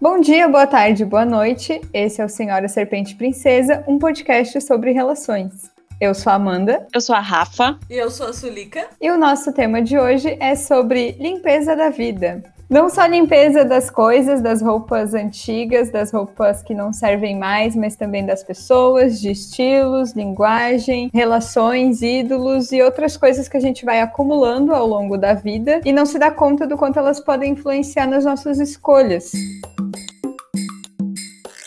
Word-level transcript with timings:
Bom 0.00 0.20
dia, 0.20 0.46
boa 0.46 0.64
tarde, 0.64 1.04
boa 1.04 1.24
noite. 1.24 1.80
Esse 1.92 2.20
é 2.20 2.24
o 2.24 2.28
Senhora 2.28 2.68
Serpente 2.68 3.16
Princesa, 3.16 3.82
um 3.84 3.98
podcast 3.98 4.60
sobre 4.60 4.92
relações. 4.92 5.72
Eu 6.00 6.14
sou 6.14 6.32
a 6.32 6.36
Amanda. 6.36 6.86
Eu 6.94 7.00
sou 7.00 7.16
a 7.16 7.20
Rafa. 7.20 7.76
E 7.90 7.94
eu 7.94 8.08
sou 8.08 8.28
a 8.28 8.32
Sulica. 8.32 8.86
E 9.00 9.10
o 9.10 9.18
nosso 9.18 9.52
tema 9.52 9.82
de 9.82 9.98
hoje 9.98 10.36
é 10.38 10.54
sobre 10.54 11.16
limpeza 11.18 11.74
da 11.74 11.90
vida. 11.90 12.44
Não 12.70 12.90
só 12.90 13.06
limpeza 13.06 13.64
das 13.64 13.88
coisas, 13.88 14.42
das 14.42 14.60
roupas 14.60 15.14
antigas, 15.14 15.90
das 15.90 16.12
roupas 16.12 16.62
que 16.62 16.74
não 16.74 16.92
servem 16.92 17.34
mais, 17.34 17.74
mas 17.74 17.96
também 17.96 18.26
das 18.26 18.44
pessoas, 18.44 19.18
de 19.18 19.30
estilos, 19.30 20.12
linguagem, 20.12 21.10
relações, 21.14 22.02
ídolos 22.02 22.70
e 22.70 22.82
outras 22.82 23.16
coisas 23.16 23.48
que 23.48 23.56
a 23.56 23.60
gente 23.60 23.86
vai 23.86 24.02
acumulando 24.02 24.74
ao 24.74 24.86
longo 24.86 25.16
da 25.16 25.32
vida 25.32 25.80
e 25.82 25.92
não 25.94 26.04
se 26.04 26.18
dá 26.18 26.30
conta 26.30 26.66
do 26.66 26.76
quanto 26.76 26.98
elas 26.98 27.20
podem 27.20 27.52
influenciar 27.52 28.06
nas 28.06 28.26
nossas 28.26 28.60
escolhas. 28.60 29.32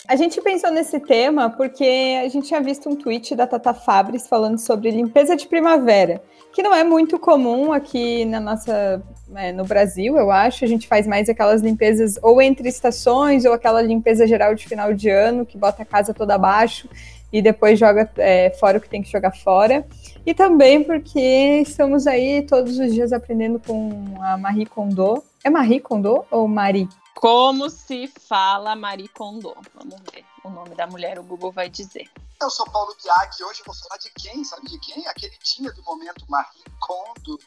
A 0.07 0.15
gente 0.15 0.39
pensou 0.39 0.69
nesse 0.69 0.99
tema 0.99 1.49
porque 1.49 2.19
a 2.23 2.27
gente 2.27 2.47
tinha 2.47 2.61
visto 2.61 2.87
um 2.87 2.95
tweet 2.95 3.33
da 3.33 3.47
Tata 3.47 3.73
Fabris 3.73 4.27
falando 4.27 4.59
sobre 4.59 4.91
limpeza 4.91 5.35
de 5.35 5.47
primavera, 5.47 6.21
que 6.53 6.61
não 6.61 6.75
é 6.75 6.83
muito 6.83 7.17
comum 7.17 7.71
aqui 7.71 8.23
na 8.25 8.39
nossa 8.39 9.01
é, 9.35 9.51
no 9.51 9.65
Brasil, 9.65 10.17
eu 10.17 10.31
acho. 10.31 10.65
A 10.65 10.67
gente 10.67 10.87
faz 10.87 11.07
mais 11.07 11.29
aquelas 11.29 11.61
limpezas 11.61 12.17
ou 12.21 12.41
entre 12.41 12.67
estações 12.67 13.45
ou 13.45 13.53
aquela 13.53 13.81
limpeza 13.81 14.27
geral 14.27 14.55
de 14.55 14.67
final 14.67 14.93
de 14.93 15.09
ano 15.09 15.45
que 15.45 15.57
bota 15.57 15.83
a 15.83 15.85
casa 15.85 16.13
toda 16.13 16.35
abaixo 16.35 16.89
e 17.31 17.41
depois 17.41 17.79
joga 17.79 18.11
é, 18.17 18.49
fora 18.59 18.77
o 18.77 18.81
que 18.81 18.89
tem 18.89 19.01
que 19.01 19.11
jogar 19.11 19.31
fora. 19.31 19.85
E 20.25 20.33
também 20.33 20.83
porque 20.83 21.61
estamos 21.65 22.05
aí 22.05 22.45
todos 22.45 22.77
os 22.77 22.93
dias 22.93 23.13
aprendendo 23.13 23.59
com 23.59 24.15
a 24.21 24.37
Marie 24.37 24.65
Kondo. 24.65 25.23
É 25.43 25.49
Marie 25.49 25.79
Kondo 25.79 26.25
ou 26.29 26.47
Marie? 26.47 26.89
Como 27.15 27.69
se 27.69 28.07
fala 28.07 28.75
Marie 28.75 29.07
Kondo? 29.07 29.53
Vamos 29.75 29.99
ver 30.13 30.25
o 30.43 30.49
nome 30.49 30.75
da 30.75 30.87
mulher, 30.87 31.19
o 31.19 31.23
Google 31.23 31.51
vai 31.51 31.69
dizer. 31.69 32.09
Eu 32.41 32.49
sou 32.49 32.65
Paulo 32.65 32.95
Biag 33.01 33.35
e 33.39 33.43
hoje 33.43 33.61
eu 33.61 33.65
vou 33.65 33.75
falar 33.75 33.99
de 33.99 34.11
quem? 34.15 34.43
Sabe 34.43 34.67
de 34.67 34.79
quem? 34.79 35.07
A 35.07 35.13
queridinha 35.13 35.71
do 35.71 35.83
momento, 35.83 36.25
Marie 36.27 36.63
Kondo. 36.79 37.39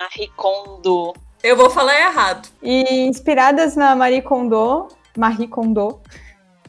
Marie 0.00 0.32
Kondo. 0.34 1.14
Eu 1.42 1.56
vou 1.56 1.68
falar 1.68 1.94
errado. 2.00 2.48
E 2.62 3.02
inspiradas 3.02 3.76
na 3.76 3.94
Marie 3.94 4.22
Kondo, 4.22 4.88
Marie 5.14 5.46
Kondo, 5.46 6.00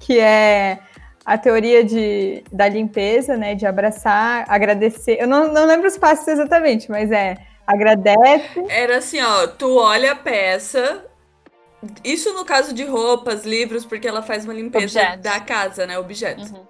que 0.02 0.20
é 0.20 0.80
a 1.26 1.38
teoria 1.38 1.82
de, 1.82 2.44
da 2.52 2.68
limpeza, 2.68 3.38
né? 3.38 3.56
De 3.56 3.66
abraçar, 3.66 4.44
agradecer. 4.50 5.18
Eu 5.18 5.28
não, 5.28 5.48
não 5.48 5.66
lembro 5.66 5.88
os 5.88 5.98
passos 5.98 6.28
exatamente, 6.28 6.92
mas 6.92 7.09
é 7.09 7.38
agradece. 7.66 8.66
Era 8.68 8.98
assim, 8.98 9.22
ó, 9.22 9.48
tu 9.48 9.78
olha 9.78 10.12
a 10.12 10.16
peça, 10.16 11.06
isso 12.04 12.34
no 12.34 12.44
caso 12.44 12.74
de 12.74 12.84
roupas, 12.84 13.46
livros, 13.46 13.86
porque 13.86 14.09
ela 14.09 14.22
faz 14.22 14.44
uma 14.44 14.54
limpeza 14.54 15.00
Objetos. 15.00 15.22
da 15.22 15.40
casa, 15.40 15.88
né? 15.88 15.98
Objetos. 15.98 16.52
Uhum. 16.52 16.66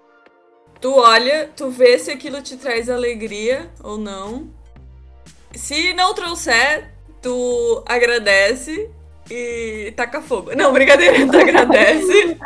Tu 0.79 0.93
olha, 0.93 1.49
tu 1.55 1.71
vê 1.71 1.97
se 1.97 2.11
aquilo 2.11 2.39
te 2.41 2.55
traz 2.55 2.87
alegria 2.87 3.71
ou 3.83 3.97
não. 3.97 4.60
Se 5.53 5.93
não 5.93 6.13
trouxer, 6.13 6.91
tu 7.21 7.83
agradece 7.85 8.89
e 9.29 9.93
taca 9.95 10.21
fogo. 10.21 10.55
Não, 10.55 10.73
brincadeira, 10.73 11.25
tu 11.27 11.37
agradece 11.37 12.37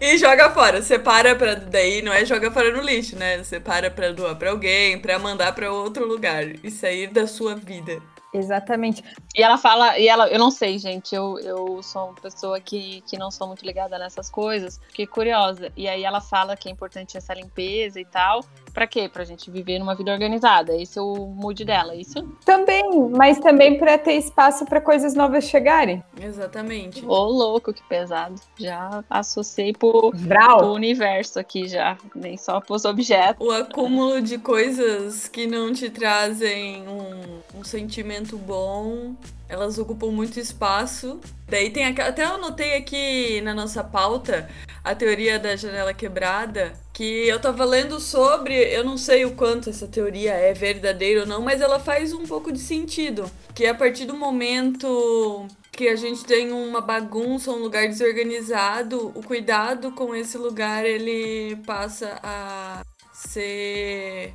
e 0.00 0.18
joga 0.18 0.50
fora. 0.50 0.82
Separa 0.82 1.34
pra. 1.34 1.54
Daí 1.54 2.02
não 2.02 2.12
é 2.12 2.24
joga 2.24 2.50
fora 2.50 2.70
no 2.70 2.82
lixo, 2.82 3.16
né? 3.16 3.42
Separa 3.42 3.90
pra 3.90 4.12
doar 4.12 4.36
pra 4.36 4.50
alguém, 4.50 4.98
pra 4.98 5.18
mandar 5.18 5.54
pra 5.54 5.72
outro 5.72 6.06
lugar 6.06 6.44
e 6.62 6.70
sair 6.70 7.08
da 7.08 7.26
sua 7.26 7.54
vida. 7.54 8.00
Exatamente. 8.32 9.04
E 9.36 9.42
ela 9.42 9.58
fala, 9.58 9.98
e 9.98 10.08
ela, 10.08 10.26
eu 10.28 10.38
não 10.38 10.50
sei, 10.50 10.78
gente, 10.78 11.14
eu, 11.14 11.38
eu 11.40 11.82
sou 11.82 12.06
uma 12.06 12.14
pessoa 12.14 12.58
que, 12.58 13.02
que 13.02 13.18
não 13.18 13.30
sou 13.30 13.46
muito 13.46 13.64
ligada 13.64 13.98
nessas 13.98 14.30
coisas, 14.30 14.80
fiquei 14.88 15.06
curiosa. 15.06 15.70
E 15.76 15.86
aí 15.86 16.02
ela 16.02 16.20
fala 16.20 16.56
que 16.56 16.66
é 16.66 16.72
importante 16.72 17.16
essa 17.16 17.34
limpeza 17.34 18.00
e 18.00 18.06
tal. 18.06 18.42
Pra 18.72 18.86
quê? 18.86 19.08
Pra 19.08 19.24
gente 19.24 19.50
viver 19.50 19.78
numa 19.78 19.94
vida 19.94 20.12
organizada. 20.12 20.74
Esse 20.74 20.98
é 20.98 21.02
o 21.02 21.26
mood 21.26 21.64
dela, 21.64 21.92
é 21.92 21.96
isso? 21.96 22.22
Também, 22.44 22.82
mas 23.10 23.38
também 23.38 23.78
para 23.78 23.98
ter 23.98 24.14
espaço 24.14 24.64
para 24.64 24.80
coisas 24.80 25.14
novas 25.14 25.44
chegarem. 25.44 26.02
Exatamente. 26.20 27.04
Ô, 27.04 27.24
louco, 27.24 27.72
que 27.72 27.82
pesado. 27.84 28.36
Já 28.58 29.04
associei 29.10 29.72
pro, 29.72 30.10
pro 30.10 30.72
universo 30.72 31.38
aqui 31.38 31.68
já, 31.68 31.98
nem 32.14 32.36
só 32.36 32.60
pros 32.60 32.84
objetos. 32.84 33.46
O 33.46 33.50
acúmulo 33.50 34.20
de 34.22 34.38
coisas 34.38 35.28
que 35.28 35.46
não 35.46 35.72
te 35.72 35.90
trazem 35.90 36.86
um, 36.88 37.58
um 37.60 37.64
sentimento 37.64 38.38
bom 38.38 39.14
elas 39.52 39.78
ocupam 39.78 40.10
muito 40.10 40.40
espaço. 40.40 41.20
Daí 41.46 41.68
tem 41.68 41.84
até 41.84 42.24
eu 42.24 42.36
anotei 42.36 42.74
aqui 42.74 43.42
na 43.42 43.52
nossa 43.52 43.84
pauta 43.84 44.48
a 44.82 44.94
teoria 44.94 45.38
da 45.38 45.54
janela 45.54 45.92
quebrada, 45.92 46.72
que 46.92 47.26
eu 47.26 47.40
tava 47.40 47.64
lendo 47.64 47.98
sobre, 47.98 48.54
eu 48.54 48.84
não 48.84 48.98
sei 48.98 49.24
o 49.24 49.34
quanto 49.34 49.70
essa 49.70 49.86
teoria 49.86 50.32
é 50.32 50.52
verdadeira 50.52 51.20
ou 51.20 51.26
não, 51.26 51.40
mas 51.40 51.60
ela 51.60 51.80
faz 51.80 52.12
um 52.12 52.24
pouco 52.24 52.52
de 52.52 52.58
sentido, 52.58 53.30
que 53.54 53.66
a 53.66 53.74
partir 53.74 54.04
do 54.04 54.14
momento 54.14 55.46
que 55.70 55.88
a 55.88 55.96
gente 55.96 56.22
tem 56.24 56.52
uma 56.52 56.82
bagunça, 56.82 57.50
um 57.50 57.62
lugar 57.62 57.88
desorganizado, 57.88 59.10
o 59.14 59.22
cuidado 59.22 59.92
com 59.92 60.14
esse 60.14 60.36
lugar 60.36 60.84
ele 60.84 61.56
passa 61.66 62.20
a 62.22 62.82
ser 63.10 64.34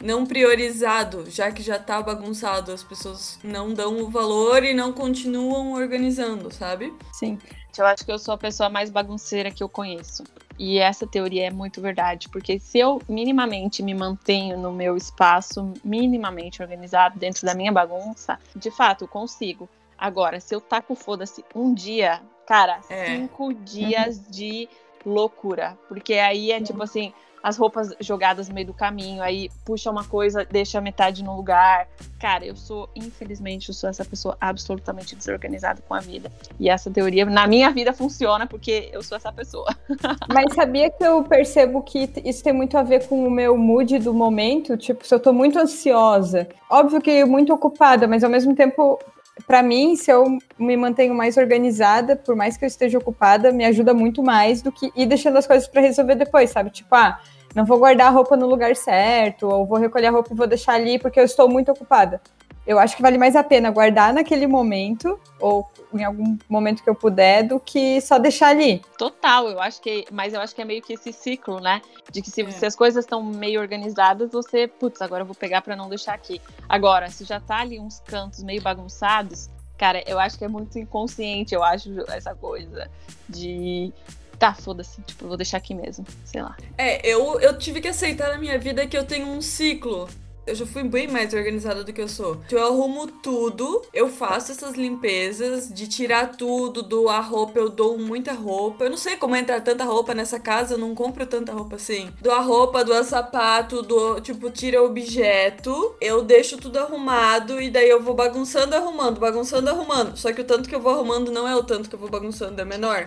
não 0.00 0.24
priorizado, 0.24 1.28
já 1.28 1.50
que 1.50 1.62
já 1.62 1.78
tá 1.78 2.00
bagunçado, 2.00 2.72
as 2.72 2.82
pessoas 2.82 3.38
não 3.42 3.74
dão 3.74 4.00
o 4.00 4.08
valor 4.08 4.64
e 4.64 4.72
não 4.72 4.92
continuam 4.92 5.72
organizando, 5.72 6.52
sabe? 6.52 6.94
Sim. 7.12 7.38
Eu 7.76 7.86
acho 7.86 8.04
que 8.04 8.10
eu 8.10 8.18
sou 8.18 8.34
a 8.34 8.38
pessoa 8.38 8.68
mais 8.68 8.90
bagunceira 8.90 9.50
que 9.50 9.62
eu 9.62 9.68
conheço. 9.68 10.24
E 10.58 10.78
essa 10.78 11.06
teoria 11.06 11.46
é 11.46 11.50
muito 11.50 11.80
verdade, 11.80 12.28
porque 12.28 12.58
se 12.58 12.78
eu 12.78 13.00
minimamente 13.08 13.82
me 13.82 13.94
mantenho 13.94 14.58
no 14.58 14.72
meu 14.72 14.96
espaço 14.96 15.72
minimamente 15.84 16.60
organizado 16.60 17.18
dentro 17.18 17.46
da 17.46 17.54
minha 17.54 17.70
bagunça, 17.70 18.38
de 18.56 18.70
fato 18.70 19.04
eu 19.04 19.08
consigo. 19.08 19.68
Agora, 19.96 20.40
se 20.40 20.54
eu 20.54 20.60
taco 20.60 20.94
foda-se 20.94 21.44
um 21.54 21.72
dia, 21.72 22.20
cara, 22.46 22.80
é. 22.90 23.06
cinco 23.06 23.54
dias 23.54 24.20
de 24.28 24.68
loucura. 25.06 25.78
Porque 25.88 26.14
aí 26.14 26.50
é 26.50 26.60
tipo 26.60 26.82
assim, 26.82 27.12
as 27.42 27.56
roupas 27.56 27.94
jogadas 28.00 28.48
no 28.48 28.54
meio 28.54 28.66
do 28.66 28.74
caminho, 28.74 29.22
aí 29.22 29.50
puxa 29.64 29.90
uma 29.90 30.04
coisa, 30.04 30.44
deixa 30.44 30.78
a 30.78 30.80
metade 30.80 31.22
no 31.22 31.36
lugar. 31.36 31.88
Cara, 32.20 32.44
eu 32.44 32.56
sou, 32.56 32.88
infelizmente, 32.94 33.68
eu 33.68 33.74
sou 33.74 33.88
essa 33.88 34.04
pessoa 34.04 34.36
absolutamente 34.40 35.14
desorganizada 35.14 35.82
com 35.86 35.94
a 35.94 36.00
vida. 36.00 36.30
E 36.58 36.68
essa 36.68 36.90
teoria, 36.90 37.24
na 37.24 37.46
minha 37.46 37.70
vida, 37.70 37.92
funciona 37.92 38.46
porque 38.46 38.90
eu 38.92 39.02
sou 39.02 39.16
essa 39.16 39.32
pessoa. 39.32 39.74
Mas 40.28 40.54
sabia 40.54 40.90
que 40.90 41.04
eu 41.04 41.22
percebo 41.22 41.82
que 41.82 42.10
isso 42.24 42.42
tem 42.42 42.52
muito 42.52 42.76
a 42.76 42.82
ver 42.82 43.06
com 43.06 43.26
o 43.26 43.30
meu 43.30 43.56
mood 43.56 43.98
do 43.98 44.12
momento? 44.12 44.76
Tipo, 44.76 45.06
se 45.06 45.14
eu 45.14 45.20
tô 45.20 45.32
muito 45.32 45.58
ansiosa, 45.58 46.48
óbvio 46.70 47.00
que 47.00 47.24
muito 47.24 47.52
ocupada, 47.52 48.06
mas 48.06 48.24
ao 48.24 48.30
mesmo 48.30 48.54
tempo 48.54 48.98
para 49.46 49.62
mim, 49.62 49.96
se 49.96 50.10
eu 50.10 50.38
me 50.58 50.76
mantenho 50.76 51.14
mais 51.14 51.36
organizada, 51.36 52.16
por 52.16 52.34
mais 52.34 52.56
que 52.56 52.64
eu 52.64 52.66
esteja 52.66 52.98
ocupada, 52.98 53.52
me 53.52 53.64
ajuda 53.64 53.94
muito 53.94 54.22
mais 54.22 54.62
do 54.62 54.72
que 54.72 54.90
ir 54.96 55.06
deixando 55.06 55.36
as 55.36 55.46
coisas 55.46 55.68
para 55.68 55.80
resolver 55.80 56.14
depois, 56.14 56.50
sabe? 56.50 56.70
Tipo, 56.70 56.94
ah, 56.94 57.20
não 57.54 57.64
vou 57.64 57.78
guardar 57.78 58.08
a 58.08 58.10
roupa 58.10 58.36
no 58.36 58.46
lugar 58.46 58.74
certo, 58.76 59.46
ou 59.46 59.66
vou 59.66 59.78
recolher 59.78 60.08
a 60.08 60.10
roupa 60.10 60.30
e 60.32 60.36
vou 60.36 60.46
deixar 60.46 60.74
ali 60.74 60.98
porque 60.98 61.18
eu 61.18 61.24
estou 61.24 61.48
muito 61.48 61.70
ocupada. 61.70 62.20
Eu 62.68 62.78
acho 62.78 62.94
que 62.94 63.00
vale 63.00 63.16
mais 63.16 63.34
a 63.34 63.42
pena 63.42 63.70
guardar 63.70 64.12
naquele 64.12 64.46
momento, 64.46 65.18
ou 65.40 65.66
em 65.94 66.04
algum 66.04 66.36
momento 66.46 66.82
que 66.82 66.90
eu 66.90 66.94
puder, 66.94 67.42
do 67.42 67.58
que 67.58 67.98
só 68.02 68.18
deixar 68.18 68.48
ali. 68.48 68.82
Total, 68.98 69.48
eu 69.48 69.58
acho 69.58 69.80
que. 69.80 70.04
Mas 70.12 70.34
eu 70.34 70.40
acho 70.42 70.54
que 70.54 70.60
é 70.60 70.66
meio 70.66 70.82
que 70.82 70.92
esse 70.92 71.10
ciclo, 71.10 71.60
né? 71.60 71.80
De 72.12 72.20
que 72.20 72.30
se, 72.30 72.42
é. 72.42 72.50
se 72.50 72.66
as 72.66 72.76
coisas 72.76 73.06
estão 73.06 73.22
meio 73.22 73.58
organizadas, 73.58 74.30
você, 74.30 74.68
putz, 74.68 75.00
agora 75.00 75.22
eu 75.22 75.26
vou 75.26 75.34
pegar 75.34 75.62
para 75.62 75.74
não 75.74 75.88
deixar 75.88 76.12
aqui. 76.12 76.42
Agora, 76.68 77.08
se 77.08 77.24
já 77.24 77.40
tá 77.40 77.60
ali 77.60 77.80
uns 77.80 78.00
cantos 78.00 78.42
meio 78.42 78.60
bagunçados, 78.60 79.48
cara, 79.78 80.04
eu 80.06 80.18
acho 80.18 80.36
que 80.36 80.44
é 80.44 80.48
muito 80.48 80.78
inconsciente, 80.78 81.54
eu 81.54 81.64
acho, 81.64 81.88
essa 82.08 82.34
coisa 82.34 82.90
de 83.26 83.94
tá, 84.38 84.52
foda-se, 84.52 85.00
tipo, 85.00 85.26
vou 85.26 85.38
deixar 85.38 85.56
aqui 85.56 85.74
mesmo, 85.74 86.04
sei 86.22 86.42
lá. 86.42 86.54
É, 86.76 87.00
eu, 87.08 87.40
eu 87.40 87.56
tive 87.58 87.80
que 87.80 87.88
aceitar 87.88 88.28
na 88.28 88.36
minha 88.36 88.58
vida 88.58 88.86
que 88.86 88.96
eu 88.96 89.06
tenho 89.06 89.26
um 89.26 89.40
ciclo. 89.40 90.06
Eu 90.48 90.54
já 90.54 90.64
fui 90.64 90.82
bem 90.82 91.06
mais 91.06 91.34
organizada 91.34 91.84
do 91.84 91.92
que 91.92 92.00
eu 92.00 92.08
sou. 92.08 92.40
Então, 92.46 92.58
eu 92.58 92.66
arrumo 92.66 93.06
tudo, 93.06 93.82
eu 93.92 94.08
faço 94.08 94.50
essas 94.50 94.74
limpezas 94.76 95.68
de 95.68 95.86
tirar 95.86 96.36
tudo, 96.36 96.82
doar 96.82 97.28
roupa, 97.28 97.58
eu 97.58 97.68
dou 97.68 97.98
muita 97.98 98.32
roupa. 98.32 98.84
Eu 98.84 98.90
não 98.90 98.96
sei 98.96 99.16
como 99.16 99.36
entrar 99.36 99.60
tanta 99.60 99.84
roupa 99.84 100.14
nessa 100.14 100.40
casa, 100.40 100.74
eu 100.74 100.78
não 100.78 100.94
compro 100.94 101.26
tanta 101.26 101.52
roupa 101.52 101.76
assim. 101.76 102.10
Doar 102.22 102.46
roupa, 102.46 102.82
doar 102.82 103.04
sapato, 103.04 103.82
do 103.82 104.20
tipo, 104.22 104.50
tira 104.50 104.82
objeto, 104.82 105.94
eu 106.00 106.22
deixo 106.22 106.56
tudo 106.56 106.78
arrumado 106.78 107.60
e 107.60 107.68
daí 107.70 107.90
eu 107.90 108.02
vou 108.02 108.14
bagunçando, 108.14 108.74
arrumando, 108.74 109.20
bagunçando, 109.20 109.68
arrumando. 109.68 110.16
Só 110.16 110.32
que 110.32 110.40
o 110.40 110.44
tanto 110.44 110.66
que 110.66 110.74
eu 110.74 110.80
vou 110.80 110.92
arrumando 110.92 111.30
não 111.30 111.46
é 111.46 111.54
o 111.54 111.62
tanto 111.62 111.90
que 111.90 111.94
eu 111.94 112.00
vou 112.00 112.08
bagunçando, 112.08 112.58
é 112.58 112.64
menor. 112.64 113.06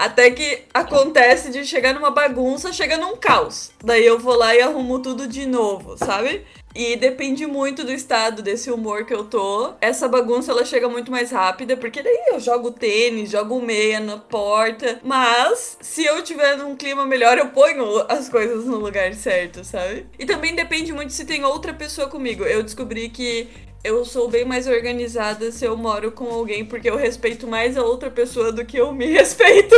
Até 0.00 0.30
que 0.30 0.62
acontece 0.72 1.50
de 1.50 1.62
chegar 1.66 1.92
numa 1.92 2.10
bagunça, 2.10 2.72
chega 2.72 2.96
num 2.96 3.18
caos. 3.18 3.70
Daí 3.84 4.06
eu 4.06 4.18
vou 4.18 4.34
lá 4.34 4.56
e 4.56 4.62
arrumo 4.62 4.98
tudo 4.98 5.28
de 5.28 5.44
novo, 5.44 5.94
sabe? 5.98 6.42
E 6.74 6.96
depende 6.96 7.46
muito 7.46 7.84
do 7.84 7.92
estado 7.92 8.40
desse 8.40 8.70
humor 8.70 9.04
que 9.04 9.12
eu 9.12 9.24
tô. 9.24 9.74
Essa 9.78 10.08
bagunça 10.08 10.52
ela 10.52 10.64
chega 10.64 10.88
muito 10.88 11.10
mais 11.10 11.30
rápida, 11.30 11.76
porque 11.76 12.02
daí 12.02 12.18
eu 12.32 12.40
jogo 12.40 12.70
tênis, 12.70 13.30
jogo 13.30 13.60
meia 13.60 14.00
na 14.00 14.16
porta. 14.16 14.98
Mas 15.04 15.76
se 15.82 16.02
eu 16.02 16.22
tiver 16.22 16.56
num 16.56 16.74
clima 16.74 17.04
melhor, 17.04 17.36
eu 17.36 17.48
ponho 17.48 18.02
as 18.08 18.26
coisas 18.30 18.64
no 18.64 18.78
lugar 18.78 19.12
certo, 19.12 19.62
sabe? 19.64 20.06
E 20.18 20.24
também 20.24 20.54
depende 20.54 20.94
muito 20.94 21.12
se 21.12 21.26
tem 21.26 21.44
outra 21.44 21.74
pessoa 21.74 22.08
comigo. 22.08 22.42
Eu 22.44 22.62
descobri 22.62 23.10
que 23.10 23.50
eu 23.82 24.04
sou 24.04 24.28
bem 24.28 24.44
mais 24.44 24.66
organizada 24.66 25.50
se 25.50 25.64
eu 25.64 25.76
moro 25.76 26.12
com 26.12 26.26
alguém, 26.30 26.64
porque 26.64 26.88
eu 26.90 26.96
respeito 26.96 27.46
mais 27.46 27.78
a 27.78 27.82
outra 27.82 28.10
pessoa 28.10 28.52
do 28.52 28.64
que 28.64 28.76
eu 28.76 28.92
me 28.92 29.06
respeito. 29.12 29.74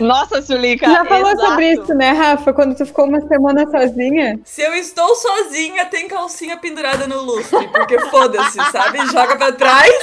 Nossa, 0.00 0.40
Sulica! 0.40 0.86
Já 0.86 1.04
falou 1.04 1.30
exato. 1.30 1.48
sobre 1.48 1.72
isso, 1.72 1.94
né, 1.94 2.10
Rafa? 2.10 2.52
Quando 2.52 2.76
tu 2.76 2.86
ficou 2.86 3.06
uma 3.06 3.20
semana 3.26 3.68
sozinha? 3.68 4.38
Se 4.44 4.62
eu 4.62 4.72
estou 4.74 5.14
sozinha, 5.16 5.84
tem 5.86 6.06
calcinha 6.06 6.56
pendurada 6.56 7.06
no 7.06 7.22
lustre, 7.22 7.68
porque 7.68 7.98
foda-se, 8.08 8.58
sabe? 8.70 8.98
Joga 9.06 9.36
pra 9.36 9.52
trás, 9.52 9.94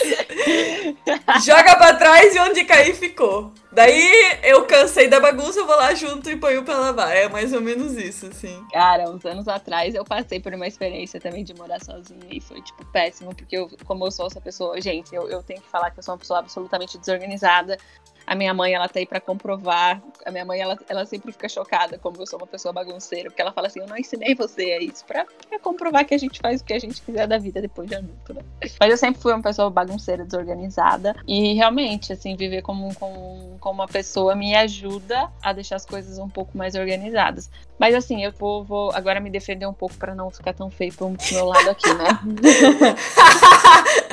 joga 1.45 1.75
pra 1.77 1.93
trás 1.95 2.35
e 2.35 2.39
onde 2.39 2.63
cair 2.65 2.93
ficou. 2.93 3.51
Daí 3.71 4.39
eu 4.43 4.65
cansei 4.65 5.07
da 5.07 5.19
bagunça, 5.19 5.59
eu 5.59 5.65
vou 5.65 5.75
lá 5.75 5.93
junto 5.93 6.29
e 6.29 6.35
ponho 6.35 6.63
pra 6.63 6.77
lavar. 6.77 7.15
É 7.15 7.29
mais 7.29 7.53
ou 7.53 7.61
menos 7.61 7.93
isso, 7.93 8.27
assim. 8.27 8.65
Cara, 8.71 9.09
uns 9.09 9.23
anos 9.25 9.47
atrás 9.47 9.95
eu 9.95 10.03
passei 10.03 10.39
por 10.39 10.53
uma 10.53 10.67
experiência 10.67 11.19
também 11.19 11.43
de 11.43 11.53
morar 11.53 11.81
sozinha 11.83 12.27
e 12.29 12.41
foi, 12.41 12.61
tipo, 12.61 12.85
péssimo, 12.87 13.33
porque 13.33 13.57
eu, 13.57 13.69
como 13.85 14.05
eu 14.05 14.11
sou 14.11 14.27
essa 14.27 14.41
pessoa, 14.41 14.79
gente, 14.81 15.15
eu, 15.15 15.29
eu 15.29 15.41
tenho 15.41 15.61
que 15.61 15.69
falar 15.69 15.89
que 15.91 15.99
eu 15.99 16.03
sou 16.03 16.13
uma 16.13 16.19
pessoa 16.19 16.39
absolutamente 16.39 16.97
desorganizada. 16.97 17.77
A 18.25 18.35
minha 18.35 18.53
mãe, 18.53 18.73
ela 18.73 18.87
tá 18.87 18.99
aí 18.99 19.05
pra 19.05 19.19
comprovar. 19.19 20.01
A 20.25 20.31
minha 20.31 20.45
mãe, 20.45 20.59
ela, 20.59 20.77
ela 20.87 21.05
sempre 21.05 21.31
fica 21.31 21.49
chocada 21.49 21.97
como 21.97 22.21
eu 22.21 22.27
sou 22.27 22.39
uma 22.39 22.47
pessoa 22.47 22.73
bagunceira, 22.73 23.29
porque 23.29 23.41
ela 23.41 23.51
fala 23.51 23.67
assim: 23.67 23.79
eu 23.79 23.87
não 23.87 23.97
ensinei 23.97 24.35
você 24.35 24.63
a 24.73 24.79
isso 24.79 25.05
pra, 25.05 25.25
pra 25.49 25.59
comprovar 25.59 26.05
que 26.05 26.13
a 26.13 26.17
gente 26.17 26.39
faz 26.39 26.61
o 26.61 26.63
que 26.63 26.73
a 26.73 26.79
gente 26.79 27.01
quiser 27.01 27.27
da 27.27 27.37
vida 27.37 27.61
depois 27.61 27.87
de 27.87 27.95
adulto, 27.95 28.33
né? 28.33 28.41
Mas 28.79 28.89
eu 28.89 28.97
sempre 28.97 29.21
fui 29.21 29.33
uma 29.33 29.41
pessoa 29.41 29.69
bagunceira, 29.69 30.23
desorganizada. 30.25 31.15
E 31.27 31.53
realmente, 31.53 32.13
assim, 32.13 32.35
viver 32.35 32.61
como, 32.61 32.93
como, 32.95 33.57
como 33.59 33.81
uma 33.81 33.87
pessoa 33.87 34.35
me 34.35 34.55
ajuda 34.55 35.29
a 35.41 35.53
deixar 35.53 35.75
as 35.75 35.85
coisas 35.85 36.17
um 36.17 36.29
pouco 36.29 36.57
mais 36.57 36.75
organizadas. 36.75 37.49
Mas 37.81 37.95
assim, 37.95 38.23
eu 38.23 38.31
vou, 38.31 38.63
vou 38.63 38.91
agora 38.91 39.19
me 39.19 39.29
defender 39.29 39.65
um 39.65 39.73
pouco 39.73 39.95
para 39.95 40.13
não 40.13 40.29
ficar 40.29 40.53
tão 40.53 40.69
feio 40.69 40.93
pro 40.93 41.09
meu 41.31 41.45
lado 41.45 41.69
aqui, 41.69 41.91
né? 41.93 42.19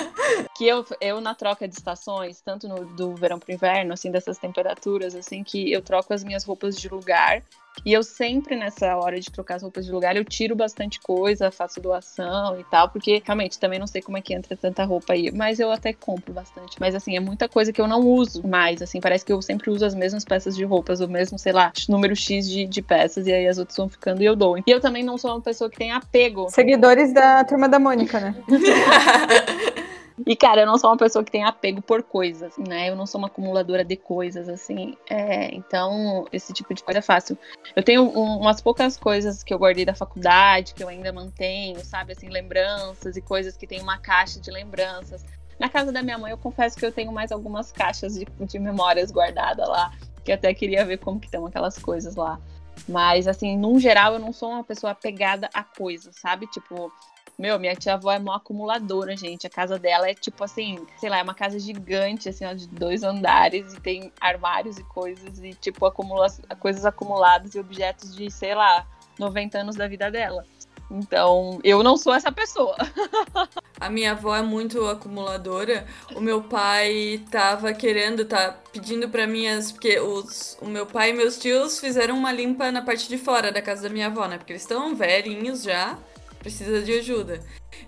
que 0.56 0.66
eu, 0.66 0.84
eu 1.00 1.20
na 1.20 1.34
troca 1.34 1.68
de 1.68 1.74
estações, 1.74 2.40
tanto 2.40 2.68
no, 2.68 2.84
do 2.84 3.14
verão 3.14 3.38
pro 3.38 3.52
inverno, 3.52 3.92
assim, 3.92 4.10
dessas 4.10 4.38
temperaturas, 4.38 5.14
assim, 5.14 5.44
que 5.44 5.72
eu 5.72 5.82
troco 5.82 6.12
as 6.12 6.24
minhas 6.24 6.44
roupas 6.44 6.76
de 6.76 6.88
lugar. 6.88 7.42
E 7.84 7.92
eu 7.92 8.02
sempre, 8.02 8.56
nessa 8.56 8.96
hora 8.96 9.20
de 9.20 9.30
trocar 9.30 9.56
as 9.56 9.62
roupas 9.62 9.86
de 9.86 9.92
lugar, 9.92 10.16
eu 10.16 10.24
tiro 10.24 10.56
bastante 10.56 11.00
coisa, 11.00 11.50
faço 11.50 11.80
doação 11.80 12.58
e 12.58 12.64
tal, 12.64 12.88
porque 12.88 13.22
realmente 13.24 13.58
também 13.58 13.78
não 13.78 13.86
sei 13.86 14.02
como 14.02 14.16
é 14.16 14.20
que 14.20 14.34
entra 14.34 14.56
tanta 14.56 14.84
roupa 14.84 15.12
aí. 15.12 15.30
Mas 15.30 15.60
eu 15.60 15.70
até 15.70 15.92
compro 15.92 16.32
bastante. 16.32 16.76
Mas 16.80 16.94
assim, 16.94 17.16
é 17.16 17.20
muita 17.20 17.48
coisa 17.48 17.72
que 17.72 17.80
eu 17.80 17.86
não 17.86 18.00
uso 18.00 18.46
mais. 18.46 18.82
Assim, 18.82 19.00
parece 19.00 19.24
que 19.24 19.32
eu 19.32 19.40
sempre 19.40 19.70
uso 19.70 19.84
as 19.84 19.94
mesmas 19.94 20.24
peças 20.24 20.56
de 20.56 20.64
roupas, 20.64 21.00
o 21.00 21.08
mesmo, 21.08 21.38
sei 21.38 21.52
lá, 21.52 21.72
número 21.88 22.16
X 22.16 22.48
de, 22.48 22.66
de 22.66 22.82
peças, 22.82 23.26
e 23.26 23.32
aí 23.32 23.46
as 23.46 23.58
outras 23.58 23.76
vão 23.76 23.88
ficando 23.88 24.22
e 24.22 24.26
eu 24.26 24.34
dou. 24.34 24.58
E 24.58 24.64
eu 24.66 24.80
também 24.80 25.04
não 25.04 25.16
sou 25.16 25.30
uma 25.30 25.40
pessoa 25.40 25.70
que 25.70 25.78
tem 25.78 25.92
apego. 25.92 26.48
Seguidores 26.50 27.12
da 27.12 27.44
turma 27.44 27.68
da 27.68 27.78
Mônica, 27.78 28.18
né? 28.18 28.34
E, 30.26 30.36
cara, 30.36 30.62
eu 30.62 30.66
não 30.66 30.78
sou 30.78 30.90
uma 30.90 30.96
pessoa 30.96 31.24
que 31.24 31.30
tem 31.30 31.44
apego 31.44 31.80
por 31.80 32.02
coisas, 32.02 32.56
né? 32.58 32.88
Eu 32.88 32.96
não 32.96 33.06
sou 33.06 33.20
uma 33.20 33.28
acumuladora 33.28 33.84
de 33.84 33.96
coisas, 33.96 34.48
assim. 34.48 34.96
É, 35.08 35.54
então, 35.54 36.26
esse 36.32 36.52
tipo 36.52 36.74
de 36.74 36.82
coisa 36.82 36.98
é 36.98 37.02
fácil. 37.02 37.38
Eu 37.74 37.82
tenho 37.82 38.02
um, 38.02 38.38
umas 38.38 38.60
poucas 38.60 38.96
coisas 38.96 39.42
que 39.42 39.52
eu 39.52 39.58
guardei 39.58 39.84
da 39.84 39.94
faculdade, 39.94 40.74
que 40.74 40.82
eu 40.82 40.88
ainda 40.88 41.12
mantenho, 41.12 41.84
sabe? 41.84 42.12
Assim, 42.12 42.28
lembranças 42.28 43.16
e 43.16 43.20
coisas 43.20 43.56
que 43.56 43.66
tem 43.66 43.80
uma 43.80 43.98
caixa 43.98 44.40
de 44.40 44.50
lembranças. 44.50 45.24
Na 45.58 45.68
casa 45.68 45.90
da 45.92 46.02
minha 46.02 46.18
mãe, 46.18 46.30
eu 46.30 46.38
confesso 46.38 46.76
que 46.76 46.86
eu 46.86 46.92
tenho 46.92 47.12
mais 47.12 47.32
algumas 47.32 47.72
caixas 47.72 48.14
de, 48.14 48.24
de 48.24 48.58
memórias 48.58 49.10
guardadas 49.10 49.68
lá, 49.68 49.92
que 50.24 50.32
até 50.32 50.54
queria 50.54 50.84
ver 50.84 50.98
como 50.98 51.18
que 51.18 51.26
estão 51.26 51.46
aquelas 51.46 51.78
coisas 51.78 52.14
lá. 52.14 52.38
Mas, 52.88 53.26
assim, 53.26 53.56
num 53.56 53.80
geral, 53.80 54.14
eu 54.14 54.18
não 54.20 54.32
sou 54.32 54.50
uma 54.50 54.62
pessoa 54.62 54.92
apegada 54.92 55.50
a 55.52 55.64
coisas, 55.64 56.14
sabe? 56.16 56.46
Tipo, 56.46 56.92
meu, 57.38 57.56
minha 57.56 57.76
tia-avó 57.76 58.10
é 58.10 58.18
uma 58.18 58.36
acumuladora, 58.36 59.16
gente. 59.16 59.46
A 59.46 59.50
casa 59.50 59.78
dela 59.78 60.10
é 60.10 60.14
tipo 60.14 60.42
assim, 60.42 60.84
sei 60.98 61.08
lá, 61.08 61.18
é 61.18 61.22
uma 61.22 61.34
casa 61.34 61.56
gigante, 61.58 62.28
assim, 62.28 62.44
ó, 62.44 62.52
de 62.52 62.66
dois 62.66 63.04
andares 63.04 63.74
e 63.74 63.80
tem 63.80 64.12
armários 64.20 64.76
e 64.76 64.82
coisas 64.82 65.38
e 65.38 65.54
tipo 65.54 65.86
acumula 65.86 66.26
coisas 66.58 66.84
acumuladas 66.84 67.54
e 67.54 67.60
objetos 67.60 68.16
de, 68.16 68.28
sei 68.28 68.56
lá, 68.56 68.84
90 69.16 69.56
anos 69.56 69.76
da 69.76 69.86
vida 69.86 70.10
dela. 70.10 70.44
Então, 70.90 71.60
eu 71.62 71.82
não 71.82 71.96
sou 71.96 72.14
essa 72.14 72.32
pessoa. 72.32 72.74
A 73.78 73.88
minha 73.88 74.12
avó 74.12 74.34
é 74.34 74.42
muito 74.42 74.84
acumuladora. 74.86 75.86
O 76.16 76.20
meu 76.20 76.42
pai 76.42 77.22
tava 77.30 77.72
querendo, 77.72 78.24
tá 78.24 78.58
pedindo 78.72 79.08
para 79.08 79.26
minhas. 79.26 79.70
Porque 79.70 80.00
os, 80.00 80.56
o 80.60 80.66
meu 80.66 80.86
pai 80.86 81.10
e 81.10 81.12
meus 81.12 81.38
tios 81.38 81.78
fizeram 81.78 82.16
uma 82.16 82.32
limpa 82.32 82.72
na 82.72 82.82
parte 82.82 83.06
de 83.08 83.18
fora 83.18 83.52
da 83.52 83.62
casa 83.62 83.82
da 83.82 83.88
minha 83.90 84.06
avó, 84.06 84.26
né? 84.26 84.38
Porque 84.38 84.52
eles 84.52 84.62
estão 84.62 84.96
velhinhos 84.96 85.62
já 85.62 85.98
precisa 86.38 86.82
de 86.82 86.92
ajuda. 86.92 87.40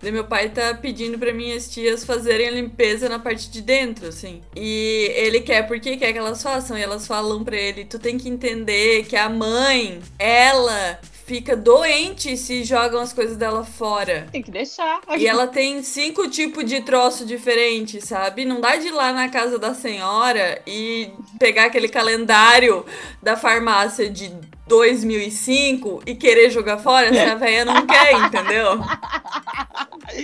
Meu 0.02 0.24
pai 0.24 0.48
tá 0.48 0.74
pedindo 0.74 1.18
para 1.18 1.32
minhas 1.32 1.70
tias 1.70 2.04
fazerem 2.04 2.48
a 2.48 2.50
limpeza 2.50 3.08
na 3.08 3.18
parte 3.18 3.50
de 3.50 3.60
dentro, 3.60 4.08
assim. 4.08 4.40
E 4.56 5.12
ele 5.14 5.40
quer, 5.40 5.66
porque 5.66 5.96
quer 5.96 6.12
que 6.12 6.18
elas 6.18 6.42
façam. 6.42 6.78
E 6.78 6.82
elas 6.82 7.06
falam 7.06 7.44
para 7.44 7.56
ele: 7.56 7.84
tu 7.84 7.98
tem 7.98 8.16
que 8.16 8.28
entender 8.28 9.04
que 9.04 9.16
a 9.16 9.28
mãe, 9.28 10.00
ela 10.18 10.98
fica 11.30 11.54
doente 11.54 12.36
se 12.36 12.64
jogam 12.64 13.00
as 13.00 13.12
coisas 13.12 13.36
dela 13.36 13.62
fora. 13.62 14.26
Tem 14.32 14.42
que 14.42 14.50
deixar. 14.50 15.00
E 15.16 15.28
ela 15.28 15.46
tem 15.46 15.80
cinco 15.80 16.28
tipos 16.28 16.64
de 16.64 16.80
troço 16.80 17.24
diferentes, 17.24 18.02
sabe? 18.02 18.44
Não 18.44 18.60
dá 18.60 18.74
de 18.74 18.88
ir 18.88 18.90
lá 18.90 19.12
na 19.12 19.28
casa 19.28 19.56
da 19.56 19.72
senhora 19.72 20.60
e 20.66 21.12
pegar 21.38 21.66
aquele 21.66 21.88
calendário 21.88 22.84
da 23.22 23.36
farmácia 23.36 24.10
de 24.10 24.34
2005 24.66 26.02
e 26.04 26.16
querer 26.16 26.50
jogar 26.50 26.78
fora 26.78 27.14
se 27.14 27.20
a 27.20 27.36
velha 27.36 27.64
não 27.64 27.86
quer, 27.86 28.12
entendeu? 28.26 28.80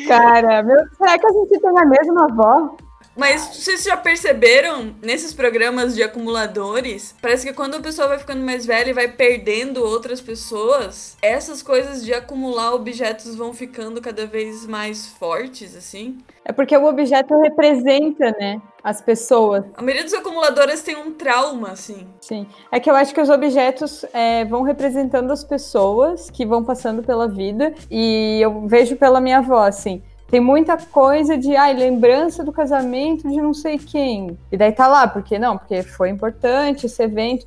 Cara, 0.08 0.64
meu, 0.64 0.76
será 0.98 1.16
que 1.16 1.26
a 1.26 1.32
gente 1.32 1.60
tem 1.60 1.78
a 1.78 1.84
mesma 1.84 2.24
avó? 2.24 2.76
Mas 3.16 3.56
vocês 3.56 3.82
já 3.82 3.96
perceberam 3.96 4.94
nesses 5.02 5.32
programas 5.32 5.94
de 5.94 6.02
acumuladores? 6.02 7.14
Parece 7.20 7.46
que 7.46 7.54
quando 7.54 7.76
a 7.76 7.80
pessoa 7.80 8.08
vai 8.08 8.18
ficando 8.18 8.44
mais 8.44 8.66
velha 8.66 8.90
e 8.90 8.92
vai 8.92 9.08
perdendo 9.08 9.82
outras 9.82 10.20
pessoas, 10.20 11.16
essas 11.22 11.62
coisas 11.62 12.04
de 12.04 12.12
acumular 12.12 12.74
objetos 12.74 13.34
vão 13.34 13.54
ficando 13.54 14.02
cada 14.02 14.26
vez 14.26 14.66
mais 14.66 15.06
fortes, 15.06 15.74
assim. 15.74 16.18
É 16.44 16.52
porque 16.52 16.76
o 16.76 16.84
objeto 16.84 17.34
representa, 17.40 18.30
né, 18.38 18.60
as 18.84 19.00
pessoas. 19.00 19.64
A 19.74 19.82
maioria 19.82 20.04
dos 20.04 20.14
acumuladores 20.14 20.82
tem 20.82 20.94
um 20.94 21.12
trauma, 21.12 21.70
assim. 21.70 22.06
Sim. 22.20 22.46
É 22.70 22.78
que 22.78 22.88
eu 22.88 22.94
acho 22.94 23.14
que 23.14 23.20
os 23.20 23.30
objetos 23.30 24.04
é, 24.12 24.44
vão 24.44 24.62
representando 24.62 25.32
as 25.32 25.42
pessoas 25.42 26.30
que 26.30 26.44
vão 26.44 26.62
passando 26.62 27.02
pela 27.02 27.26
vida. 27.26 27.74
E 27.90 28.40
eu 28.40 28.68
vejo 28.68 28.94
pela 28.94 29.20
minha 29.20 29.38
avó, 29.38 29.62
assim 29.66 30.02
tem 30.28 30.40
muita 30.40 30.76
coisa 30.76 31.38
de, 31.38 31.54
ai, 31.54 31.72
lembrança 31.72 32.42
do 32.42 32.52
casamento 32.52 33.28
de 33.28 33.36
não 33.36 33.54
sei 33.54 33.78
quem. 33.78 34.36
E 34.50 34.56
daí 34.56 34.72
tá 34.72 34.88
lá, 34.88 35.06
porque 35.06 35.38
não, 35.38 35.56
porque 35.56 35.82
foi 35.82 36.10
importante 36.10 36.86
esse 36.86 37.02
evento. 37.02 37.46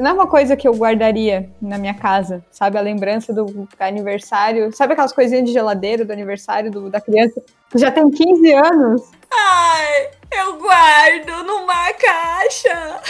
Não 0.00 0.10
é 0.10 0.12
uma 0.12 0.26
coisa 0.26 0.56
que 0.56 0.66
eu 0.66 0.74
guardaria 0.74 1.50
na 1.62 1.78
minha 1.78 1.94
casa, 1.94 2.44
sabe? 2.50 2.76
A 2.76 2.80
lembrança 2.80 3.32
do 3.32 3.66
aniversário. 3.78 4.74
Sabe 4.76 4.92
aquelas 4.92 5.12
coisinhas 5.12 5.44
de 5.46 5.52
geladeira 5.52 6.04
do 6.04 6.12
aniversário 6.12 6.70
do, 6.70 6.90
da 6.90 7.00
criança 7.00 7.40
que 7.70 7.78
já 7.78 7.90
tem 7.90 8.10
15 8.10 8.52
anos? 8.52 9.02
Ai, 9.32 10.10
eu 10.32 10.58
guardo 10.58 11.44
numa 11.44 11.92
caixa. 11.94 13.00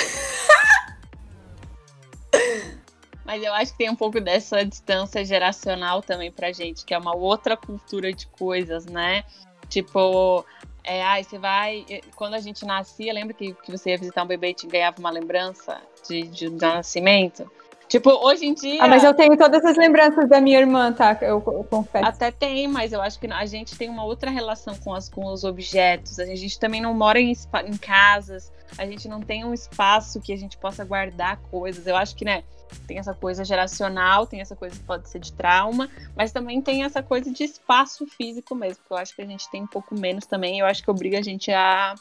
Mas 3.25 3.43
eu 3.43 3.53
acho 3.53 3.73
que 3.73 3.79
tem 3.79 3.91
um 3.91 3.97
pouco 3.97 4.21
dessa 4.21 4.65
distância 4.65 5.25
geracional 5.25 6.03
também 6.03 6.33
pra 6.33 6.53
gente, 6.53 6.85
que 6.85 6.95
é 6.95 6.99
uma 6.99 7.15
outra 7.15 7.57
cultura 7.57 8.13
de 8.13 8.27
coisas, 8.27 8.87
né? 8.87 9.25
Tipo, 9.69 10.45
é, 10.83 11.03
ai, 11.03 11.23
você 11.23 11.39
vai. 11.39 11.85
Quando 12.17 12.35
a 12.35 12.41
gente 12.41 12.65
nascia, 12.65 13.13
lembra 13.13 13.35
que, 13.35 13.55
que 13.55 13.71
você 13.71 13.91
ia 13.91 13.99
visitar 13.99 14.25
um 14.25 14.27
bebê 14.27 14.51
e 14.51 14.55
te 14.55 14.67
ganhava 14.67 14.99
uma 14.99 15.11
lembrança 15.11 15.81
de, 16.09 16.23
de, 16.23 16.51
de 16.51 16.57
nascimento? 16.57 17.51
Tipo, 17.91 18.11
hoje 18.25 18.47
em 18.47 18.55
dia. 18.55 18.85
Ah, 18.85 18.87
mas 18.87 19.03
eu 19.03 19.13
tenho 19.13 19.37
todas 19.37 19.65
as 19.65 19.77
lembranças 19.77 20.29
da 20.29 20.41
minha 20.41 20.61
irmã, 20.61 20.93
tá? 20.93 21.19
Eu, 21.21 21.43
eu 21.45 21.67
confesso. 21.69 22.07
Até 22.07 22.31
tem, 22.31 22.69
mas 22.69 22.93
eu 22.93 23.03
acho 23.03 23.19
que 23.19 23.27
a 23.27 23.47
gente 23.47 23.77
tem 23.77 23.89
uma 23.89 24.05
outra 24.05 24.31
relação 24.31 24.77
com, 24.77 24.95
as, 24.95 25.09
com 25.09 25.27
os 25.27 25.43
objetos. 25.43 26.21
A 26.21 26.25
gente 26.37 26.57
também 26.57 26.81
não 26.81 26.95
mora 26.95 27.21
em, 27.21 27.33
em 27.67 27.77
casas, 27.77 28.53
a 28.79 28.87
gente 28.87 29.09
não 29.09 29.21
tem 29.21 29.45
um 29.45 29.53
espaço 29.53 30.21
que 30.21 30.33
a 30.33 30.37
gente 30.37 30.57
possa 30.57 30.85
guardar 30.85 31.39
coisas. 31.51 31.85
Eu 31.85 31.97
acho 31.97 32.15
que, 32.15 32.25
né? 32.25 32.45
Tem 32.87 32.99
essa 32.99 33.15
coisa 33.15 33.45
geracional, 33.45 34.27
tem 34.27 34.41
essa 34.41 34.57
coisa 34.57 34.77
que 34.77 34.83
pode 34.83 35.09
ser 35.09 35.19
de 35.19 35.33
trauma, 35.33 35.89
mas 36.17 36.33
também 36.33 36.61
tem 36.61 36.85
essa 36.85 37.03
coisa 37.03 37.31
de 37.31 37.45
espaço 37.45 38.07
físico 38.07 38.55
mesmo, 38.55 38.83
que 38.87 38.93
eu 38.93 38.97
acho 38.97 39.15
que 39.15 39.23
a 39.23 39.27
gente 39.27 39.51
tem 39.51 39.63
um 39.63 39.67
pouco 39.67 39.95
menos 39.95 40.27
também. 40.27 40.59
Eu 40.59 40.67
acho 40.67 40.83
que 40.83 40.91
obriga 40.91 41.19
a 41.19 41.23
gente 41.23 41.51
a 41.51 41.95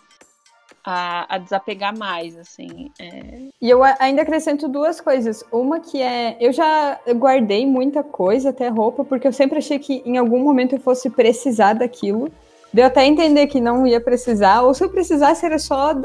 a, 0.83 1.35
a 1.35 1.37
desapegar 1.37 1.97
mais, 1.97 2.37
assim. 2.37 2.91
É... 2.99 3.49
E 3.61 3.69
eu 3.69 3.83
ainda 3.83 4.21
acrescento 4.21 4.67
duas 4.67 4.99
coisas. 5.01 5.43
Uma 5.51 5.79
que 5.79 6.01
é, 6.01 6.37
eu 6.39 6.51
já 6.51 6.99
guardei 7.15 7.65
muita 7.65 8.03
coisa, 8.03 8.49
até 8.49 8.67
roupa, 8.69 9.03
porque 9.03 9.27
eu 9.27 9.33
sempre 9.33 9.57
achei 9.57 9.79
que 9.79 10.01
em 10.05 10.17
algum 10.17 10.39
momento 10.39 10.73
eu 10.75 10.79
fosse 10.79 11.09
precisar 11.09 11.73
daquilo. 11.73 12.31
Deu 12.71 12.85
até 12.85 13.03
entender 13.05 13.47
que 13.47 13.59
não 13.59 13.85
ia 13.85 13.99
precisar, 13.99 14.61
ou 14.61 14.75
se 14.75 14.83
eu 14.83 14.89
precisasse 14.89 15.43
era 15.43 15.57
só 15.57 15.95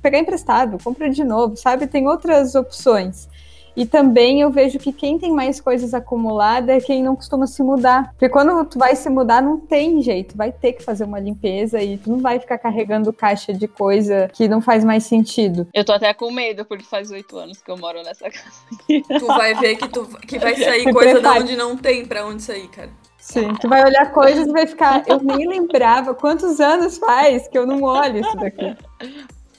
pegar 0.00 0.18
emprestado, 0.18 0.78
comprar 0.82 1.08
de 1.08 1.24
novo, 1.24 1.56
sabe? 1.56 1.88
Tem 1.88 2.06
outras 2.06 2.54
opções. 2.54 3.28
E 3.76 3.86
também 3.86 4.40
eu 4.40 4.50
vejo 4.50 4.78
que 4.78 4.92
quem 4.92 5.18
tem 5.18 5.32
mais 5.32 5.60
coisas 5.60 5.94
acumuladas 5.94 6.68
é 6.68 6.80
quem 6.80 7.02
não 7.02 7.16
costuma 7.16 7.46
se 7.46 7.62
mudar. 7.62 8.10
Porque 8.12 8.28
quando 8.28 8.64
tu 8.66 8.78
vai 8.78 8.94
se 8.94 9.08
mudar, 9.08 9.42
não 9.42 9.58
tem 9.58 10.02
jeito. 10.02 10.36
Vai 10.36 10.52
ter 10.52 10.74
que 10.74 10.82
fazer 10.82 11.04
uma 11.04 11.18
limpeza 11.18 11.82
e 11.82 11.96
tu 11.98 12.10
não 12.10 12.18
vai 12.18 12.38
ficar 12.38 12.58
carregando 12.58 13.12
caixa 13.12 13.52
de 13.52 13.66
coisa 13.66 14.30
que 14.32 14.48
não 14.48 14.60
faz 14.60 14.84
mais 14.84 15.04
sentido. 15.04 15.66
Eu 15.72 15.84
tô 15.84 15.92
até 15.92 16.12
com 16.12 16.30
medo, 16.30 16.64
porque 16.64 16.84
faz 16.84 17.10
oito 17.10 17.36
anos 17.36 17.62
que 17.62 17.70
eu 17.70 17.76
moro 17.76 18.02
nessa 18.02 18.30
casa 18.30 18.50
aqui. 18.72 19.02
Tu 19.02 19.26
vai 19.26 19.54
ver 19.54 19.76
que, 19.76 19.88
tu, 19.88 20.06
que 20.26 20.38
vai 20.38 20.56
sair 20.56 20.92
coisa 20.92 21.20
de 21.20 21.26
onde 21.26 21.56
não 21.56 21.76
tem 21.76 22.04
pra 22.04 22.26
onde 22.26 22.42
sair, 22.42 22.68
cara. 22.68 22.90
Sim, 23.18 23.54
tu 23.60 23.68
vai 23.68 23.84
olhar 23.84 24.10
coisas 24.12 24.48
e 24.48 24.52
vai 24.52 24.66
ficar. 24.66 25.04
Eu 25.06 25.20
nem 25.22 25.48
lembrava 25.48 26.12
quantos 26.12 26.60
anos 26.60 26.98
faz 26.98 27.46
que 27.46 27.56
eu 27.56 27.64
não 27.64 27.82
olho 27.82 28.18
isso 28.18 28.36
daqui 28.36 28.76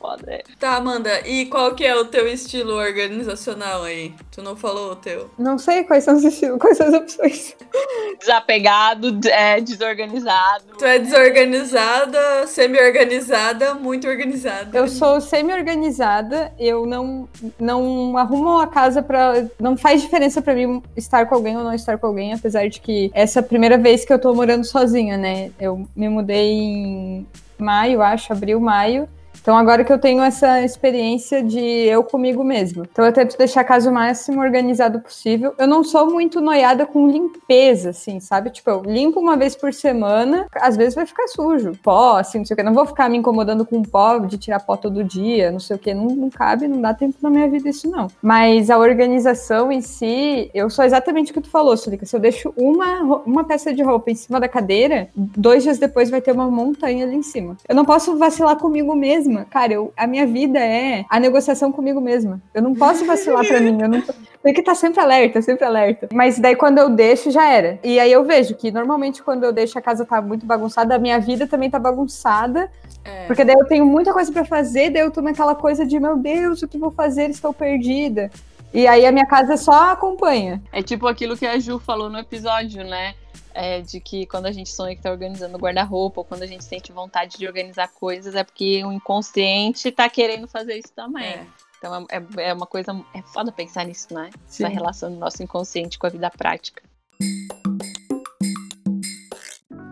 foda. 0.04 0.24
É. 0.28 0.44
Tá, 0.60 0.76
Amanda, 0.76 1.26
e 1.26 1.46
qual 1.46 1.74
que 1.74 1.86
é 1.86 1.96
o 1.96 2.04
teu 2.04 2.28
estilo 2.28 2.74
organizacional 2.74 3.84
aí? 3.84 4.14
Tu 4.30 4.42
não 4.42 4.54
falou 4.54 4.92
o 4.92 4.96
teu. 4.98 5.30
Não 5.40 5.58
sei 5.58 5.86
quais 5.86 6.04
são 6.04 6.18
os 6.18 6.26
estilos, 6.26 6.60
quais 6.60 6.76
são 6.76 6.88
as 6.88 6.94
opções. 6.94 7.56
Desapegado, 8.20 9.20
é, 9.30 9.62
desorganizado. 9.62 10.66
Tu 10.78 10.86
é 10.86 11.00
desorganizada, 11.00 12.46
semi-organizada, 12.48 13.74
muito 13.76 14.08
organizada. 14.08 14.78
Eu 14.78 14.88
sou 14.88 15.22
semi-organizada, 15.22 16.54
eu 16.60 16.86
não, 16.86 17.28
não 17.60 18.18
arrumo 18.18 18.60
a 18.60 18.68
casa 18.68 19.02
pra. 19.02 19.46
Não 19.60 19.78
faz 19.78 20.02
diferença 20.02 20.42
pra 20.42 20.54
mim 20.54 20.82
estar 20.96 21.26
com 21.26 21.36
alguém 21.36 21.58
ou 21.58 21.64
não 21.64 21.74
estar 21.74 21.98
com 21.98 22.08
alguém, 22.08 22.34
apesar 22.34 22.68
de 22.68 22.80
que 22.82 23.10
essa 23.14 23.40
é 23.40 23.42
a 23.42 23.44
primeira 23.44 23.78
vez 23.78 24.06
que 24.06 24.12
eu 24.12 24.20
tô 24.20 24.34
morando 24.34 24.66
sozinha, 24.66 25.18
né? 25.18 25.52
Eu 25.60 25.88
me 25.96 26.10
mudei 26.10 26.52
em 26.52 27.28
maio, 27.58 28.02
acho, 28.02 28.34
abril, 28.34 28.60
maio. 28.60 29.08
Então, 29.42 29.58
agora 29.58 29.84
que 29.84 29.92
eu 29.92 30.00
tenho 30.00 30.24
essa 30.24 30.62
experiência 30.62 31.44
de 31.44 31.60
eu 31.60 32.04
comigo 32.04 32.44
mesma. 32.44 32.86
Então, 32.90 33.06
eu 33.06 33.12
tento 33.12 33.38
deixar 33.38 33.62
a 33.62 33.64
casa 33.64 33.90
o 33.90 33.94
máximo 33.94 34.42
organizado 34.42 35.00
possível. 35.00 35.54
Eu 35.58 35.68
não 35.68 35.84
sou 35.84 36.10
muito 36.10 36.40
noiada 36.40 36.86
com 36.86 37.08
limpeza, 37.08 37.90
assim, 37.90 38.20
sabe? 38.20 38.50
Tipo, 38.50 38.70
eu 38.70 38.82
limpo 38.84 39.20
uma 39.20 39.36
vez 39.36 39.56
por 39.56 39.74
semana, 39.74 40.48
às 40.56 40.78
vezes 40.78 40.96
vai 40.96 41.06
ficar 41.06 41.28
sujo. 41.28 41.74
Pó, 41.84 42.18
assim, 42.18 42.40
não 42.40 42.46
sei 42.46 42.54
o 42.54 42.58
que. 42.58 42.64
Não 42.64 42.74
vou 42.74 42.86
ficar 42.86 43.10
me 43.10 43.18
incomodando 43.18 43.66
com 43.66 43.82
pó, 43.82 44.18
de 44.20 44.38
tirar 44.38 44.60
pó 44.60 44.78
todo 44.78 45.04
dia, 45.04 45.52
não 45.52 45.60
sei 45.60 45.76
o 45.76 45.80
que. 45.80 45.94
Não, 45.94 46.06
não 46.06 46.30
cabe, 46.30 46.68
não 46.68 46.80
dá 46.80 46.94
tempo 46.94 47.18
na 47.22 47.30
minha 47.30 47.50
vida 47.50 47.70
isso, 47.70 47.90
não. 47.90 48.08
Mas 48.22 48.70
a 48.70 48.78
organização 48.78 49.72
em 49.72 49.82
si, 49.82 50.50
eu 50.54 50.70
sou 50.70 50.86
exatamente 50.86 51.32
o 51.32 51.34
que 51.34 51.42
tu 51.42 51.50
falou, 51.50 51.76
Sulica. 51.76 52.06
Se 52.06 52.16
eu 52.16 52.20
deixo 52.20 52.54
uma, 52.56 53.02
uma 53.26 53.44
peça 53.44 53.74
de 53.74 53.84
roupa 53.84 54.12
em 54.12 54.16
cima 54.16 54.40
da 54.40 54.48
cadeira, 54.48 55.10
dois 55.16 55.64
dias 55.64 55.80
depois 55.80 56.10
vai 56.10 56.22
ter 56.22 56.32
uma 56.32 56.50
montanha 56.50 57.06
ali 57.06 57.16
em 57.16 57.24
cima. 57.24 57.58
Eu 57.68 57.76
não 57.76 57.84
posso 57.84 58.18
vacilar 58.18 58.56
comigo 58.58 58.96
mesma 58.96 59.23
mesma. 59.24 59.46
Cara, 59.46 59.74
eu, 59.74 59.94
a 59.96 60.06
minha 60.06 60.26
vida 60.26 60.60
é 60.60 61.06
a 61.10 61.20
negociação 61.20 61.72
comigo 61.72 62.02
mesma. 62.02 62.42
Eu 62.54 62.62
não 62.62 62.74
posso 62.74 63.06
vacilar 63.06 63.46
pra 63.46 63.60
mim. 63.60 63.82
Eu 63.82 63.90
não, 63.90 64.04
tem 64.42 64.54
que 64.54 64.60
estar 64.60 64.76
sempre 64.76 65.00
alerta, 65.00 65.42
sempre 65.42 65.66
alerta. 65.66 66.10
Mas 66.14 66.40
daí 66.40 66.56
quando 66.56 66.78
eu 66.78 66.90
deixo, 66.90 67.32
já 67.32 67.48
era. 67.48 67.80
E 67.84 68.00
aí 68.00 68.12
eu 68.12 68.24
vejo 68.24 68.56
que 68.56 68.72
normalmente 68.72 69.24
quando 69.24 69.44
eu 69.44 69.54
deixo 69.54 69.78
a 69.78 69.82
casa 69.82 70.06
tá 70.06 70.22
muito 70.22 70.46
bagunçada, 70.46 70.96
a 70.96 71.00
minha 71.00 71.20
vida 71.20 71.48
também 71.48 71.70
tá 71.70 71.80
bagunçada. 71.80 72.70
É. 73.04 73.26
Porque 73.26 73.44
daí 73.44 73.56
eu 73.60 73.66
tenho 73.66 73.86
muita 73.86 74.14
coisa 74.14 74.32
para 74.32 74.46
fazer, 74.46 74.90
daí 74.90 75.02
eu 75.02 75.12
tô 75.12 75.22
naquela 75.22 75.56
coisa 75.56 75.86
de, 75.86 76.00
meu 76.00 76.18
Deus, 76.18 76.62
o 76.62 76.68
que 76.68 76.78
vou 76.78 76.92
fazer? 76.92 77.30
Estou 77.30 77.54
perdida. 77.54 78.30
E 78.74 78.88
aí 78.88 79.06
a 79.06 79.12
minha 79.12 79.28
casa 79.28 79.56
só 79.56 79.92
acompanha. 79.92 80.62
É 80.72 80.82
tipo 80.82 81.08
aquilo 81.08 81.38
que 81.38 81.46
a 81.46 81.60
Ju 81.60 81.80
falou 81.80 82.10
no 82.10 82.18
episódio, 82.18 82.84
né? 82.84 83.14
É, 83.54 83.82
de 83.82 84.00
que 84.00 84.26
quando 84.26 84.46
a 84.46 84.52
gente 84.52 84.70
sonha 84.70 84.96
que 84.96 85.00
está 85.00 85.12
organizando 85.12 85.58
guarda-roupa, 85.58 86.22
ou 86.22 86.26
quando 86.26 86.44
a 86.44 86.48
gente 86.48 86.64
sente 86.64 86.92
vontade 86.92 87.38
de 87.38 87.48
organizar 87.48 87.88
coisas, 87.90 88.36
é 88.36 88.44
porque 88.44 88.84
o 88.84 88.92
inconsciente 88.92 89.90
está 89.90 90.10
querendo 90.10 90.48
fazer 90.48 90.78
isso 90.78 90.94
também. 90.94 91.26
É. 91.26 91.48
Então 91.78 92.08
é, 92.10 92.18
é, 92.18 92.50
é 92.50 92.54
uma 92.54 92.66
coisa. 92.66 92.92
É 93.14 93.22
foda 93.22 93.52
pensar 93.52 93.86
nisso, 93.86 94.14
né? 94.14 94.30
Sim. 94.48 94.64
Essa 94.64 94.74
relação 94.74 95.12
do 95.12 95.18
nosso 95.18 95.44
inconsciente 95.44 96.00
com 96.00 96.08
a 96.08 96.10
vida 96.10 96.30
prática. 96.30 96.82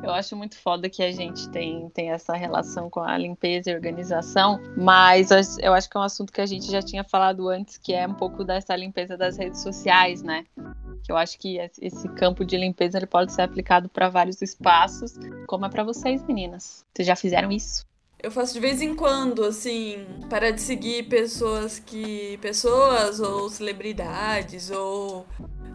Eu 0.04 0.12
acho 0.12 0.36
muito 0.36 0.58
foda 0.58 0.90
que 0.90 1.04
a 1.04 1.12
gente 1.12 1.48
tem, 1.50 1.90
tem 1.90 2.12
essa 2.12 2.34
relação 2.34 2.90
com 2.90 3.02
a 3.02 3.18
limpeza 3.18 3.70
e 3.70 3.76
organização, 3.76 4.60
mas 4.76 5.30
eu 5.60 5.74
acho 5.74 5.90
que 5.90 5.96
é 5.96 6.00
um 6.00 6.04
assunto 6.04 6.34
que 6.34 6.42
a 6.42 6.46
gente 6.46 6.70
já 6.70 6.82
tinha 6.82 7.04
falado 7.04 7.48
antes, 7.48 7.78
que 7.78 7.94
é 7.94 8.08
um 8.08 8.14
pouco 8.14 8.44
dessa 8.44 8.76
limpeza 8.76 9.16
das 9.16 9.38
redes 9.38 9.62
sociais, 9.62 10.24
né? 10.24 10.46
Eu 11.12 11.18
acho 11.18 11.38
que 11.38 11.58
esse 11.82 12.08
campo 12.10 12.46
de 12.46 12.58
limpeza 12.58 12.98
ele 12.98 13.06
pode 13.06 13.34
ser 13.34 13.42
aplicado 13.42 13.90
para 13.90 14.08
vários 14.08 14.42
espaços, 14.42 15.14
como 15.46 15.66
é 15.66 15.70
para 15.70 15.84
vocês, 15.84 16.24
meninas. 16.24 16.86
Vocês 16.94 17.06
já 17.06 17.18
fizeram 17.18 17.52
isso? 17.52 17.86
Eu 18.24 18.32
faço 18.32 18.54
de 18.54 18.62
vez 18.62 18.82
em 18.82 18.96
quando, 18.96 19.44
assim, 19.44 20.06
para 20.30 20.52
de 20.52 20.62
seguir 20.62 21.10
pessoas 21.10 21.80
que. 21.80 22.38
pessoas 22.42 23.20
ou 23.20 23.50
celebridades 23.50 24.72
ou 24.72 25.26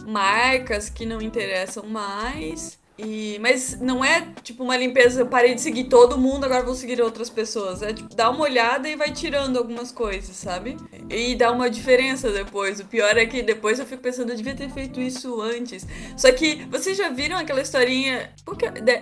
marcas 0.07 0.89
que 0.89 1.05
não 1.05 1.21
interessam 1.21 1.85
mais 1.85 2.79
e, 2.99 3.39
mas 3.41 3.79
não 3.79 4.05
é 4.05 4.27
tipo 4.43 4.65
uma 4.65 4.77
limpeza, 4.77 5.21
eu 5.21 5.27
parei 5.27 5.55
de 5.55 5.61
seguir 5.61 5.85
todo 5.85 6.17
mundo, 6.17 6.45
agora 6.45 6.65
vou 6.65 6.75
seguir 6.75 7.01
outras 7.03 7.29
pessoas. 7.29 7.83
É 7.83 7.93
tipo, 7.93 8.15
dá 8.15 8.31
uma 8.31 8.43
olhada 8.43 8.89
e 8.89 8.97
vai 8.97 9.13
tirando 9.13 9.59
algumas 9.59 9.93
coisas, 9.93 10.35
sabe? 10.35 10.77
E 11.11 11.35
dá 11.35 11.53
uma 11.53 11.69
diferença 11.69 12.31
depois. 12.31 12.81
O 12.81 12.85
pior 12.87 13.17
é 13.17 13.27
que 13.27 13.43
depois 13.43 13.79
eu 13.79 13.87
fico 13.87 14.03
pensando, 14.03 14.31
eu 14.31 14.37
devia 14.37 14.55
ter 14.55 14.71
feito 14.71 15.01
isso 15.01 15.41
antes. 15.41 15.87
Só 16.17 16.33
que 16.33 16.67
vocês 16.71 16.97
já 16.97 17.11
viram 17.11 17.37
aquela 17.37 17.61
historinha? 17.61 18.33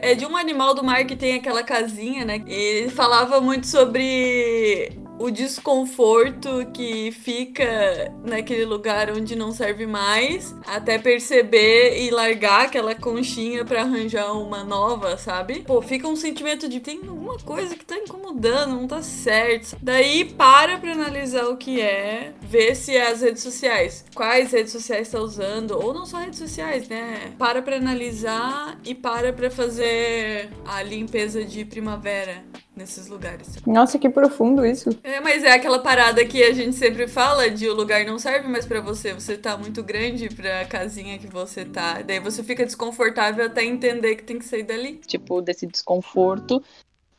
É 0.02 0.14
de 0.14 0.26
um 0.26 0.36
animal 0.36 0.74
do 0.74 0.82
mar 0.82 1.04
que 1.04 1.14
tem 1.14 1.36
aquela 1.36 1.62
casinha, 1.62 2.24
né? 2.24 2.42
E 2.48 2.88
falava 2.90 3.40
muito 3.40 3.66
sobre 3.66 5.03
o 5.18 5.30
desconforto 5.30 6.66
que 6.72 7.10
fica 7.12 8.12
naquele 8.24 8.64
lugar 8.64 9.10
onde 9.10 9.36
não 9.36 9.52
serve 9.52 9.86
mais, 9.86 10.54
até 10.66 10.98
perceber 10.98 12.00
e 12.02 12.10
largar 12.10 12.66
aquela 12.66 12.94
conchinha 12.94 13.64
para 13.64 13.82
arranjar 13.82 14.32
uma 14.32 14.64
nova, 14.64 15.16
sabe? 15.16 15.60
Pô, 15.60 15.80
fica 15.80 16.08
um 16.08 16.16
sentimento 16.16 16.68
de 16.68 16.80
tem 16.80 17.00
alguma 17.06 17.38
coisa 17.38 17.76
que 17.76 17.84
tá 17.84 17.96
incomodando, 17.96 18.74
não 18.74 18.86
tá 18.86 19.02
certo. 19.02 19.76
Daí 19.80 20.24
para 20.24 20.78
pra 20.78 20.92
analisar 20.92 21.46
o 21.46 21.56
que 21.56 21.80
é, 21.80 22.32
ver 22.42 22.74
se 22.74 22.96
é 22.96 23.10
as 23.10 23.20
redes 23.20 23.42
sociais, 23.42 24.04
quais 24.14 24.52
redes 24.52 24.72
sociais 24.72 25.08
tá 25.08 25.20
usando, 25.20 25.72
ou 25.72 25.94
não 25.94 26.06
só 26.06 26.18
redes 26.18 26.38
sociais, 26.38 26.88
né? 26.88 27.32
Para 27.38 27.62
pra 27.62 27.76
analisar 27.76 28.78
e 28.84 28.94
para 28.94 29.32
pra 29.32 29.50
fazer 29.50 30.50
a 30.66 30.82
limpeza 30.82 31.44
de 31.44 31.64
primavera 31.64 32.44
nesses 32.76 33.08
lugares. 33.08 33.56
Nossa, 33.66 33.98
que 33.98 34.08
profundo 34.08 34.64
isso. 34.64 34.90
É, 35.02 35.20
mas 35.20 35.44
é 35.44 35.52
aquela 35.52 35.78
parada 35.78 36.24
que 36.24 36.42
a 36.42 36.52
gente 36.52 36.74
sempre 36.74 37.06
fala 37.06 37.48
de 37.48 37.68
o 37.68 37.74
lugar 37.74 38.04
não 38.04 38.18
serve 38.18 38.48
mais 38.48 38.66
para 38.66 38.80
você, 38.80 39.12
você 39.14 39.36
tá 39.36 39.56
muito 39.56 39.82
grande 39.82 40.28
pra 40.28 40.64
casinha 40.64 41.18
que 41.18 41.26
você 41.26 41.64
tá. 41.64 42.02
Daí 42.02 42.20
você 42.20 42.42
fica 42.42 42.64
desconfortável 42.64 43.46
até 43.46 43.64
entender 43.64 44.16
que 44.16 44.24
tem 44.24 44.38
que 44.38 44.44
sair 44.44 44.64
dali. 44.64 45.00
Tipo, 45.06 45.40
desse 45.40 45.66
desconforto 45.66 46.62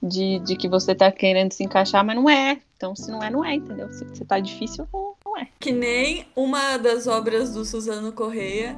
de, 0.02 0.40
de 0.40 0.56
que 0.56 0.68
você 0.68 0.94
tá 0.94 1.12
querendo 1.12 1.54
se 1.54 1.64
encaixar, 1.64 2.06
mas 2.06 2.16
não 2.16 2.30
é. 2.30 2.60
Então, 2.76 2.96
se 2.96 3.10
não 3.10 3.24
é, 3.24 3.30
não 3.30 3.44
é, 3.44 3.56
entendeu? 3.56 3.92
Se 3.94 4.04
você 4.04 4.26
tá 4.26 4.40
difícil, 4.40 4.88
não 5.26 5.38
é. 5.38 5.48
Que 5.60 5.72
nem 5.72 6.28
uma 6.36 6.78
das 6.78 7.08
obras 7.08 7.54
do 7.54 7.64
Suzano 7.64 8.12
Correia, 8.12 8.78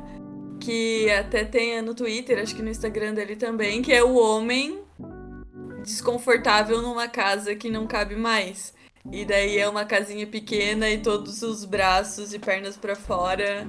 que 0.59 1.09
até 1.09 1.43
tem 1.43 1.81
no 1.81 1.95
Twitter, 1.95 2.39
acho 2.39 2.55
que 2.55 2.61
no 2.61 2.69
Instagram 2.69 3.13
dele 3.13 3.35
também, 3.35 3.81
que 3.81 3.91
é 3.91 4.03
o 4.03 4.15
homem 4.15 4.79
desconfortável 5.83 6.81
numa 6.81 7.07
casa 7.07 7.55
que 7.55 7.69
não 7.69 7.87
cabe 7.87 8.15
mais. 8.15 8.73
E 9.11 9.23
daí 9.23 9.57
é 9.57 9.69
uma 9.69 9.85
casinha 9.85 10.27
pequena 10.27 10.89
e 10.89 10.97
todos 10.97 11.41
os 11.41 11.63
braços 11.63 12.33
e 12.33 12.39
pernas 12.39 12.75
para 12.75 12.95
fora, 12.95 13.67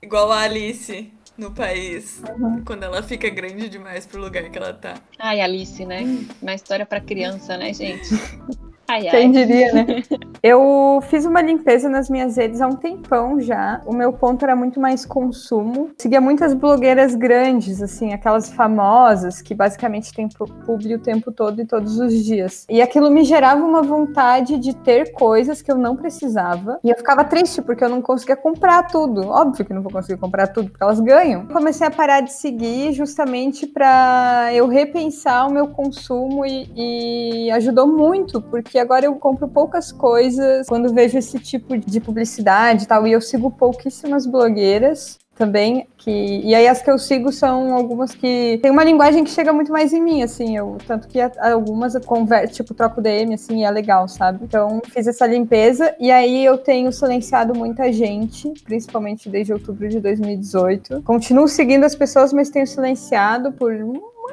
igual 0.00 0.30
a 0.30 0.40
Alice 0.40 1.12
no 1.36 1.50
país, 1.50 2.22
uhum. 2.38 2.64
quando 2.64 2.84
ela 2.84 3.02
fica 3.02 3.28
grande 3.28 3.68
demais 3.68 4.06
pro 4.06 4.20
lugar 4.20 4.48
que 4.48 4.56
ela 4.56 4.72
tá. 4.72 4.94
Ai, 5.18 5.40
Alice, 5.40 5.84
né? 5.84 6.02
Uma 6.40 6.54
história 6.54 6.86
para 6.86 7.00
criança, 7.00 7.56
né, 7.56 7.72
gente? 7.72 8.08
Ai, 8.88 9.08
ai. 9.08 9.10
Quem 9.10 9.32
diria, 9.32 9.72
né? 9.72 9.86
Eu 10.42 11.00
fiz 11.08 11.24
uma 11.24 11.42
limpeza 11.42 11.88
nas 11.88 12.08
minhas 12.08 12.36
redes 12.36 12.60
há 12.60 12.68
um 12.68 12.76
tempão 12.76 13.40
já. 13.40 13.80
O 13.84 13.92
meu 13.92 14.12
ponto 14.12 14.44
era 14.44 14.54
muito 14.54 14.78
mais 14.78 15.04
consumo. 15.04 15.90
Seguia 15.98 16.20
muitas 16.20 16.54
blogueiras 16.54 17.16
grandes, 17.16 17.82
assim, 17.82 18.12
aquelas 18.12 18.52
famosas 18.52 19.42
que 19.42 19.54
basicamente 19.54 20.14
tem 20.14 20.28
publi 20.64 20.94
o 20.94 21.00
tempo 21.00 21.32
todo 21.32 21.60
e 21.60 21.66
todos 21.66 21.98
os 21.98 22.14
dias. 22.24 22.64
E 22.70 22.80
aquilo 22.80 23.10
me 23.10 23.24
gerava 23.24 23.64
uma 23.64 23.82
vontade 23.82 24.58
de 24.58 24.72
ter 24.76 25.12
coisas 25.12 25.60
que 25.60 25.72
eu 25.72 25.76
não 25.76 25.96
precisava. 25.96 26.78
E 26.84 26.90
eu 26.90 26.96
ficava 26.96 27.24
triste 27.24 27.60
porque 27.60 27.82
eu 27.82 27.88
não 27.88 28.00
conseguia 28.00 28.36
comprar 28.36 28.84
tudo. 28.84 29.28
Óbvio 29.28 29.64
que 29.64 29.74
não 29.74 29.82
vou 29.82 29.90
conseguir 29.90 30.20
comprar 30.20 30.46
tudo 30.46 30.70
porque 30.70 30.84
elas 30.84 31.00
ganham. 31.00 31.46
Comecei 31.46 31.86
a 31.86 31.90
parar 31.90 32.20
de 32.20 32.32
seguir 32.32 32.92
justamente 32.92 33.66
para 33.66 34.50
eu 34.52 34.68
repensar 34.68 35.48
o 35.48 35.52
meu 35.52 35.66
consumo 35.68 36.46
e, 36.46 37.46
e 37.46 37.50
ajudou 37.50 37.86
muito 37.88 38.40
porque 38.40 38.75
que 38.76 38.80
agora 38.80 39.06
eu 39.06 39.14
compro 39.14 39.48
poucas 39.48 39.90
coisas 39.90 40.66
quando 40.66 40.92
vejo 40.92 41.16
esse 41.16 41.38
tipo 41.38 41.78
de 41.78 41.98
publicidade 41.98 42.84
e 42.84 42.86
tal, 42.86 43.06
e 43.06 43.12
eu 43.12 43.22
sigo 43.22 43.50
pouquíssimas 43.50 44.26
blogueiras 44.26 45.18
também, 45.34 45.86
que 45.96 46.10
e 46.10 46.54
aí 46.54 46.66
as 46.66 46.82
que 46.82 46.90
eu 46.90 46.98
sigo 46.98 47.32
são 47.32 47.74
algumas 47.74 48.14
que 48.14 48.58
tem 48.62 48.70
uma 48.70 48.84
linguagem 48.84 49.24
que 49.24 49.30
chega 49.30 49.52
muito 49.52 49.72
mais 49.72 49.92
em 49.94 50.00
mim, 50.02 50.22
assim, 50.22 50.56
eu 50.56 50.76
tanto 50.86 51.08
que 51.08 51.18
algumas 51.38 51.94
eu 51.94 52.02
converso, 52.02 52.54
tipo, 52.54 52.74
troco 52.74 53.00
DM 53.00 53.32
assim, 53.32 53.60
e 53.60 53.64
é 53.64 53.70
legal, 53.70 54.08
sabe? 54.08 54.40
Então, 54.42 54.80
fiz 54.90 55.06
essa 55.06 55.26
limpeza 55.26 55.94
e 55.98 56.10
aí 56.10 56.44
eu 56.44 56.58
tenho 56.58 56.92
silenciado 56.92 57.54
muita 57.54 57.90
gente, 57.90 58.52
principalmente 58.64 59.28
desde 59.30 59.54
outubro 59.54 59.88
de 59.88 60.00
2018. 60.00 61.02
Continuo 61.02 61.48
seguindo 61.48 61.84
as 61.84 61.94
pessoas, 61.94 62.32
mas 62.32 62.50
tenho 62.50 62.66
silenciado 62.66 63.52
por 63.52 63.74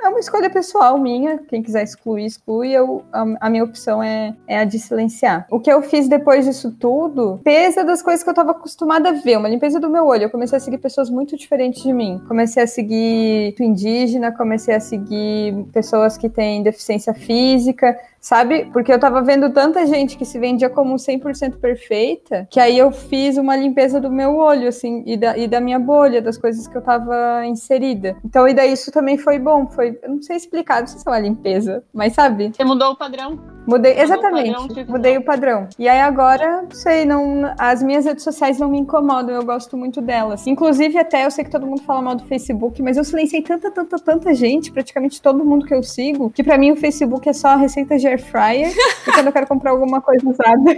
é 0.01 0.09
uma 0.09 0.19
escolha 0.19 0.49
pessoal 0.49 0.97
minha. 0.97 1.39
Quem 1.47 1.61
quiser 1.61 1.83
excluir, 1.83 2.25
exclui. 2.25 2.71
Eu, 2.71 3.03
a, 3.11 3.25
a, 3.41 3.49
minha 3.49 3.63
opção 3.63 4.01
é, 4.01 4.35
é 4.47 4.59
a 4.59 4.63
de 4.63 4.79
silenciar. 4.79 5.45
O 5.49 5.59
que 5.59 5.71
eu 5.71 5.81
fiz 5.81 6.07
depois 6.07 6.45
disso 6.45 6.71
tudo, 6.79 7.39
pesa 7.43 7.83
das 7.83 8.01
coisas 8.01 8.23
que 8.23 8.29
eu 8.29 8.33
estava 8.33 8.51
acostumada 8.51 9.09
a 9.09 9.13
ver. 9.13 9.37
Uma 9.37 9.49
limpeza 9.49 9.79
do 9.79 9.89
meu 9.89 10.05
olho. 10.05 10.23
Eu 10.23 10.29
comecei 10.29 10.57
a 10.57 10.61
seguir 10.61 10.77
pessoas 10.77 11.09
muito 11.09 11.37
diferentes 11.37 11.83
de 11.83 11.93
mim. 11.93 12.21
Comecei 12.27 12.63
a 12.63 12.67
seguir 12.67 13.55
indígena, 13.59 14.31
comecei 14.31 14.75
a 14.75 14.79
seguir 14.79 15.65
pessoas 15.71 16.17
que 16.17 16.29
têm 16.29 16.63
deficiência 16.63 17.13
física 17.13 17.97
sabe? 18.23 18.69
Porque 18.71 18.91
eu 18.91 18.97
tava 18.97 19.21
vendo 19.21 19.51
tanta 19.51 19.85
gente 19.85 20.17
que 20.17 20.23
se 20.23 20.39
vendia 20.39 20.69
como 20.69 20.95
100% 20.95 21.57
perfeita, 21.57 22.47
que 22.49 22.57
aí 22.57 22.79
eu 22.79 22.89
fiz 22.89 23.37
uma 23.37 23.53
limpeza 23.53 23.99
do 23.99 24.09
meu 24.09 24.37
olho, 24.37 24.69
assim, 24.69 25.03
e 25.05 25.17
da, 25.17 25.37
e 25.37 25.45
da 25.45 25.59
minha 25.59 25.77
bolha, 25.77 26.21
das 26.21 26.37
coisas 26.37 26.65
que 26.65 26.75
eu 26.75 26.81
tava 26.81 27.45
inserida. 27.45 28.15
Então, 28.23 28.47
e 28.47 28.53
daí 28.53 28.71
isso 28.71 28.91
também 28.91 29.17
foi 29.17 29.37
bom, 29.37 29.67
foi, 29.67 29.99
eu 30.01 30.09
não 30.09 30.21
sei 30.21 30.37
explicar, 30.37 30.79
não 30.79 30.87
sei 30.87 30.99
se 30.99 31.07
é 31.07 31.11
uma 31.11 31.19
limpeza, 31.19 31.83
mas 31.93 32.13
sabe? 32.13 32.51
Você 32.55 32.63
mudou 32.63 32.91
o 32.91 32.95
padrão? 32.95 33.37
Mudei, 33.67 33.99
exatamente, 33.99 34.51
o 34.51 34.67
padrão, 34.67 34.85
mudei 34.87 35.17
o 35.17 35.23
padrão. 35.23 35.67
E 35.77 35.87
aí 35.87 35.99
agora, 35.99 36.63
não 36.63 36.71
sei, 36.71 37.05
não, 37.05 37.53
as 37.57 37.83
minhas 37.83 38.05
redes 38.05 38.23
sociais 38.23 38.57
não 38.57 38.69
me 38.69 38.79
incomodam, 38.79 39.35
eu 39.35 39.43
gosto 39.43 39.75
muito 39.75 40.01
delas. 40.01 40.47
Inclusive, 40.47 40.97
até 40.97 41.25
eu 41.25 41.31
sei 41.31 41.43
que 41.43 41.51
todo 41.51 41.65
mundo 41.65 41.81
fala 41.81 42.01
mal 42.01 42.15
do 42.15 42.25
Facebook, 42.25 42.81
mas 42.81 42.95
eu 42.95 43.03
silenciei 43.03 43.41
tanta, 43.41 43.69
tanta, 43.69 43.97
tanta 43.99 44.33
gente, 44.33 44.71
praticamente 44.71 45.21
todo 45.21 45.43
mundo 45.43 45.65
que 45.65 45.73
eu 45.73 45.83
sigo, 45.83 46.29
que 46.29 46.43
para 46.43 46.57
mim 46.57 46.71
o 46.71 46.75
Facebook 46.75 47.27
é 47.27 47.33
só 47.33 47.55
receita 47.55 47.97
de 47.97 48.12
air 48.13 48.23
fryer 48.23 48.71
e 49.07 49.11
quando 49.11 49.27
eu 49.27 49.33
quero 49.33 49.47
comprar 49.47 49.71
alguma 49.71 50.01
coisa 50.01 50.27
usada. 50.27 50.71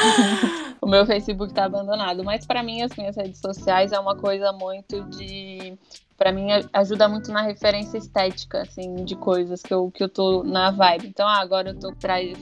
o 0.80 0.86
meu 0.86 1.04
Facebook 1.06 1.52
tá 1.52 1.64
abandonado, 1.64 2.24
mas 2.24 2.46
para 2.46 2.62
mim 2.62 2.82
as 2.82 2.94
minhas 2.96 3.16
redes 3.16 3.40
sociais 3.40 3.92
é 3.92 3.98
uma 3.98 4.16
coisa 4.16 4.52
muito 4.52 5.04
de 5.04 5.78
para 6.20 6.32
mim 6.32 6.48
ajuda 6.74 7.08
muito 7.08 7.32
na 7.32 7.40
referência 7.40 7.96
estética, 7.96 8.60
assim, 8.60 9.06
de 9.06 9.16
coisas 9.16 9.62
que 9.62 9.72
eu, 9.72 9.90
que 9.90 10.04
eu 10.04 10.08
tô 10.08 10.44
na 10.44 10.70
vibe. 10.70 11.08
Então, 11.08 11.26
ah, 11.26 11.40
agora 11.40 11.70
eu 11.70 11.78
tô 11.78 11.94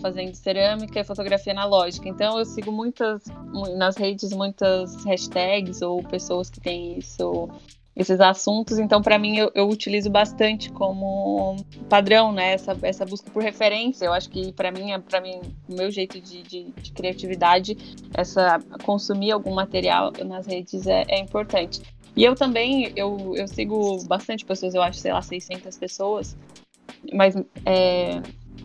fazendo 0.03 0.35
cerâmica 0.35 0.99
e 0.99 1.05
fotografia 1.05 1.53
analógica. 1.53 2.09
Então, 2.09 2.37
eu 2.41 2.45
sigo 2.45 2.73
muitas, 2.73 3.23
nas 3.77 3.97
redes, 3.97 4.33
muitas 4.33 4.97
hashtags 5.05 5.81
ou 5.81 6.03
pessoas 6.03 6.51
que 6.51 6.59
têm 6.59 6.99
isso 6.99 7.49
esses 7.99 8.21
assuntos. 8.21 8.79
Então, 8.79 9.03
para 9.03 9.19
mim, 9.19 9.37
eu, 9.37 9.51
eu, 9.57 9.69
utilizo 9.69 10.09
bastante 10.09 10.71
como 10.71 11.57
padrão, 11.89 12.33
né? 12.33 12.53
Essa, 12.53 12.79
essa 12.83 13.05
busca 13.05 13.29
por 13.29 13.43
referência. 13.43 14.07
Eu 14.07 14.13
acho 14.13 14.31
que 14.31 14.53
para 14.53 14.71
mim, 14.71 14.89
para 15.01 15.21
mim, 15.21 15.41
o 15.69 15.75
meu 15.75 15.91
jeito 15.91 16.21
de, 16.21 16.43
de, 16.45 16.71
de, 16.71 16.93
criatividade, 16.93 17.77
essa 18.15 18.61
consumir 18.85 19.33
algum 19.33 19.53
material 19.53 20.13
nas 20.25 20.47
redes 20.47 20.87
é, 20.87 21.05
é 21.09 21.19
importante. 21.19 21.83
E 22.17 22.25
eu 22.25 22.37
também, 22.37 22.93
eu, 22.95 23.35
eu 23.37 23.49
sigo 23.49 24.03
bastante 24.05 24.45
pessoas, 24.45 24.75
eu 24.75 24.83
acho, 24.83 25.01
sei 25.01 25.13
lá, 25.13 25.21
600 25.21 25.77
pessoas, 25.77 26.37
mas 27.13 27.35
é, 27.67 28.23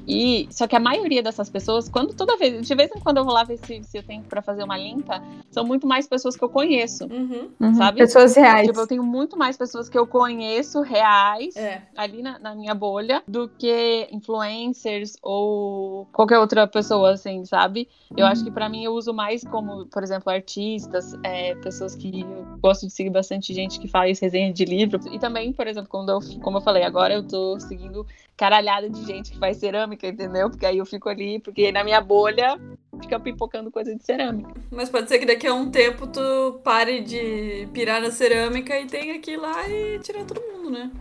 e 0.08 0.48
só 0.52 0.68
que 0.68 0.76
a 0.76 0.80
maioria 0.80 1.24
dessas 1.24 1.50
pessoas, 1.50 1.88
quando 1.88 2.14
toda 2.14 2.38
vez, 2.38 2.66
de 2.66 2.76
vez 2.76 2.92
em 2.96 3.00
quando 3.00 3.18
eu 3.18 3.26
vou 3.26 3.34
lá 3.34 3.44
ver 3.44 3.58
se, 3.58 3.84
se 3.84 3.98
eu 3.98 4.04
tenho 4.04 4.24
para 4.24 4.42
fazer 4.42 4.64
uma 4.64 4.78
limpa, 4.78 5.22
são 5.50 5.66
muito 5.66 5.88
mais 5.88 6.08
pessoas 6.08 6.36
que 6.36 6.44
eu 6.44 6.50
conheço, 6.50 7.06
uhum. 7.06 7.50
uhum. 7.60 7.76
sabe? 7.76 8.00
Pessoas 8.00 8.36
reais. 8.36 8.68
Tipo, 8.68 8.80
eu 8.80 8.88
tenho 8.88 9.04
muito 9.04 9.38
mais 9.38 9.58
pessoas 9.58 9.88
que 9.88 9.98
eu 9.98 10.06
conheço 10.06 10.82
reais 10.82 11.56
é. 11.56 11.82
ali 11.96 12.22
na, 12.22 12.40
na, 12.40 12.56
minha 12.56 12.74
bolha 12.74 13.24
do 13.28 13.48
que 13.48 14.08
influencers 14.12 15.18
ou 15.22 16.06
qualquer 16.12 16.40
outra 16.40 16.68
pessoa, 16.68 17.12
assim, 17.12 17.46
sabe? 17.46 17.88
Eu 18.16 18.26
uhum. 18.26 18.32
acho 18.32 18.44
que 18.44 18.52
para 18.52 18.68
mim 18.68 18.84
eu 18.84 18.94
uso 18.94 19.14
mais 19.14 19.44
como, 19.44 19.86
por 19.86 20.04
exemplo, 20.04 20.32
artistas, 20.32 21.18
é, 21.24 21.56
pessoas 21.56 21.96
que 21.96 22.22
eu 22.22 22.58
gosto 22.60 22.86
de 22.86 22.94
seguir 22.94 23.10
bastante 23.10 23.54
gente 23.54 23.80
que 23.80 23.88
faz 23.88 24.20
resenha 24.20 24.52
de 24.52 24.66
livro 24.66 25.00
e 25.12 25.20
também, 25.20 25.54
por 25.54 25.68
exemplo, 25.68 25.90
quando 25.90 26.10
eu, 26.10 26.20
como 26.42 26.58
eu 26.58 26.62
falei, 26.62 26.84
agora 26.84 27.14
eu 27.14 27.24
tô 27.24 27.60
seguindo 27.60 28.06
caralhada 28.36 28.90
de 28.90 29.06
gente 29.06 29.32
que 29.32 29.38
faz 29.38 29.58
cerâmica, 29.58 29.83
entendeu? 30.08 30.50
Porque 30.50 30.66
aí 30.66 30.78
eu 30.78 30.86
fico 30.86 31.10
ali, 31.10 31.40
porque 31.40 31.72
na 31.72 31.84
minha 31.84 32.02
bolha 32.02 32.60
fica 33.02 33.20
pipocando 33.20 33.72
coisa 33.72 33.96
de 33.96 34.04
cerâmica. 34.04 34.52
Mas 34.72 34.90
pode 34.90 35.10
ser 35.10 35.20
que 35.20 35.26
daqui 35.26 35.48
a 35.48 35.54
um 35.54 35.70
tempo 35.70 36.08
tu 36.08 36.60
pare 36.64 37.02
de 37.02 37.68
pirar 37.74 38.02
na 38.02 38.12
cerâmica 38.12 38.80
e 38.80 38.86
tenha 38.86 39.20
que 39.20 39.32
ir 39.32 39.38
lá 39.38 39.68
e 39.68 40.00
tirar 40.00 40.26
todo 40.26 40.42
mundo, 40.42 40.72
né? 40.72 40.92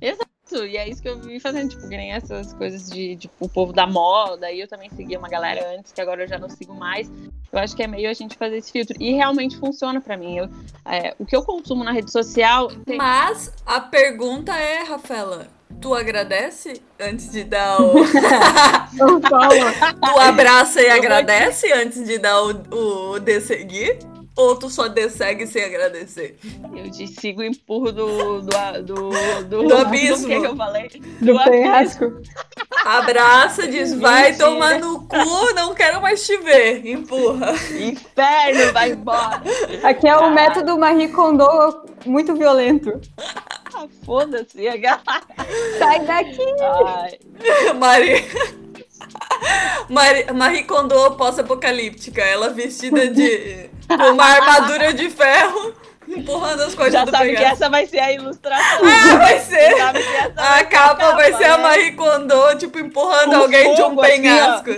Exato. 0.00 0.34
E 0.52 0.76
é 0.76 0.88
isso 0.88 1.00
que 1.00 1.08
eu 1.08 1.18
vim 1.18 1.40
fazendo, 1.40 1.70
tipo, 1.70 1.88
que 1.88 1.96
nem 1.96 2.12
essas 2.12 2.52
coisas 2.52 2.90
de, 2.90 3.16
de 3.16 3.30
o 3.40 3.48
povo 3.48 3.72
da 3.72 3.86
moda. 3.86 4.52
E 4.52 4.60
eu 4.60 4.68
também 4.68 4.90
seguia 4.90 5.18
uma 5.18 5.28
galera 5.28 5.76
antes, 5.76 5.90
que 5.92 6.00
agora 6.00 6.22
eu 6.22 6.28
já 6.28 6.38
não 6.38 6.50
sigo 6.50 6.74
mais. 6.74 7.10
Eu 7.50 7.58
acho 7.58 7.74
que 7.74 7.82
é 7.82 7.86
meio 7.86 8.10
a 8.10 8.12
gente 8.12 8.36
fazer 8.36 8.58
esse 8.58 8.70
filtro. 8.70 8.94
E 9.00 9.12
realmente 9.12 9.56
funciona 9.56 10.00
para 10.00 10.16
mim. 10.16 10.36
Eu, 10.36 10.48
é, 10.84 11.14
o 11.18 11.24
que 11.24 11.34
eu 11.34 11.42
consumo 11.42 11.82
na 11.82 11.92
rede 11.92 12.12
social. 12.12 12.68
Tem... 12.84 12.98
Mas 12.98 13.52
a 13.64 13.80
pergunta 13.80 14.54
é, 14.54 14.82
Rafaela, 14.82 15.48
tu 15.80 15.94
agradece 15.94 16.80
antes 17.00 17.30
de 17.30 17.44
dar 17.44 17.80
o. 17.80 17.94
tu 18.96 20.20
abraça 20.20 20.80
e 20.80 20.90
agradece 20.90 21.72
antes 21.72 22.04
de 22.04 22.18
dar 22.18 22.42
o, 22.42 23.14
o 23.14 23.18
de 23.18 23.40
seguir? 23.40 23.98
Ou 24.36 24.56
tu 24.56 24.68
só 24.68 24.88
dessegue 24.88 25.46
sem 25.46 25.62
agradecer? 25.62 26.36
Eu 26.74 26.90
te 26.90 27.06
sigo 27.06 27.40
e 27.40 27.46
empurro 27.46 27.92
do, 27.92 28.40
do, 28.40 28.82
do, 28.82 29.10
do, 29.44 29.68
do 29.68 29.76
abismo. 29.76 30.26
Do 30.26 30.26
que, 30.26 30.40
que 30.40 30.46
eu 30.46 30.56
falei? 30.56 30.88
Do, 31.20 31.34
do 31.34 31.44
penhasco. 31.44 32.20
Abraça, 32.84 33.68
diz, 33.68 33.94
vai 33.94 34.32
Mentira. 34.32 34.46
tomar 34.46 34.80
no 34.80 35.06
cu, 35.06 35.54
não 35.54 35.72
quero 35.72 36.02
mais 36.02 36.26
te 36.26 36.36
ver. 36.38 36.84
Empurra. 36.84 37.52
Inferno, 37.52 38.72
vai 38.72 38.90
embora. 38.90 39.40
Aqui 39.84 40.08
é 40.08 40.16
o 40.16 40.34
método 40.34 40.76
Marie 40.76 41.08
Kondo 41.08 41.46
muito 42.04 42.34
violento. 42.34 43.00
Ah, 43.76 43.86
foda-se, 44.04 44.68
a 44.68 44.76
galera. 44.76 45.02
Sai 45.78 46.00
daqui! 46.00 46.44
Ai. 46.86 47.72
Maria. 47.74 48.24
Marie, 49.88 50.32
Marie 50.32 50.64
Kondo 50.64 51.12
pós-apocalíptica. 51.12 52.22
Ela 52.22 52.50
vestida 52.50 53.08
de. 53.08 53.68
com 53.88 54.12
uma 54.12 54.24
armadura 54.24 54.92
de 54.94 55.10
ferro. 55.10 55.74
Empurrando 56.06 56.62
as 56.62 56.74
coisas 56.74 56.92
Já 56.92 57.04
do 57.04 57.10
sabe 57.10 57.34
que 57.34 57.42
essa 57.42 57.70
vai 57.70 57.86
ser 57.86 57.98
a 57.98 58.12
ilustração. 58.12 58.86
Ah, 58.86 59.16
vai 59.16 59.40
ser. 59.40 59.74
a 59.80 60.64
capa, 60.64 60.66
capa 60.66 61.12
vai 61.12 61.32
ser 61.32 61.44
a 61.44 61.58
Marie 61.58 61.92
Kondo, 61.92 62.58
tipo, 62.58 62.78
empurrando 62.78 63.30
Com 63.30 63.36
alguém 63.36 63.74
de 63.74 63.82
um 63.82 63.96
penhasco. 63.96 64.70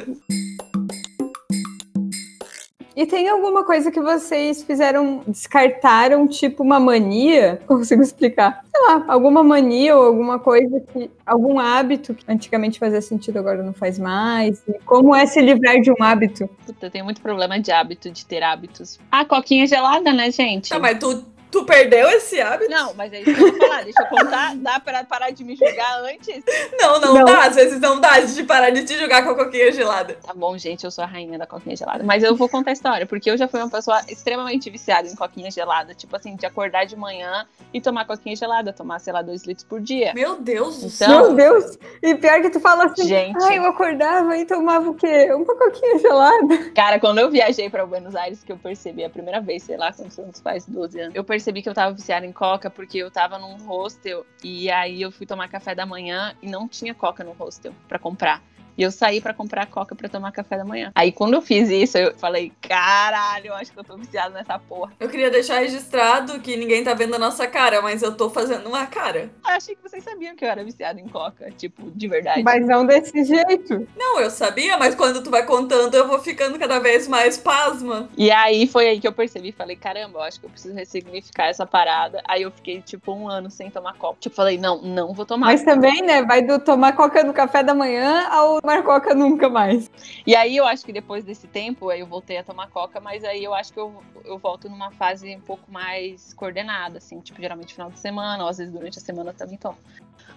E 2.96 3.04
tem 3.04 3.28
alguma 3.28 3.62
coisa 3.62 3.92
que 3.92 4.00
vocês 4.00 4.62
fizeram, 4.62 5.22
descartaram, 5.28 6.26
tipo 6.26 6.62
uma 6.62 6.80
mania? 6.80 7.60
Consigo 7.68 8.02
explicar? 8.02 8.64
Sei 8.74 8.86
lá, 8.86 9.04
alguma 9.06 9.44
mania 9.44 9.94
ou 9.94 10.06
alguma 10.06 10.38
coisa 10.38 10.80
que. 10.80 11.10
algum 11.26 11.58
hábito 11.58 12.14
que 12.14 12.24
antigamente 12.26 12.78
fazia 12.78 13.02
sentido, 13.02 13.38
agora 13.38 13.62
não 13.62 13.74
faz 13.74 13.98
mais? 13.98 14.62
E 14.66 14.78
como 14.86 15.14
é 15.14 15.26
se 15.26 15.42
livrar 15.42 15.78
de 15.78 15.90
um 15.90 16.02
hábito? 16.02 16.48
Puta, 16.64 16.86
eu 16.86 16.90
tenho 16.90 17.04
muito 17.04 17.20
problema 17.20 17.60
de 17.60 17.70
hábito, 17.70 18.10
de 18.10 18.24
ter 18.24 18.42
hábitos. 18.42 18.98
Ah, 19.12 19.26
coquinha 19.26 19.66
gelada, 19.66 20.10
né, 20.14 20.30
gente? 20.30 20.70
Tá, 20.70 20.78
mas 20.78 20.98
tu 20.98 21.22
Tu 21.50 21.64
perdeu 21.64 22.08
esse 22.10 22.40
hábito? 22.40 22.70
Não, 22.70 22.92
mas 22.94 23.12
é 23.12 23.20
isso 23.20 23.34
que 23.34 23.42
eu 23.42 23.52
vou 23.52 23.58
falar. 23.58 23.84
Deixa 23.84 24.02
eu 24.02 24.06
contar. 24.06 24.56
Dá 24.56 24.80
pra 24.80 25.04
parar 25.04 25.30
de 25.30 25.44
me 25.44 25.56
julgar 25.56 26.02
antes? 26.02 26.42
Não, 26.78 27.00
não, 27.00 27.14
não. 27.14 27.24
dá. 27.24 27.46
Às 27.46 27.54
vezes 27.54 27.80
não 27.80 28.00
dá 28.00 28.20
de 28.20 28.42
parar 28.42 28.70
de 28.70 28.84
te 28.84 28.98
julgar 28.98 29.24
com 29.24 29.30
a 29.30 29.34
coquinha 29.34 29.72
gelada. 29.72 30.18
Tá 30.22 30.34
bom, 30.34 30.58
gente. 30.58 30.84
Eu 30.84 30.90
sou 30.90 31.04
a 31.04 31.06
rainha 31.06 31.38
da 31.38 31.46
coquinha 31.46 31.76
gelada. 31.76 32.04
Mas 32.04 32.22
eu 32.22 32.34
vou 32.34 32.48
contar 32.48 32.70
a 32.70 32.72
história. 32.72 33.06
Porque 33.06 33.30
eu 33.30 33.36
já 33.36 33.48
fui 33.48 33.60
uma 33.60 33.70
pessoa 33.70 34.00
extremamente 34.08 34.68
viciada 34.68 35.08
em 35.08 35.14
coquinha 35.14 35.50
gelada. 35.50 35.94
Tipo 35.94 36.16
assim, 36.16 36.36
de 36.36 36.44
acordar 36.44 36.84
de 36.84 36.96
manhã 36.96 37.46
e 37.72 37.80
tomar 37.80 38.04
coquinha 38.04 38.34
gelada. 38.34 38.72
Tomar, 38.72 38.98
sei 38.98 39.12
lá, 39.12 39.22
dois 39.22 39.44
litros 39.44 39.64
por 39.64 39.80
dia. 39.80 40.12
Meu 40.14 40.36
Deus 40.36 40.80
do 40.80 40.86
então, 40.86 40.90
céu. 40.90 41.32
Meu 41.32 41.34
Deus. 41.34 41.78
E 42.02 42.14
pior 42.16 42.42
que 42.42 42.50
tu 42.50 42.60
fala 42.60 42.86
assim. 42.86 43.06
Gente. 43.06 43.42
Ai, 43.44 43.58
eu 43.58 43.66
acordava 43.66 44.36
e 44.36 44.44
tomava 44.44 44.90
o 44.90 44.94
quê? 44.94 45.32
Uma 45.32 45.56
coquinha 45.56 45.98
gelada. 45.98 46.70
Cara, 46.74 46.98
quando 46.98 47.18
eu 47.18 47.30
viajei 47.30 47.70
pra 47.70 47.86
Buenos 47.86 48.14
Aires, 48.14 48.42
que 48.42 48.52
eu 48.52 48.58
percebi 48.58 49.04
a 49.04 49.10
primeira 49.10 49.40
vez, 49.40 49.62
sei 49.62 49.76
lá, 49.76 49.92
quando 49.92 50.36
faz 50.42 50.66
12 50.66 51.00
anos, 51.00 51.14
eu 51.14 51.24
percebi 51.24 51.35
que 51.62 51.68
eu 51.68 51.74
tava 51.74 51.94
viciada 51.94 52.26
em 52.26 52.32
coca 52.32 52.70
porque 52.70 52.98
eu 52.98 53.10
tava 53.10 53.38
num 53.38 53.56
hostel 53.66 54.26
e 54.42 54.70
aí 54.70 55.02
eu 55.02 55.10
fui 55.10 55.26
tomar 55.26 55.48
café 55.48 55.74
da 55.74 55.86
manhã 55.86 56.34
e 56.42 56.48
não 56.48 56.68
tinha 56.68 56.94
coca 56.94 57.22
no 57.24 57.32
hostel 57.32 57.72
para 57.88 57.98
comprar. 57.98 58.42
E 58.76 58.82
eu 58.82 58.90
saí 58.90 59.20
para 59.20 59.32
comprar 59.32 59.66
coca 59.66 59.94
para 59.94 60.08
tomar 60.08 60.32
café 60.32 60.58
da 60.58 60.64
manhã. 60.64 60.92
Aí 60.94 61.10
quando 61.10 61.34
eu 61.34 61.42
fiz 61.42 61.70
isso, 61.70 61.96
eu 61.96 62.14
falei, 62.18 62.52
caralho, 62.60 63.48
eu 63.48 63.54
acho 63.54 63.72
que 63.72 63.78
eu 63.78 63.84
tô 63.84 63.96
viciado 63.96 64.34
nessa 64.34 64.58
porra. 64.58 64.92
Eu 65.00 65.08
queria 65.08 65.30
deixar 65.30 65.60
registrado 65.60 66.40
que 66.40 66.56
ninguém 66.56 66.84
tá 66.84 66.92
vendo 66.92 67.14
a 67.14 67.18
nossa 67.18 67.46
cara, 67.46 67.80
mas 67.80 68.02
eu 68.02 68.14
tô 68.14 68.28
fazendo 68.28 68.68
uma 68.68 68.86
cara. 68.86 69.30
Eu 69.44 69.50
achei 69.50 69.74
que 69.74 69.82
vocês 69.82 70.04
sabiam 70.04 70.36
que 70.36 70.44
eu 70.44 70.48
era 70.48 70.62
viciada 70.62 71.00
em 71.00 71.08
coca, 71.08 71.50
tipo, 71.52 71.90
de 71.90 72.06
verdade. 72.06 72.42
Mas 72.42 72.66
não 72.66 72.84
desse 72.84 73.24
jeito. 73.24 73.88
Não, 73.96 74.20
eu 74.20 74.30
sabia, 74.30 74.76
mas 74.76 74.94
quando 74.94 75.22
tu 75.22 75.30
vai 75.30 75.44
contando, 75.46 75.94
eu 75.94 76.06
vou 76.06 76.18
ficando 76.18 76.58
cada 76.58 76.78
vez 76.78 77.08
mais 77.08 77.38
pasma. 77.38 78.08
E 78.16 78.30
aí 78.30 78.66
foi 78.66 78.88
aí 78.88 79.00
que 79.00 79.08
eu 79.08 79.12
percebi, 79.12 79.52
falei, 79.52 79.76
caramba, 79.76 80.18
eu 80.18 80.22
acho 80.22 80.38
que 80.38 80.46
eu 80.46 80.50
preciso 80.50 80.74
ressignificar 80.74 81.46
essa 81.46 81.66
parada. 81.66 82.22
Aí 82.28 82.42
eu 82.42 82.50
fiquei, 82.50 82.82
tipo, 82.82 83.12
um 83.12 83.28
ano 83.28 83.50
sem 83.50 83.70
tomar 83.70 83.94
coca. 83.94 84.18
Tipo, 84.20 84.36
falei, 84.36 84.58
não, 84.58 84.82
não 84.82 85.14
vou 85.14 85.24
tomar. 85.24 85.46
Mas 85.46 85.62
também, 85.62 86.02
né, 86.02 86.22
vai 86.22 86.42
do 86.42 86.58
tomar 86.58 86.92
coca 86.92 87.24
no 87.24 87.32
café 87.32 87.62
da 87.62 87.74
manhã 87.74 88.28
ao 88.28 88.60
tomar 88.66 88.82
coca 88.82 89.14
nunca 89.14 89.48
mais. 89.48 89.88
E 90.26 90.34
aí 90.34 90.56
eu 90.56 90.66
acho 90.66 90.84
que 90.84 90.92
depois 90.92 91.24
desse 91.24 91.46
tempo, 91.46 91.92
eu 91.92 92.04
voltei 92.04 92.36
a 92.36 92.42
tomar 92.42 92.68
coca, 92.68 93.00
mas 93.00 93.22
aí 93.22 93.44
eu 93.44 93.54
acho 93.54 93.72
que 93.72 93.78
eu, 93.78 94.02
eu 94.24 94.36
volto 94.38 94.68
numa 94.68 94.90
fase 94.90 95.34
um 95.36 95.40
pouco 95.40 95.70
mais 95.70 96.34
coordenada, 96.34 96.98
assim, 96.98 97.20
tipo, 97.20 97.40
geralmente 97.40 97.72
final 97.72 97.90
de 97.90 98.00
semana, 98.00 98.42
ou 98.42 98.48
às 98.48 98.58
vezes 98.58 98.72
durante 98.72 98.98
a 98.98 99.00
semana 99.00 99.30
eu 99.30 99.34
também 99.34 99.56
tomo. 99.56 99.78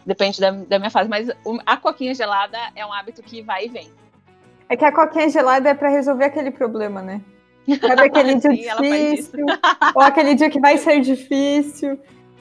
Depende 0.06 0.40
da, 0.40 0.52
da 0.52 0.78
minha 0.78 0.92
fase, 0.92 1.10
mas 1.10 1.28
a 1.66 1.78
coquinha 1.78 2.14
gelada 2.14 2.58
é 2.76 2.86
um 2.86 2.94
hábito 2.94 3.24
que 3.24 3.42
vai 3.42 3.66
e 3.66 3.70
vem. 3.70 3.90
É 4.70 4.78
que 4.78 4.86
a 4.86 4.92
coquinha 4.92 5.28
gelada 5.30 5.70
é 5.70 5.74
pra 5.74 5.90
resolver 5.90 6.26
aquele 6.26 6.52
problema, 6.52 7.02
né? 7.02 7.22
Sabe 7.82 8.02
aquele 8.06 8.36
dia 8.36 8.52
Sim, 8.52 8.62
isso. 8.62 8.82
difícil, 8.84 9.46
ou 9.96 10.02
aquele 10.02 10.36
dia 10.36 10.50
que 10.50 10.60
vai 10.60 10.78
ser 10.78 11.02
difícil. 11.02 12.00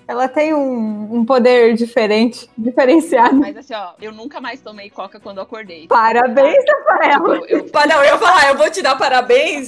Ela 0.08 0.26
tem 0.26 0.54
um, 0.54 1.16
um 1.16 1.24
poder 1.24 1.74
diferente, 1.74 2.48
diferenciado. 2.56 3.34
Mas 3.36 3.54
assim, 3.58 3.74
ó, 3.74 3.90
eu 4.00 4.10
nunca 4.10 4.40
mais 4.40 4.58
tomei 4.60 4.88
coca 4.88 5.20
quando 5.20 5.38
acordei. 5.38 5.86
Parabéns, 5.86 6.64
Rafaela. 6.66 7.36
Eu, 7.46 7.58
eu- 7.58 7.68
Não, 7.86 7.96
eu 7.98 8.04
ia 8.04 8.18
falar, 8.18 8.48
eu 8.48 8.56
vou 8.56 8.70
te 8.70 8.80
dar 8.80 8.96
parabéns, 8.96 9.66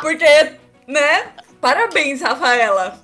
porque, 0.00 0.52
né? 0.86 1.32
Parabéns, 1.60 2.22
Rafaela. 2.22 2.98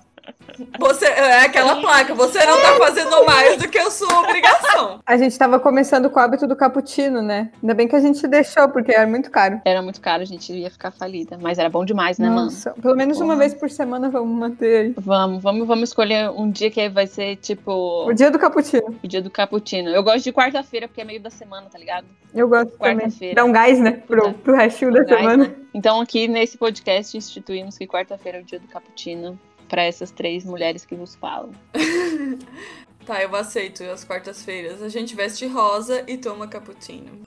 Você 0.78 1.04
é 1.06 1.40
aquela 1.44 1.80
placa, 1.80 2.14
você 2.14 2.44
não 2.44 2.60
tá 2.60 2.76
fazendo 2.76 3.24
mais 3.24 3.56
do 3.56 3.68
que 3.68 3.78
a 3.78 3.90
sua 3.90 4.20
obrigação. 4.20 5.00
A 5.06 5.16
gente 5.16 5.36
tava 5.38 5.58
começando 5.60 6.08
com 6.10 6.18
o 6.18 6.22
hábito 6.22 6.46
do 6.46 6.56
cappuccino, 6.56 7.22
né? 7.22 7.50
Ainda 7.62 7.74
bem 7.74 7.86
que 7.88 7.96
a 7.96 8.00
gente 8.00 8.26
deixou, 8.26 8.68
porque 8.68 8.92
era 8.92 9.06
muito 9.06 9.30
caro. 9.30 9.60
era 9.64 9.82
muito 9.82 10.00
caro, 10.00 10.22
a 10.22 10.26
gente 10.26 10.52
ia 10.52 10.70
ficar 10.70 10.90
falida. 10.90 11.38
Mas 11.40 11.58
era 11.58 11.68
bom 11.68 11.84
demais, 11.84 12.18
né, 12.18 12.28
mano? 12.28 12.44
Nossa, 12.44 12.72
pelo 12.80 12.96
menos 12.96 13.18
uma 13.18 13.34
Porra. 13.34 13.38
vez 13.38 13.54
por 13.54 13.70
semana 13.70 14.08
vamos 14.10 14.36
manter 14.38 14.80
aí. 14.86 14.94
Vamos, 14.96 15.42
vamos, 15.42 15.66
vamos 15.66 15.88
escolher 15.90 16.30
um 16.30 16.50
dia 16.50 16.70
que 16.70 16.88
vai 16.88 17.06
ser 17.06 17.36
tipo 17.36 18.06
O 18.06 18.12
dia 18.12 18.30
do 18.30 18.38
cappuccino. 18.38 18.96
o 19.02 19.06
dia 19.08 19.22
do 19.22 19.30
cappuccino. 19.30 19.90
Eu 19.90 20.02
gosto 20.02 20.24
de 20.24 20.32
quarta-feira 20.32 20.88
porque 20.88 21.00
é 21.00 21.04
meio 21.04 21.20
da 21.20 21.30
semana, 21.30 21.66
tá 21.70 21.78
ligado? 21.78 22.06
Eu 22.34 22.48
gosto. 22.48 22.72
Quarta-feira. 22.78 23.34
Dá 23.34 23.44
um 23.44 23.52
gás, 23.52 23.78
né? 23.78 23.92
Pro, 24.06 24.32
pro 24.32 24.54
restinho 24.56 24.92
da 24.92 25.02
Gás, 25.04 25.20
semana. 25.20 25.44
né? 25.48 25.54
Então 25.74 26.00
aqui 26.00 26.28
nesse 26.28 26.56
podcast 26.56 27.16
instituímos 27.16 27.76
que 27.78 27.86
quarta-feira 27.86 28.38
é 28.38 28.40
o 28.40 28.44
dia 28.44 28.58
do 28.58 28.66
cappuccino 28.68 29.38
para 29.66 29.82
essas 29.82 30.10
três 30.10 30.44
mulheres 30.44 30.84
que 30.84 30.94
vos 30.94 31.14
falam. 31.16 31.50
Tá, 33.06 33.22
eu 33.22 33.36
aceito 33.36 33.84
as 33.84 34.02
quartas-feiras. 34.02 34.82
A 34.82 34.88
gente 34.88 35.14
veste 35.14 35.46
rosa 35.46 36.02
e 36.08 36.18
toma 36.18 36.48
cappuccino. 36.48 37.22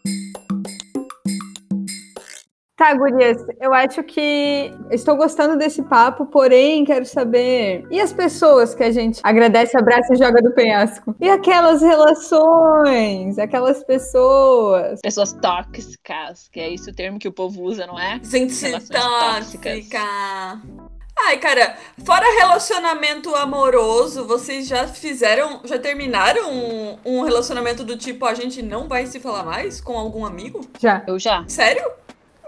Tá, 2.76 2.94
gurias, 2.94 3.46
eu 3.60 3.74
acho 3.74 4.02
que 4.04 4.74
estou 4.90 5.18
gostando 5.18 5.58
desse 5.58 5.84
papo, 5.84 6.26
porém 6.26 6.86
quero 6.86 7.06
saber. 7.06 7.86
E 7.92 8.00
as 8.00 8.14
pessoas 8.14 8.74
que 8.74 8.84
a 8.84 8.92
gente 8.92 9.20
agradece, 9.22 9.78
abraça 9.78 10.14
e 10.14 10.18
joga 10.18 10.42
do 10.42 10.54
penhasco? 10.54 11.14
E 11.20 11.30
aquelas 11.30 11.82
relações? 11.82 13.38
Aquelas 13.38 13.84
pessoas? 13.84 15.00
Pessoas 15.02 15.34
tóxicas, 15.34 16.48
que 16.50 16.60
é 16.60 16.74
esse 16.74 16.90
o 16.90 16.96
termo 16.96 17.20
que 17.20 17.28
o 17.28 17.34
povo 17.34 17.64
usa, 17.64 17.86
não 17.86 18.00
é? 18.00 18.20
Gente 18.24 18.54
Relações 18.66 18.90
tóxica. 18.90 19.70
tóxicas. 19.70 20.89
Ai, 21.26 21.38
cara, 21.38 21.78
fora 22.06 22.26
relacionamento 22.38 23.36
amoroso, 23.36 24.26
vocês 24.26 24.68
já 24.68 24.88
fizeram, 24.88 25.62
já 25.66 25.78
terminaram 25.78 26.52
um, 26.52 26.98
um 27.06 27.22
relacionamento 27.22 27.84
do 27.84 27.98
tipo 27.98 28.26
a 28.26 28.34
gente 28.34 28.62
não 28.62 28.88
vai 28.88 29.06
se 29.06 29.20
falar 29.20 29.44
mais 29.44 29.82
com 29.82 29.98
algum 29.98 30.26
amigo? 30.26 30.62
Já. 30.80 31.04
Eu 31.06 31.20
já. 31.20 31.44
Sério? 31.48 31.84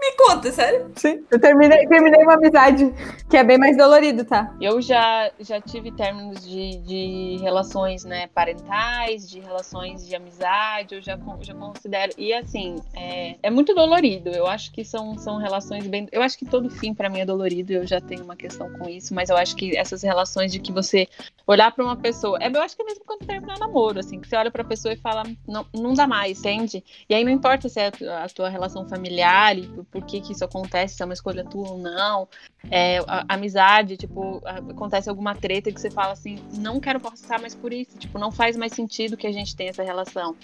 Me 0.02 0.16
conta, 0.16 0.50
sério? 0.50 0.90
Sim. 0.96 1.24
Eu 1.30 1.38
terminei, 1.38 1.86
terminei 1.86 2.24
uma 2.24 2.34
amizade, 2.34 2.92
que 3.30 3.36
é 3.36 3.44
bem 3.44 3.56
mais 3.56 3.76
dolorido, 3.76 4.24
tá? 4.24 4.52
Eu 4.60 4.82
já, 4.82 5.30
já 5.38 5.60
tive 5.60 5.92
términos 5.92 6.44
de, 6.44 6.78
de 6.78 7.38
relações 7.40 8.04
né, 8.04 8.26
parentais, 8.34 9.30
de 9.30 9.38
relações 9.38 10.04
de 10.04 10.16
amizade, 10.16 10.96
eu 10.96 11.00
já, 11.00 11.16
já 11.40 11.54
considero. 11.54 12.12
E 12.18 12.32
assim, 12.34 12.82
é, 12.96 13.36
é 13.44 13.48
muito 13.48 13.76
dolorido. 13.76 14.30
Eu 14.30 14.48
acho 14.48 14.72
que 14.72 14.84
são, 14.84 15.16
são 15.18 15.36
relações 15.36 15.86
bem. 15.86 16.08
Eu 16.10 16.20
acho 16.20 16.36
que 16.36 16.46
todo 16.46 16.68
fim 16.68 16.92
pra 16.92 17.08
mim 17.08 17.20
é 17.20 17.24
dolorido, 17.24 17.72
eu 17.72 17.86
já 17.86 18.00
tenho 18.00 18.24
uma 18.24 18.34
questão 18.34 18.72
com 18.72 18.88
isso, 18.88 19.14
mas 19.14 19.30
eu 19.30 19.36
acho 19.36 19.54
que 19.54 19.76
essas 19.76 20.02
relações 20.02 20.50
de 20.50 20.58
que 20.58 20.72
você 20.72 21.06
olhar 21.46 21.70
pra 21.70 21.84
uma 21.84 21.96
pessoa. 21.96 22.38
É, 22.40 22.48
eu 22.48 22.60
acho 22.60 22.74
que 22.74 22.82
é 22.82 22.86
mesmo 22.86 23.04
quando 23.06 23.24
terminar 23.24 23.56
namoro, 23.60 24.00
assim, 24.00 24.18
que 24.18 24.26
você 24.26 24.34
olha 24.34 24.50
pra 24.50 24.64
pessoa 24.64 24.92
e 24.92 24.96
fala, 24.96 25.22
não, 25.46 25.64
não 25.72 25.94
dá 25.94 26.08
mais, 26.08 26.40
entende? 26.40 26.82
E 27.08 27.14
aí 27.14 27.22
não 27.22 27.30
importa 27.30 27.68
se 27.68 27.78
é 27.78 27.86
a 27.86 27.92
tua, 27.92 28.24
a 28.24 28.28
tua 28.28 28.48
relação 28.48 28.88
familiar 28.88 29.56
e 29.56 29.62
por, 29.92 30.04
que, 30.04 30.20
que 30.20 30.32
isso 30.32 30.44
acontece, 30.44 30.96
se 30.96 31.02
é 31.02 31.04
uma 31.04 31.14
escolha 31.14 31.44
tua 31.44 31.68
ou 31.70 31.78
não 31.78 32.28
é, 32.70 32.98
a- 33.06 33.24
amizade, 33.28 33.96
tipo, 33.96 34.40
a- 34.44 34.58
acontece 34.58 35.08
alguma 35.08 35.34
treta 35.34 35.72
que 35.72 35.80
você 35.80 35.90
fala 35.90 36.12
assim, 36.12 36.36
não 36.58 36.80
quero 36.80 37.00
passar 37.00 37.40
mais 37.40 37.54
por 37.54 37.72
isso, 37.72 37.98
tipo, 37.98 38.18
não 38.18 38.30
faz 38.30 38.56
mais 38.56 38.72
sentido 38.72 39.16
que 39.16 39.26
a 39.26 39.32
gente 39.32 39.54
tenha 39.56 39.70
essa 39.70 39.82
relação. 39.82 40.36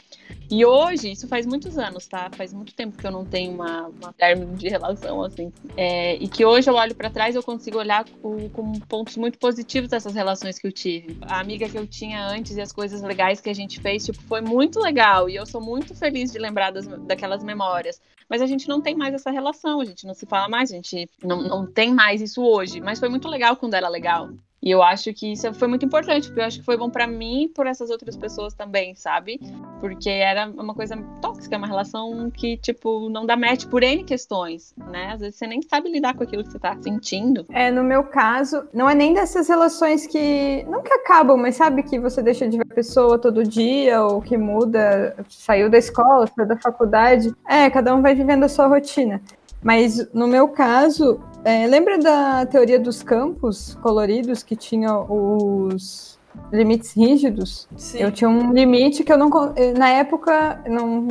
E 0.50 0.64
hoje, 0.64 1.12
isso 1.12 1.28
faz 1.28 1.44
muitos 1.46 1.76
anos, 1.76 2.06
tá? 2.06 2.30
Faz 2.34 2.54
muito 2.54 2.74
tempo 2.74 2.96
que 2.96 3.06
eu 3.06 3.10
não 3.10 3.24
tenho 3.24 3.52
uma, 3.52 3.88
uma 3.88 4.12
término 4.14 4.56
de 4.56 4.66
relação, 4.68 5.22
assim. 5.22 5.52
É, 5.76 6.14
e 6.16 6.26
que 6.26 6.42
hoje 6.44 6.70
eu 6.70 6.74
olho 6.74 6.94
pra 6.94 7.10
trás 7.10 7.36
eu 7.36 7.42
consigo 7.42 7.78
olhar 7.78 8.04
com, 8.22 8.48
com 8.48 8.72
pontos 8.80 9.16
muito 9.18 9.38
positivos 9.38 9.90
dessas 9.90 10.14
relações 10.14 10.58
que 10.58 10.66
eu 10.66 10.72
tive. 10.72 11.18
A 11.22 11.38
amiga 11.40 11.68
que 11.68 11.76
eu 11.76 11.86
tinha 11.86 12.26
antes 12.26 12.56
e 12.56 12.60
as 12.62 12.72
coisas 12.72 13.02
legais 13.02 13.40
que 13.42 13.50
a 13.50 13.54
gente 13.54 13.78
fez, 13.80 14.06
tipo, 14.06 14.22
foi 14.22 14.40
muito 14.40 14.80
legal. 14.80 15.28
E 15.28 15.36
eu 15.36 15.44
sou 15.44 15.60
muito 15.60 15.94
feliz 15.94 16.32
de 16.32 16.38
lembrar 16.38 16.70
das, 16.70 16.86
daquelas 17.06 17.44
memórias. 17.44 18.00
Mas 18.28 18.42
a 18.42 18.46
gente 18.46 18.68
não 18.68 18.80
tem 18.80 18.94
mais 18.94 19.14
essa 19.14 19.30
relação, 19.30 19.80
a 19.80 19.84
gente 19.84 20.06
não 20.06 20.14
se 20.14 20.26
fala 20.26 20.48
mais, 20.48 20.70
a 20.70 20.74
gente 20.74 21.08
não, 21.22 21.42
não 21.42 21.66
tem 21.66 21.94
mais 21.94 22.20
isso 22.20 22.42
hoje. 22.42 22.80
Mas 22.80 22.98
foi 22.98 23.08
muito 23.08 23.28
legal 23.28 23.56
quando 23.56 23.74
era 23.74 23.88
legal. 23.88 24.30
E 24.60 24.70
eu 24.70 24.82
acho 24.82 25.12
que 25.14 25.32
isso 25.32 25.52
foi 25.54 25.68
muito 25.68 25.84
importante, 25.84 26.26
porque 26.26 26.40
eu 26.40 26.44
acho 26.44 26.58
que 26.58 26.64
foi 26.64 26.76
bom 26.76 26.90
pra 26.90 27.06
mim 27.06 27.44
e 27.44 27.48
por 27.48 27.66
essas 27.66 27.90
outras 27.90 28.16
pessoas 28.16 28.54
também, 28.54 28.94
sabe? 28.94 29.40
Porque 29.80 30.10
era 30.10 30.48
uma 30.48 30.74
coisa 30.74 30.96
tóxica, 31.22 31.56
uma 31.56 31.66
relação 31.66 32.30
que, 32.30 32.56
tipo, 32.56 33.08
não 33.08 33.24
dá 33.24 33.36
match 33.36 33.66
por 33.66 33.82
N 33.82 34.02
questões, 34.02 34.74
né? 34.90 35.12
Às 35.12 35.20
vezes 35.20 35.36
você 35.36 35.46
nem 35.46 35.62
sabe 35.62 35.90
lidar 35.90 36.14
com 36.14 36.24
aquilo 36.24 36.42
que 36.42 36.50
você 36.50 36.58
tá 36.58 36.76
sentindo. 36.82 37.46
É, 37.50 37.70
no 37.70 37.84
meu 37.84 38.04
caso, 38.04 38.66
não 38.74 38.90
é 38.90 38.94
nem 38.94 39.14
dessas 39.14 39.48
relações 39.48 40.06
que. 40.06 40.66
Que 40.88 40.94
acabam, 40.94 41.36
mas 41.36 41.56
sabe 41.56 41.82
que 41.82 41.98
você 41.98 42.22
deixa 42.22 42.48
de 42.48 42.56
ver 42.56 42.66
a 42.70 42.74
pessoa 42.74 43.18
todo 43.18 43.44
dia, 43.44 44.02
ou 44.02 44.22
que 44.22 44.38
muda, 44.38 45.14
saiu 45.28 45.68
da 45.68 45.76
escola, 45.76 46.26
saiu 46.26 46.48
da 46.48 46.56
faculdade. 46.56 47.30
É, 47.46 47.68
cada 47.68 47.94
um 47.94 48.00
vai 48.00 48.14
vivendo 48.14 48.44
a 48.44 48.48
sua 48.48 48.66
rotina. 48.66 49.20
Mas 49.62 50.08
no 50.12 50.26
meu 50.26 50.48
caso, 50.48 51.20
é, 51.44 51.66
lembra 51.66 51.98
da 51.98 52.46
teoria 52.46 52.78
dos 52.78 53.02
campos 53.02 53.76
coloridos 53.82 54.42
que 54.42 54.54
tinha 54.56 54.96
os 54.98 56.18
limites 56.52 56.92
rígidos? 56.92 57.68
Sim. 57.76 57.98
Eu 57.98 58.12
tinha 58.12 58.30
um 58.30 58.52
limite 58.52 59.02
que 59.02 59.12
eu 59.12 59.18
não. 59.18 59.30
eh, 59.56 59.72
Na 59.76 59.88
época, 59.90 60.62
não 60.66 61.08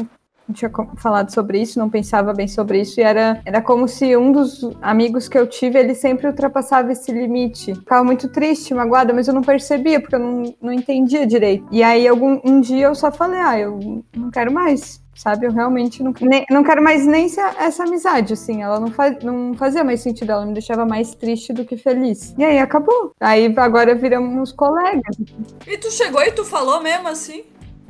tinha 0.53 0.71
falado 0.95 1.29
sobre 1.33 1.61
isso, 1.61 1.77
não 1.77 1.89
pensava 1.89 2.33
bem 2.33 2.47
sobre 2.47 2.79
isso, 2.81 2.99
e 2.99 3.03
era, 3.03 3.41
era 3.45 3.61
como 3.61 3.85
se 3.87 4.15
um 4.15 4.31
dos 4.31 4.61
amigos 4.81 5.27
que 5.27 5.37
eu 5.37 5.45
tive, 5.45 5.77
ele 5.77 5.93
sempre 5.93 6.25
ultrapassava 6.27 6.91
esse 6.91 7.11
limite. 7.11 7.75
Ficava 7.75 8.03
muito 8.03 8.29
triste, 8.29 8.73
magoada, 8.73 9.13
mas 9.13 9.27
eu 9.27 9.33
não 9.33 9.41
percebia, 9.41 9.99
porque 9.99 10.15
eu 10.15 10.19
não, 10.19 10.55
não 10.61 10.71
entendia 10.71 11.27
direito. 11.27 11.67
E 11.69 11.83
aí, 11.83 12.07
algum, 12.07 12.39
um 12.45 12.61
dia 12.61 12.85
eu 12.85 12.95
só 12.95 13.11
falei, 13.11 13.39
ah, 13.41 13.59
eu 13.59 14.03
não 14.15 14.31
quero 14.31 14.51
mais. 14.51 15.01
Sabe, 15.17 15.47
eu 15.47 15.51
realmente 15.51 16.03
não, 16.03 16.13
nem- 16.21 16.45
não 16.49 16.63
quero 16.63 16.81
mais 16.83 17.05
nem 17.05 17.25
essa 17.57 17.83
amizade, 17.83 18.33
assim. 18.33 18.61
Ela 18.61 18.79
não, 18.79 18.91
faz, 18.91 19.17
não 19.23 19.55
fazia 19.55 19.83
mais 19.83 20.01
sentido, 20.01 20.31
ela 20.31 20.45
me 20.45 20.53
deixava 20.53 20.85
mais 20.85 21.15
triste 21.15 21.51
do 21.51 21.65
que 21.65 21.75
feliz. 21.75 22.35
E 22.37 22.43
aí 22.45 22.59
acabou. 22.59 23.13
Aí 23.19 23.51
agora 23.57 23.95
viramos 23.95 24.51
colegas. 24.51 25.17
E 25.65 25.77
tu 25.77 25.89
chegou 25.91 26.21
e 26.21 26.31
tu 26.31 26.45
falou 26.45 26.81
mesmo 26.81 27.07
assim? 27.07 27.43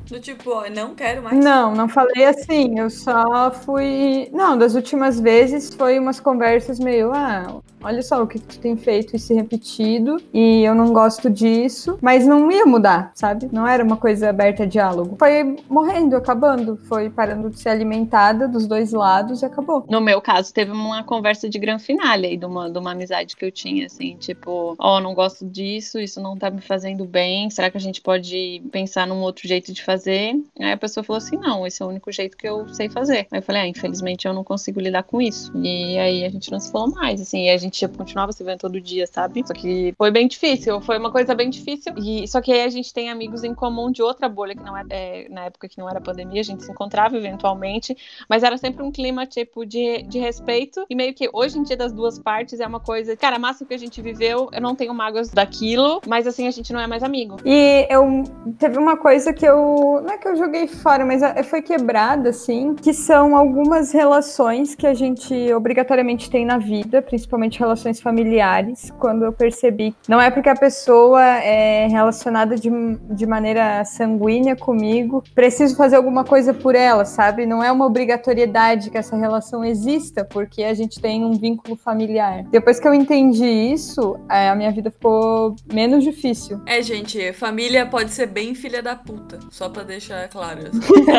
Do 0.09 0.19
tipo, 0.19 0.51
ó, 0.51 0.69
não 0.69 0.95
quero 0.95 1.21
mais. 1.21 1.37
Não, 1.37 1.75
não 1.75 1.89
falei 1.89 2.25
assim. 2.25 2.79
Eu 2.79 2.89
só 2.89 3.51
fui. 3.51 4.29
Não, 4.31 4.57
das 4.57 4.73
últimas 4.73 5.19
vezes 5.19 5.73
foi 5.73 5.99
umas 5.99 6.19
conversas 6.19 6.79
meio. 6.79 7.11
Ah, 7.13 7.59
olha 7.83 8.01
só 8.01 8.23
o 8.23 8.27
que, 8.27 8.39
tu 8.39 8.59
tem 8.59 8.77
feito 8.77 9.15
e 9.15 9.19
se 9.19 9.33
repetido. 9.33 10.21
E 10.33 10.63
eu 10.63 10.73
não 10.73 10.93
gosto 10.93 11.29
disso. 11.29 11.97
Mas 12.01 12.25
não 12.25 12.49
ia 12.49 12.65
mudar, 12.65 13.11
sabe? 13.15 13.49
Não 13.51 13.67
era 13.67 13.83
uma 13.83 13.97
coisa 13.97 14.29
aberta 14.29 14.63
a 14.63 14.65
diálogo. 14.65 15.17
Foi 15.19 15.57
morrendo, 15.69 16.15
acabando. 16.15 16.77
Foi 16.87 17.09
parando 17.09 17.49
de 17.49 17.59
ser 17.59 17.69
alimentada 17.69 18.47
dos 18.47 18.65
dois 18.65 18.93
lados 18.93 19.41
e 19.41 19.45
acabou. 19.45 19.85
No 19.89 19.99
meu 19.99 20.21
caso, 20.21 20.53
teve 20.53 20.71
uma 20.71 21.03
conversa 21.03 21.49
de 21.49 21.59
grande 21.59 21.83
finale 21.83 22.27
aí, 22.27 22.37
de 22.37 22.45
uma, 22.45 22.71
de 22.71 22.79
uma 22.79 22.91
amizade 22.91 23.35
que 23.35 23.43
eu 23.43 23.51
tinha, 23.51 23.85
assim, 23.85 24.15
tipo, 24.17 24.75
ó, 24.79 24.99
não 24.99 25.13
gosto 25.13 25.45
disso, 25.45 25.99
isso 25.99 26.21
não 26.21 26.37
tá 26.37 26.49
me 26.49 26.61
fazendo 26.61 27.05
bem, 27.05 27.49
será 27.49 27.69
que 27.69 27.77
a 27.77 27.81
gente 27.81 28.01
pode 28.01 28.61
pensar 28.71 29.05
num 29.07 29.21
outro 29.21 29.47
jeito 29.47 29.73
de 29.73 29.83
fazer? 29.83 29.96
Fazer. 29.97 30.39
Aí 30.59 30.71
a 30.71 30.77
pessoa 30.77 31.03
falou 31.03 31.17
assim: 31.17 31.37
não, 31.37 31.65
esse 31.65 31.81
é 31.81 31.85
o 31.85 31.89
único 31.89 32.11
jeito 32.11 32.37
que 32.37 32.47
eu 32.47 32.67
sei 32.69 32.89
fazer. 32.89 33.27
Aí 33.31 33.39
eu 33.39 33.41
falei: 33.41 33.63
ah, 33.63 33.67
infelizmente 33.67 34.27
eu 34.27 34.33
não 34.33 34.43
consigo 34.43 34.79
lidar 34.79 35.03
com 35.03 35.21
isso. 35.21 35.51
E 35.57 35.97
aí 35.97 36.23
a 36.23 36.29
gente 36.29 36.51
não 36.51 36.59
se 36.59 36.71
falou 36.71 36.91
mais, 36.91 37.19
assim, 37.19 37.45
e 37.45 37.49
a 37.49 37.57
gente 37.57 37.85
continuava 37.89 38.31
se 38.31 38.43
vendo 38.43 38.59
todo 38.59 38.79
dia, 38.79 39.07
sabe? 39.07 39.43
Só 39.45 39.53
que 39.53 39.93
foi 39.97 40.11
bem 40.11 40.27
difícil, 40.27 40.79
foi 40.81 40.97
uma 40.97 41.11
coisa 41.11 41.33
bem 41.33 41.49
difícil. 41.49 41.93
E 41.97 42.27
só 42.27 42.39
que 42.39 42.51
aí 42.51 42.61
a 42.61 42.69
gente 42.69 42.93
tem 42.93 43.09
amigos 43.09 43.43
em 43.43 43.53
comum 43.53 43.91
de 43.91 44.01
outra 44.01 44.29
bolha 44.29 44.55
que 44.55 44.63
não 44.63 44.77
é, 44.77 44.83
é 44.89 45.29
na 45.29 45.45
época 45.45 45.67
que 45.67 45.77
não 45.77 45.89
era 45.89 45.99
pandemia, 45.99 46.41
a 46.41 46.43
gente 46.43 46.63
se 46.63 46.71
encontrava 46.71 47.17
eventualmente, 47.17 47.97
mas 48.29 48.43
era 48.43 48.57
sempre 48.57 48.83
um 48.83 48.91
clima 48.91 49.25
tipo 49.25 49.65
de, 49.65 50.03
de 50.03 50.19
respeito 50.19 50.85
e 50.89 50.95
meio 50.95 51.13
que 51.13 51.29
hoje 51.33 51.57
em 51.57 51.63
dia 51.63 51.75
das 51.75 51.91
duas 51.91 52.19
partes 52.19 52.59
é 52.59 52.67
uma 52.67 52.79
coisa, 52.79 53.15
cara, 53.15 53.39
massa 53.39 53.65
que 53.65 53.73
a 53.73 53.77
gente 53.77 54.01
viveu, 54.01 54.49
eu 54.51 54.61
não 54.61 54.75
tenho 54.75 54.93
mágoas 54.93 55.29
daquilo, 55.29 56.01
mas 56.05 56.27
assim 56.27 56.47
a 56.47 56.51
gente 56.51 56.71
não 56.71 56.79
é 56.79 56.87
mais 56.87 57.03
amigo. 57.03 57.37
E 57.45 57.87
eu 57.89 58.23
teve 58.59 58.77
uma 58.77 58.97
coisa 58.97 59.33
que 59.33 59.45
eu 59.45 59.86
não 60.01 60.11
é 60.11 60.17
que 60.17 60.27
eu 60.27 60.35
joguei 60.35 60.67
fora, 60.67 61.05
mas 61.05 61.21
foi 61.47 61.61
quebrada 61.61 62.29
assim, 62.29 62.75
que 62.75 62.93
são 62.93 63.35
algumas 63.35 63.91
relações 63.91 64.75
que 64.75 64.85
a 64.85 64.93
gente 64.93 65.33
obrigatoriamente 65.53 66.29
tem 66.29 66.45
na 66.45 66.57
vida, 66.57 67.01
principalmente 67.01 67.59
relações 67.59 67.99
familiares, 67.99 68.91
quando 68.99 69.23
eu 69.25 69.31
percebi, 69.31 69.95
não 70.07 70.21
é 70.21 70.29
porque 70.29 70.49
a 70.49 70.55
pessoa 70.55 71.23
é 71.23 71.87
relacionada 71.87 72.55
de, 72.55 72.69
de 73.11 73.25
maneira 73.25 73.83
sanguínea 73.85 74.55
comigo, 74.55 75.23
preciso 75.33 75.75
fazer 75.75 75.95
alguma 75.95 76.23
coisa 76.23 76.53
por 76.53 76.75
ela, 76.75 77.05
sabe? 77.05 77.45
Não 77.45 77.63
é 77.63 77.71
uma 77.71 77.85
obrigatoriedade 77.85 78.89
que 78.89 78.97
essa 78.97 79.15
relação 79.15 79.63
exista, 79.63 80.25
porque 80.25 80.63
a 80.63 80.73
gente 80.73 80.99
tem 80.99 81.23
um 81.23 81.33
vínculo 81.33 81.75
familiar. 81.75 82.43
Depois 82.49 82.79
que 82.79 82.87
eu 82.87 82.93
entendi 82.93 83.45
isso, 83.45 84.19
é, 84.29 84.49
a 84.49 84.55
minha 84.55 84.71
vida 84.71 84.91
ficou 84.91 85.55
menos 85.71 86.03
difícil. 86.03 86.61
É, 86.65 86.81
gente, 86.81 87.33
família 87.33 87.85
pode 87.85 88.11
ser 88.11 88.27
bem 88.27 88.53
filha 88.53 88.81
da 88.81 88.95
puta, 88.95 89.39
só 89.49 89.69
pra 89.77 89.83
deixar 89.83 90.27
claro. 90.27 90.61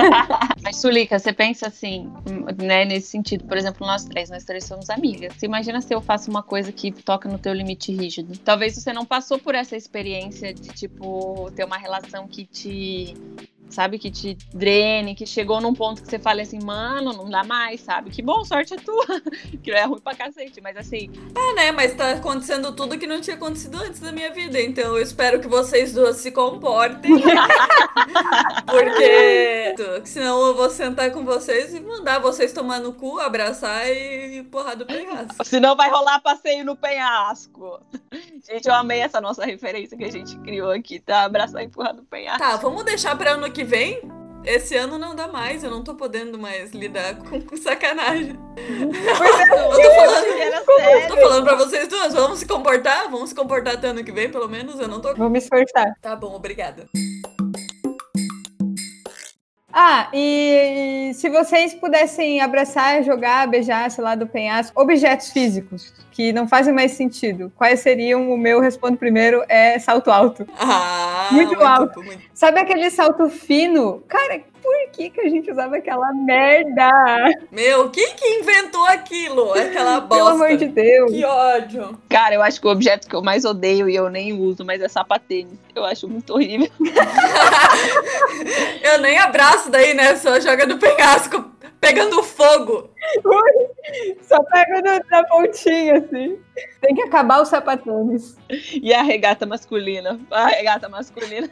Mas, 0.62 0.76
Sulica, 0.76 1.18
você 1.18 1.32
pensa 1.32 1.68
assim, 1.68 2.12
né, 2.60 2.84
nesse 2.84 3.08
sentido, 3.08 3.44
por 3.44 3.56
exemplo, 3.56 3.86
nós 3.86 4.04
três, 4.04 4.28
nós 4.28 4.44
três 4.44 4.64
somos 4.64 4.90
amigas. 4.90 5.34
Você 5.34 5.46
imagina 5.46 5.80
se 5.80 5.94
eu 5.94 6.00
faço 6.00 6.30
uma 6.30 6.42
coisa 6.42 6.72
que 6.72 6.90
toca 6.90 7.28
no 7.28 7.38
teu 7.38 7.52
limite 7.52 7.92
rígido. 7.92 8.36
Talvez 8.38 8.74
você 8.74 8.92
não 8.92 9.04
passou 9.04 9.38
por 9.38 9.54
essa 9.54 9.76
experiência 9.76 10.52
de, 10.52 10.68
tipo, 10.70 11.50
ter 11.54 11.64
uma 11.64 11.78
relação 11.78 12.26
que 12.26 12.44
te 12.44 13.14
sabe? 13.70 13.98
Que 13.98 14.10
te 14.10 14.36
drene, 14.52 15.14
que 15.14 15.26
chegou 15.26 15.60
num 15.60 15.74
ponto 15.74 16.02
que 16.02 16.08
você 16.08 16.18
fala 16.18 16.42
assim, 16.42 16.58
mano, 16.62 17.12
não 17.12 17.28
dá 17.28 17.44
mais, 17.44 17.80
sabe? 17.80 18.10
Que 18.10 18.22
bom, 18.22 18.44
sorte 18.44 18.74
é 18.74 18.76
tua. 18.76 19.06
que 19.62 19.70
é 19.70 19.84
ruim 19.84 20.00
pra 20.00 20.14
cacete, 20.14 20.60
mas 20.60 20.76
assim. 20.76 21.10
É, 21.34 21.54
né? 21.54 21.72
Mas 21.72 21.94
tá 21.94 22.12
acontecendo 22.12 22.74
tudo 22.74 22.98
que 22.98 23.06
não 23.06 23.20
tinha 23.20 23.36
acontecido 23.36 23.76
antes 23.78 24.00
da 24.00 24.12
minha 24.12 24.32
vida. 24.32 24.60
Então 24.60 24.96
eu 24.96 25.02
espero 25.02 25.40
que 25.40 25.48
vocês 25.48 25.92
duas 25.92 26.16
se 26.16 26.30
comportem. 26.30 27.12
Porque 28.66 29.74
senão 30.04 30.46
eu 30.46 30.54
vou 30.54 30.70
sentar 30.70 31.10
com 31.10 31.24
vocês 31.24 31.74
e 31.74 31.80
mandar 31.80 32.18
vocês 32.18 32.52
tomar 32.52 32.80
no 32.80 32.92
cu, 32.92 33.18
abraçar 33.18 33.88
e 33.88 34.42
porrar 34.44 34.76
do 34.76 34.86
penhasco. 34.86 35.44
Senão 35.44 35.76
vai 35.76 35.90
rolar 35.90 36.20
passeio 36.20 36.64
no 36.64 36.76
penhasco. 36.76 37.80
Gente, 38.48 38.66
eu 38.66 38.74
amei 38.74 39.00
essa 39.00 39.20
nossa 39.20 39.44
referência 39.44 39.96
que 39.96 40.04
a 40.04 40.10
gente 40.10 40.38
criou 40.38 40.70
aqui, 40.70 40.98
tá? 41.00 41.24
Abraçar 41.24 41.62
e 41.62 41.66
empurrar 41.66 41.94
no 41.94 42.04
penhasco. 42.04 42.38
Tá, 42.38 42.56
vamos 42.56 42.84
deixar 42.84 43.16
pra 43.16 43.32
ano 43.32 43.50
que 43.50 43.57
vem? 43.64 44.00
Esse 44.44 44.76
ano 44.76 44.98
não 44.98 45.14
dá 45.14 45.28
mais, 45.28 45.62
eu 45.62 45.70
não 45.70 45.84
tô 45.84 45.94
podendo 45.94 46.38
mais 46.38 46.70
lidar 46.72 47.16
com, 47.16 47.40
com 47.40 47.56
sacanagem. 47.58 48.38
Pois 48.56 49.40
é, 49.40 49.44
eu 50.56 50.64
tô 50.64 50.74
falando, 50.74 51.08
tô 51.08 51.16
falando 51.16 51.44
pra 51.44 51.54
vocês 51.56 51.88
duas, 51.88 52.14
vamos 52.14 52.38
se 52.38 52.46
comportar? 52.46 53.10
Vamos 53.10 53.30
se 53.30 53.34
comportar 53.34 53.74
até 53.74 53.88
ano 53.88 54.02
que 54.04 54.12
vem, 54.12 54.30
pelo 54.30 54.48
menos? 54.48 54.78
Eu 54.78 54.88
não 54.88 55.00
tô. 55.00 55.14
Vou 55.14 55.28
me 55.28 55.38
esforçar. 55.38 55.94
Tá 56.00 56.16
bom, 56.16 56.34
obrigada. 56.34 56.88
Ah, 59.72 60.08
e, 60.12 61.10
e, 61.10 61.14
se 61.14 61.28
vocês 61.28 61.74
pudessem 61.74 62.40
abraçar, 62.40 63.02
jogar, 63.02 63.46
beijar, 63.46 63.90
sei 63.90 64.02
lá, 64.02 64.14
do 64.14 64.26
penhasco, 64.26 64.80
objetos 64.80 65.30
físicos 65.30 65.92
que 66.10 66.32
não 66.32 66.48
fazem 66.48 66.74
mais 66.74 66.92
sentido, 66.92 67.52
quais 67.54 67.80
seriam? 67.80 68.30
O 68.32 68.36
meu 68.36 68.60
respondo 68.60 68.96
primeiro 68.96 69.44
é 69.48 69.78
salto 69.78 70.10
alto. 70.10 70.46
Ah, 70.58 71.28
muito, 71.30 71.48
muito 71.48 71.64
alto. 71.64 72.02
Muito. 72.02 72.22
Sabe 72.32 72.60
aquele 72.60 72.90
salto 72.90 73.28
fino? 73.28 74.02
Cara, 74.08 74.40
por 74.68 74.90
que, 74.92 75.08
que 75.08 75.22
a 75.22 75.28
gente 75.30 75.50
usava 75.50 75.76
aquela 75.76 76.12
merda? 76.12 76.90
Meu, 77.50 77.88
quem 77.88 78.14
que 78.14 78.26
inventou 78.26 78.84
aquilo? 78.84 79.54
Aquela 79.54 80.00
bosta. 80.00 80.08
Pelo 80.14 80.28
amor 80.28 80.54
de 80.58 80.66
Deus. 80.66 81.10
Que 81.10 81.24
ódio. 81.24 81.98
Cara, 82.08 82.34
eu 82.34 82.42
acho 82.42 82.60
que 82.60 82.66
o 82.66 82.70
objeto 82.70 83.08
que 83.08 83.16
eu 83.16 83.22
mais 83.22 83.46
odeio 83.46 83.88
e 83.88 83.96
eu 83.96 84.10
nem 84.10 84.38
uso, 84.38 84.66
mas 84.66 84.82
é 84.82 84.88
sapatênis. 84.88 85.58
Eu 85.74 85.86
acho 85.86 86.06
muito 86.06 86.34
horrível. 86.34 86.68
eu 88.82 89.00
nem 89.00 89.18
abraço 89.18 89.70
daí, 89.70 89.94
né? 89.94 90.16
Só 90.16 90.38
joga 90.38 90.66
no 90.66 90.78
penhasco 90.78 91.50
pegando 91.80 92.22
fogo. 92.22 92.90
Ui, 93.24 93.68
só 94.20 94.36
pega 94.44 95.02
na 95.10 95.24
pontinha, 95.24 95.96
assim. 95.98 96.38
Tem 96.82 96.94
que 96.94 97.02
acabar 97.02 97.40
os 97.40 97.48
sapatênis. 97.48 98.36
E 98.50 98.92
a 98.92 99.00
regata 99.02 99.46
masculina. 99.46 100.20
A 100.30 100.48
regata 100.48 100.90
masculina. 100.90 101.48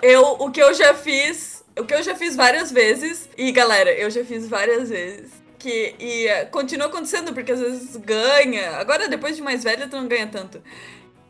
eu, 0.00 0.36
o 0.38 0.48
que 0.50 0.62
eu 0.62 0.72
já 0.74 0.94
fiz, 0.94 1.65
o 1.78 1.84
que 1.84 1.94
eu 1.94 2.02
já 2.02 2.14
fiz 2.14 2.34
várias 2.36 2.72
vezes, 2.72 3.28
e 3.36 3.52
galera, 3.52 3.92
eu 3.92 4.10
já 4.10 4.24
fiz 4.24 4.48
várias 4.48 4.88
vezes. 4.88 5.30
Que, 5.58 5.94
e 5.98 6.46
continua 6.50 6.86
acontecendo, 6.86 7.32
porque 7.32 7.50
às 7.50 7.60
vezes 7.60 7.96
ganha. 7.96 8.76
Agora, 8.76 9.08
depois 9.08 9.36
de 9.36 9.42
mais 9.42 9.64
velha, 9.64 9.88
tu 9.88 9.96
não 9.96 10.06
ganha 10.06 10.26
tanto 10.26 10.62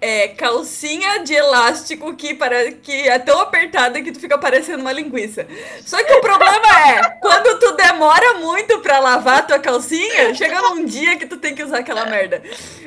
é, 0.01 0.29
calcinha 0.29 1.21
de 1.21 1.35
elástico 1.35 2.15
que, 2.15 2.35
para, 2.35 2.71
que 2.71 3.09
é 3.09 3.19
tão 3.19 3.41
apertada 3.41 4.01
que 4.03 4.13
tu 4.13 4.21
fica 4.21 4.37
parecendo 4.37 4.81
uma 4.81 4.93
linguiça. 4.93 5.47
Só 5.85 6.03
que 6.03 6.13
o 6.13 6.21
problema 6.21 6.91
é, 6.91 7.03
quando 7.21 7.59
tu 7.59 7.73
demora 7.73 8.35
muito 8.35 8.79
pra 8.81 8.99
lavar 8.99 9.47
tua 9.47 9.59
calcinha, 9.59 10.35
chega 10.35 10.61
num 10.61 10.85
dia 10.85 11.17
que 11.17 11.27
tu 11.27 11.39
tem 11.39 11.55
que 11.55 11.63
usar 11.63 11.79
aquela 11.79 12.05
merda. 12.07 12.43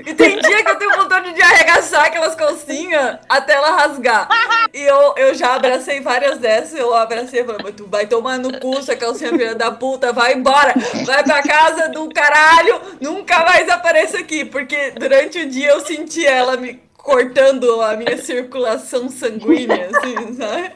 E 0.05 0.13
tem 0.13 0.39
dia 0.39 0.63
que 0.63 0.69
eu 0.69 0.77
tenho 0.77 0.95
vontade 0.95 1.33
de 1.33 1.41
arregaçar 1.41 2.05
aquelas 2.05 2.35
calcinhas 2.35 3.17
até 3.27 3.53
ela 3.53 3.71
rasgar. 3.71 4.27
E 4.71 4.81
eu, 4.81 5.15
eu 5.17 5.33
já 5.33 5.55
abracei 5.55 6.01
várias 6.01 6.37
dessas, 6.37 6.77
eu 6.77 6.93
abracei 6.93 7.41
e 7.41 7.43
falei, 7.43 7.73
tu 7.73 7.87
vai 7.87 8.05
tomar 8.05 8.37
no 8.37 8.59
cu 8.59 8.77
essa 8.77 8.95
calcinha 8.95 9.31
filha 9.31 9.55
da 9.55 9.71
puta, 9.71 10.13
vai 10.13 10.33
embora, 10.33 10.73
vai 11.05 11.23
pra 11.23 11.41
casa 11.41 11.89
do 11.89 12.07
caralho, 12.13 12.79
nunca 13.01 13.43
mais 13.43 13.67
apareça 13.67 14.19
aqui. 14.19 14.45
Porque 14.45 14.91
durante 14.91 15.39
o 15.39 15.49
dia 15.49 15.69
eu 15.69 15.81
senti 15.81 16.25
ela 16.25 16.55
me 16.55 16.89
cortando 17.03 17.81
a 17.81 17.95
minha 17.95 18.17
circulação 18.17 19.09
sanguínea, 19.09 19.89
assim, 19.89 20.33
sabe? 20.35 20.71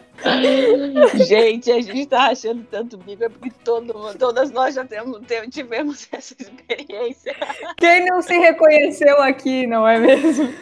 Gente, 1.26 1.72
a 1.72 1.82
gente 1.82 2.06
tá 2.06 2.28
achando 2.28 2.66
tanto 2.70 2.98
bico, 2.98 3.24
é 3.24 3.30
porque 3.30 3.52
todo, 3.64 3.94
todas 4.18 4.52
nós 4.52 4.76
já 4.76 4.86
temos, 4.86 5.20
tivemos 5.52 6.08
essa 6.12 6.36
experiência. 6.40 7.36
Quem 7.78 8.06
não 8.06 8.22
se 8.22 8.38
reconheceu 8.38 9.22
aqui, 9.22 9.68
não 9.68 9.88
é 9.88 10.00
mesmo? 10.00 10.54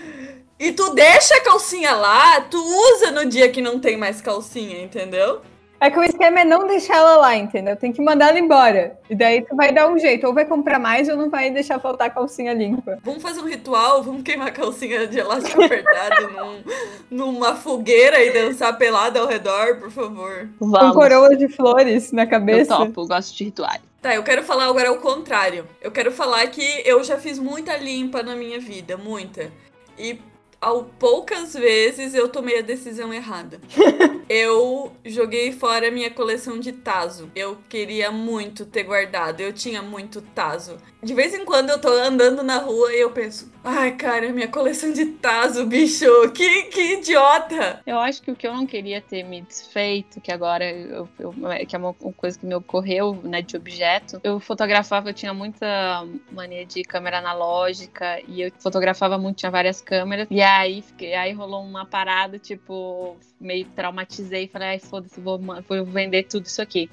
E 0.60 0.72
tu 0.72 0.94
deixa 0.94 1.36
a 1.36 1.42
calcinha 1.42 1.94
lá, 1.94 2.42
tu 2.42 2.58
usa 2.58 3.12
no 3.12 3.26
dia 3.26 3.50
que 3.50 3.62
não 3.62 3.80
tem 3.80 3.98
mais 3.98 4.22
calcinha, 4.22 4.82
entendeu? 4.82 5.42
É 5.82 5.90
que 5.90 5.98
o 5.98 6.04
esquema 6.04 6.42
é 6.42 6.46
não 6.46 6.68
deixar 6.68 6.98
ela 6.98 7.18
lá, 7.18 7.36
entendeu? 7.36 7.76
Tem 7.76 7.92
que 7.92 8.00
mandar 8.00 8.30
ela 8.30 8.40
embora. 8.40 9.00
E 9.10 9.16
daí 9.16 9.42
tu 9.42 9.56
vai 9.56 9.74
dar 9.74 9.90
um 9.90 9.98
jeito. 9.98 10.28
Ou 10.28 10.34
vai 10.34 10.46
comprar 10.46 10.78
mais 10.78 11.10
ou 11.10 11.18
não 11.18 11.28
vai 11.28 11.50
deixar 11.50 11.80
faltar 11.80 12.06
a 12.06 12.10
calcinha 12.12 12.54
limpa. 12.54 13.00
Vamos 13.04 13.24
fazer 13.24 13.42
um 13.42 13.48
ritual, 13.48 14.04
vamos 14.04 14.22
queimar 14.22 14.50
a 14.50 14.52
calcinha 14.52 15.08
de 15.08 15.18
elástico 15.18 15.58
apertado 15.66 16.30
num, 16.30 16.64
numa 17.10 17.56
fogueira 17.56 18.24
e 18.24 18.32
dançar 18.32 18.78
pelada 18.78 19.20
ao 19.20 19.26
redor, 19.26 19.78
por 19.78 19.90
favor. 19.90 20.48
Vamos. 20.60 20.80
Com 20.80 20.92
coroa 20.92 21.36
de 21.36 21.48
flores 21.48 22.12
na 22.12 22.28
cabeça. 22.28 22.76
Eu 22.76 22.78
topo, 22.78 23.02
eu 23.02 23.08
gosto 23.08 23.36
de 23.36 23.46
rituais. 23.46 23.82
Tá, 24.04 24.14
eu 24.14 24.22
quero 24.22 24.44
falar 24.44 24.66
agora 24.66 24.92
o 24.92 25.00
contrário. 25.00 25.68
Eu 25.82 25.90
quero 25.90 26.12
falar 26.12 26.46
que 26.46 26.84
eu 26.86 27.04
já 27.04 27.18
fiz 27.18 27.40
muita 27.40 27.76
limpa 27.78 28.22
na 28.22 28.36
minha 28.36 28.60
vida, 28.60 28.98
muita. 28.98 29.52
E 29.98 30.20
ao 30.62 30.84
poucas 30.84 31.56
vezes 31.56 32.14
eu 32.14 32.30
tomei 32.30 32.60
a 32.60 32.62
decisão 32.62 33.12
errada. 33.12 33.60
eu 34.30 34.92
joguei 35.04 35.52
fora 35.52 35.88
a 35.88 35.92
minha 35.92 36.12
coleção 36.12 36.60
de 36.60 36.72
Tazo. 36.72 37.32
Eu 37.36 37.58
queria 37.68 38.12
muito 38.12 38.64
ter 38.66 38.84
guardado. 38.84 39.42
Eu 39.42 39.52
tinha 39.52 39.82
muito 39.82 40.22
Tazo. 40.22 40.78
De 41.04 41.16
vez 41.16 41.34
em 41.34 41.44
quando 41.44 41.72
eu 41.72 41.82
tô 41.82 41.90
andando 41.90 42.44
na 42.44 42.58
rua 42.60 42.94
e 42.94 43.00
eu 43.00 43.10
penso, 43.10 43.52
ai, 43.64 43.96
cara, 43.96 44.32
minha 44.32 44.48
coleção 44.48 44.94
de 44.94 45.06
Tazo, 45.06 45.66
bicho, 45.66 46.06
que, 46.32 46.64
que 46.64 46.94
idiota! 46.94 47.82
Eu 47.88 47.98
acho 47.98 48.22
que 48.22 48.30
o 48.30 48.36
que 48.36 48.46
eu 48.46 48.54
não 48.54 48.68
queria 48.68 49.02
ter 49.02 49.24
me 49.24 49.42
desfeito, 49.42 50.22
que 50.22 50.32
agora 50.32 50.64
eu, 50.70 51.10
eu, 51.18 51.34
que 51.68 51.76
é 51.76 51.80
uma 51.80 51.94
coisa 51.94 52.38
que 52.38 52.46
me 52.46 52.54
ocorreu, 52.54 53.20
né, 53.24 53.42
de 53.42 53.58
objeto, 53.58 54.22
eu 54.24 54.40
fotografava, 54.40 55.10
eu 55.10 55.14
tinha 55.14 55.34
muita 55.34 56.06
mania 56.32 56.66
de 56.68 56.84
câmera 56.84 57.18
analógica 57.18 58.22
e 58.28 58.44
eu 58.44 58.52
fotografava 58.60 59.18
muito, 59.18 59.38
tinha 59.38 59.52
várias 59.52 59.82
câmeras. 59.82 60.28
E 60.30 60.40
aí, 60.40 60.84
aí 61.18 61.34
rolou 61.34 61.64
uma 61.64 61.84
parada, 61.84 62.38
tipo, 62.38 63.18
meio 63.40 63.66
traumatizei, 63.76 64.48
falei, 64.48 64.68
ai, 64.70 64.80
foda-se, 64.80 65.20
vou, 65.20 65.40
vou 65.40 65.86
vender 65.86 66.24
tudo 66.24 66.46
isso 66.46 66.62
aqui. 66.62 66.92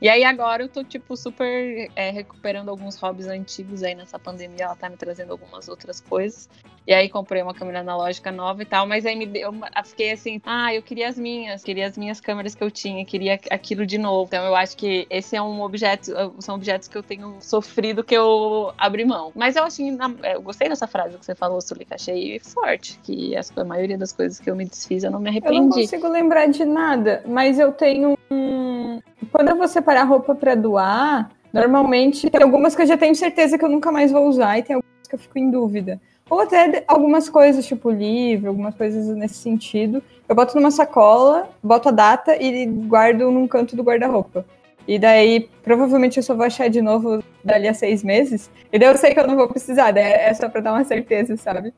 E 0.00 0.08
aí 0.08 0.24
agora 0.24 0.62
eu 0.62 0.68
tô, 0.68 0.84
tipo, 0.84 1.16
super 1.16 1.90
é, 1.96 2.10
recuperando 2.10 2.68
alguns 2.68 2.96
hobbies 2.96 3.26
antigos 3.26 3.82
aí 3.82 3.94
nessa 3.94 4.18
pandemia, 4.18 4.66
ela 4.66 4.76
tá 4.76 4.90
me 4.90 4.96
trazendo 4.96 5.32
algumas 5.32 5.68
outras 5.68 6.00
coisas. 6.00 6.48
E 6.86 6.94
aí 6.94 7.08
comprei 7.08 7.42
uma 7.42 7.52
câmera 7.52 7.80
analógica 7.80 8.30
nova 8.30 8.62
e 8.62 8.64
tal, 8.64 8.86
mas 8.86 9.04
aí 9.04 9.16
me 9.16 9.26
deu, 9.26 9.52
eu 9.52 9.84
fiquei 9.84 10.12
assim, 10.12 10.40
ah, 10.46 10.72
eu 10.72 10.80
queria 10.80 11.08
as 11.08 11.18
minhas, 11.18 11.64
queria 11.64 11.86
as 11.86 11.98
minhas 11.98 12.20
câmeras 12.20 12.54
que 12.54 12.62
eu 12.62 12.70
tinha, 12.70 13.04
queria 13.04 13.40
aquilo 13.50 13.84
de 13.84 13.98
novo. 13.98 14.28
Então 14.28 14.44
eu 14.44 14.54
acho 14.54 14.76
que 14.76 15.04
esse 15.10 15.34
é 15.34 15.42
um 15.42 15.62
objeto, 15.62 16.12
são 16.38 16.54
objetos 16.54 16.86
que 16.86 16.96
eu 16.96 17.02
tenho 17.02 17.36
sofrido 17.40 18.04
que 18.04 18.14
eu 18.14 18.72
abri 18.78 19.04
mão. 19.04 19.32
Mas 19.34 19.56
eu 19.56 19.64
achei, 19.64 19.96
eu 20.32 20.40
gostei 20.40 20.68
dessa 20.68 20.86
frase 20.86 21.18
que 21.18 21.26
você 21.26 21.34
falou, 21.34 21.60
Sulica, 21.60 21.96
achei 21.96 22.38
forte, 22.38 23.00
que 23.02 23.34
a 23.36 23.64
maioria 23.64 23.98
das 23.98 24.12
coisas 24.12 24.38
que 24.38 24.48
eu 24.48 24.54
me 24.54 24.64
desfiz 24.64 25.02
eu 25.02 25.10
não 25.10 25.18
me 25.18 25.28
arrependi. 25.28 25.56
Eu 25.56 25.62
não 25.64 25.70
consigo 25.70 26.08
lembrar 26.08 26.46
de 26.46 26.64
nada, 26.64 27.24
mas 27.26 27.58
eu 27.58 27.72
tenho 27.72 28.16
um... 28.30 29.00
Quando 29.32 29.48
eu 29.48 29.56
vou 29.56 29.66
separar 29.66 30.04
roupa 30.04 30.36
para 30.36 30.54
doar, 30.54 31.32
normalmente 31.52 32.30
tem 32.30 32.42
algumas 32.42 32.76
que 32.76 32.82
eu 32.82 32.86
já 32.86 32.96
tenho 32.96 33.14
certeza 33.16 33.58
que 33.58 33.64
eu 33.64 33.68
nunca 33.68 33.90
mais 33.90 34.12
vou 34.12 34.28
usar 34.28 34.56
e 34.58 34.62
tem 34.62 34.74
algumas 34.74 35.08
que 35.08 35.14
eu 35.16 35.18
fico 35.18 35.36
em 35.36 35.50
dúvida. 35.50 36.00
Ou 36.28 36.40
até 36.40 36.84
algumas 36.88 37.28
coisas, 37.28 37.64
tipo 37.66 37.90
livro, 37.90 38.48
algumas 38.48 38.74
coisas 38.74 39.06
nesse 39.16 39.34
sentido. 39.34 40.02
Eu 40.28 40.34
boto 40.34 40.56
numa 40.56 40.72
sacola, 40.72 41.48
boto 41.62 41.88
a 41.88 41.92
data 41.92 42.36
e 42.36 42.66
guardo 42.66 43.30
num 43.30 43.46
canto 43.46 43.76
do 43.76 43.82
guarda-roupa. 43.84 44.44
E 44.88 44.98
daí, 44.98 45.48
provavelmente, 45.62 46.16
eu 46.16 46.22
só 46.22 46.34
vou 46.34 46.44
achar 46.44 46.68
de 46.68 46.82
novo 46.82 47.22
dali 47.44 47.68
a 47.68 47.74
seis 47.74 48.02
meses. 48.02 48.50
E 48.72 48.78
daí 48.78 48.88
eu 48.88 48.96
sei 48.96 49.14
que 49.14 49.20
eu 49.20 49.26
não 49.26 49.36
vou 49.36 49.48
precisar, 49.48 49.92
daí 49.92 50.04
é 50.04 50.34
só 50.34 50.48
pra 50.48 50.60
dar 50.60 50.72
uma 50.72 50.84
certeza, 50.84 51.36
sabe? 51.36 51.72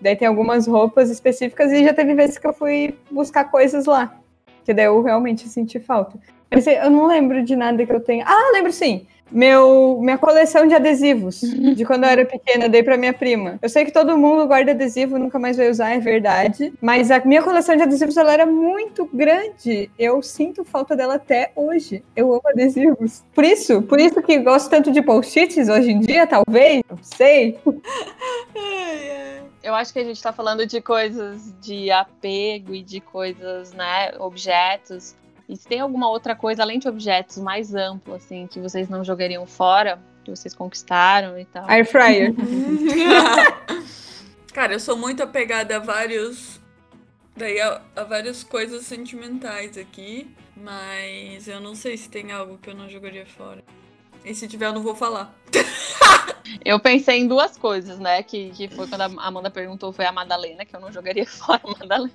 Daí 0.00 0.16
tem 0.16 0.26
algumas 0.26 0.66
roupas 0.66 1.08
específicas 1.08 1.70
e 1.70 1.84
já 1.84 1.94
teve 1.94 2.14
vezes 2.14 2.38
que 2.38 2.46
eu 2.46 2.52
fui 2.52 2.96
buscar 3.10 3.44
coisas 3.44 3.86
lá. 3.86 4.18
Que 4.64 4.72
daí 4.72 4.86
eu 4.86 5.02
realmente 5.02 5.48
senti 5.48 5.78
falta. 5.80 6.18
Mas 6.50 6.66
eu 6.66 6.90
não 6.90 7.06
lembro 7.06 7.42
de 7.42 7.56
nada 7.56 7.84
que 7.84 7.92
eu 7.92 8.00
tenha. 8.00 8.24
Ah, 8.26 8.50
lembro 8.52 8.72
sim! 8.72 9.06
meu, 9.32 9.98
minha 10.00 10.18
coleção 10.18 10.66
de 10.66 10.74
adesivos, 10.74 11.40
de 11.74 11.84
quando 11.84 12.04
eu 12.04 12.10
era 12.10 12.24
pequena, 12.24 12.68
dei 12.68 12.82
para 12.82 12.96
minha 12.96 13.12
prima. 13.12 13.58
Eu 13.62 13.68
sei 13.68 13.84
que 13.84 13.90
todo 13.90 14.16
mundo 14.16 14.46
guarda 14.46 14.72
adesivo, 14.72 15.18
nunca 15.18 15.38
mais 15.38 15.56
vai 15.56 15.70
usar, 15.70 15.90
é 15.90 15.98
verdade. 15.98 16.72
Mas 16.80 17.10
a 17.10 17.20
minha 17.24 17.42
coleção 17.42 17.76
de 17.76 17.82
adesivos 17.82 18.16
ela 18.16 18.32
era 18.32 18.46
muito 18.46 19.08
grande. 19.12 19.90
Eu 19.98 20.22
sinto 20.22 20.64
falta 20.64 20.94
dela 20.94 21.14
até 21.14 21.50
hoje. 21.56 22.04
Eu 22.14 22.32
amo 22.32 22.42
adesivos. 22.46 23.24
Por 23.34 23.44
isso, 23.44 23.82
por 23.82 23.98
isso 23.98 24.22
que 24.22 24.38
gosto 24.38 24.68
tanto 24.68 24.92
de 24.92 25.02
post-its 25.02 25.68
hoje 25.68 25.90
em 25.90 26.00
dia, 26.00 26.26
talvez, 26.26 26.82
não 26.88 26.98
sei. 27.02 27.58
Eu 29.62 29.74
acho 29.74 29.92
que 29.92 29.98
a 29.98 30.04
gente 30.04 30.16
está 30.16 30.32
falando 30.32 30.66
de 30.66 30.80
coisas 30.80 31.54
de 31.60 31.90
apego 31.90 32.74
e 32.74 32.82
de 32.82 33.00
coisas, 33.00 33.72
né, 33.72 34.12
objetos 34.18 35.14
e 35.52 35.56
se 35.56 35.66
tem 35.68 35.80
alguma 35.80 36.08
outra 36.08 36.34
coisa, 36.34 36.62
além 36.62 36.78
de 36.78 36.88
objetos 36.88 37.36
mais 37.36 37.74
amplo, 37.74 38.14
assim, 38.14 38.46
que 38.46 38.58
vocês 38.58 38.88
não 38.88 39.04
jogariam 39.04 39.46
fora, 39.46 40.00
que 40.24 40.30
vocês 40.30 40.54
conquistaram 40.54 41.38
e 41.38 41.44
tal? 41.44 41.68
Air 41.68 41.86
fryer. 41.86 42.34
Cara, 44.54 44.72
eu 44.72 44.80
sou 44.80 44.96
muito 44.96 45.22
apegada 45.22 45.76
a 45.76 45.78
vários. 45.78 46.58
Daí 47.36 47.60
a, 47.60 47.82
a 47.96 48.04
várias 48.04 48.42
coisas 48.42 48.84
sentimentais 48.86 49.76
aqui. 49.76 50.34
Mas 50.56 51.48
eu 51.48 51.60
não 51.60 51.74
sei 51.74 51.98
se 51.98 52.08
tem 52.08 52.32
algo 52.32 52.56
que 52.56 52.70
eu 52.70 52.74
não 52.74 52.88
jogaria 52.88 53.26
fora. 53.26 53.62
E 54.24 54.34
se 54.34 54.48
tiver, 54.48 54.66
eu 54.66 54.72
não 54.72 54.82
vou 54.82 54.94
falar. 54.94 55.34
eu 56.64 56.78
pensei 56.80 57.20
em 57.20 57.28
duas 57.28 57.56
coisas, 57.56 57.98
né? 57.98 58.22
Que, 58.22 58.50
que 58.50 58.68
foi 58.68 58.86
quando 58.86 59.02
a 59.02 59.26
Amanda 59.26 59.50
perguntou, 59.50 59.92
foi 59.92 60.04
a 60.04 60.12
Madalena, 60.12 60.64
que 60.64 60.74
eu 60.74 60.80
não 60.80 60.92
jogaria 60.92 61.26
fora 61.26 61.60
a 61.64 61.70
Madalena. 61.70 62.12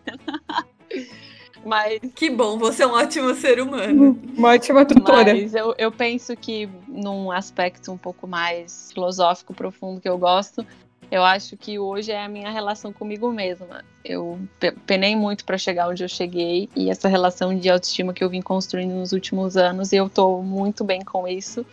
Mas. 1.65 1.99
Que 2.15 2.29
bom, 2.29 2.57
você 2.57 2.83
é 2.83 2.87
um 2.87 2.93
ótimo 2.93 3.33
ser 3.35 3.59
humano. 3.59 4.19
Uma 4.37 4.49
ótima 4.49 4.85
tutora. 4.85 5.33
Mas 5.33 5.53
eu, 5.53 5.75
eu 5.77 5.91
penso 5.91 6.35
que, 6.35 6.69
num 6.87 7.31
aspecto 7.31 7.91
um 7.91 7.97
pouco 7.97 8.27
mais 8.27 8.91
filosófico, 8.93 9.53
profundo 9.53 9.99
que 9.99 10.07
eu 10.07 10.17
gosto, 10.17 10.65
eu 11.09 11.23
acho 11.23 11.55
que 11.55 11.79
hoje 11.79 12.11
é 12.11 12.23
a 12.23 12.27
minha 12.27 12.51
relação 12.51 12.91
comigo 12.91 13.31
mesma. 13.31 13.83
Eu 14.03 14.39
penei 14.85 15.15
muito 15.15 15.45
para 15.45 15.57
chegar 15.57 15.87
onde 15.87 16.03
eu 16.03 16.09
cheguei 16.09 16.69
e 16.75 16.89
essa 16.89 17.07
relação 17.07 17.57
de 17.57 17.69
autoestima 17.69 18.13
que 18.13 18.23
eu 18.23 18.29
vim 18.29 18.41
construindo 18.41 18.93
nos 18.93 19.13
últimos 19.13 19.55
anos, 19.55 19.93
eu 19.93 20.09
tô 20.09 20.41
muito 20.41 20.83
bem 20.83 21.01
com 21.01 21.27
isso. 21.27 21.65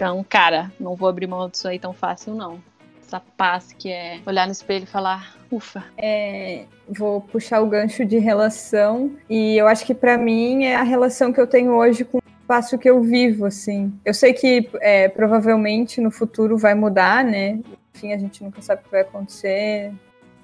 Então, 0.00 0.24
cara, 0.26 0.72
não 0.80 0.96
vou 0.96 1.10
abrir 1.10 1.26
mão 1.26 1.46
disso 1.46 1.68
aí 1.68 1.78
tão 1.78 1.92
fácil, 1.92 2.34
não 2.34 2.58
essa 3.02 3.20
paz 3.36 3.74
que 3.76 3.90
é 3.90 4.18
olhar 4.24 4.46
no 4.46 4.52
espelho 4.52 4.84
e 4.84 4.86
falar, 4.86 5.36
ufa. 5.50 5.84
É, 5.98 6.64
vou 6.88 7.20
puxar 7.20 7.60
o 7.60 7.66
gancho 7.66 8.06
de 8.06 8.18
relação 8.18 9.10
e 9.28 9.58
eu 9.58 9.66
acho 9.66 9.84
que 9.84 9.92
para 9.92 10.16
mim 10.16 10.64
é 10.64 10.76
a 10.76 10.82
relação 10.82 11.34
que 11.34 11.40
eu 11.40 11.46
tenho 11.46 11.72
hoje 11.72 12.02
com 12.02 12.16
o 12.16 12.22
espaço 12.40 12.78
que 12.78 12.88
eu 12.88 13.02
vivo, 13.02 13.44
assim. 13.44 13.92
Eu 14.02 14.14
sei 14.14 14.32
que 14.32 14.70
é, 14.80 15.06
provavelmente 15.08 16.00
no 16.00 16.10
futuro 16.10 16.56
vai 16.56 16.72
mudar, 16.72 17.22
né? 17.22 17.58
Enfim, 17.94 18.14
a 18.14 18.18
gente 18.18 18.42
nunca 18.42 18.62
sabe 18.62 18.80
o 18.80 18.84
que 18.84 18.90
vai 18.92 19.02
acontecer 19.02 19.92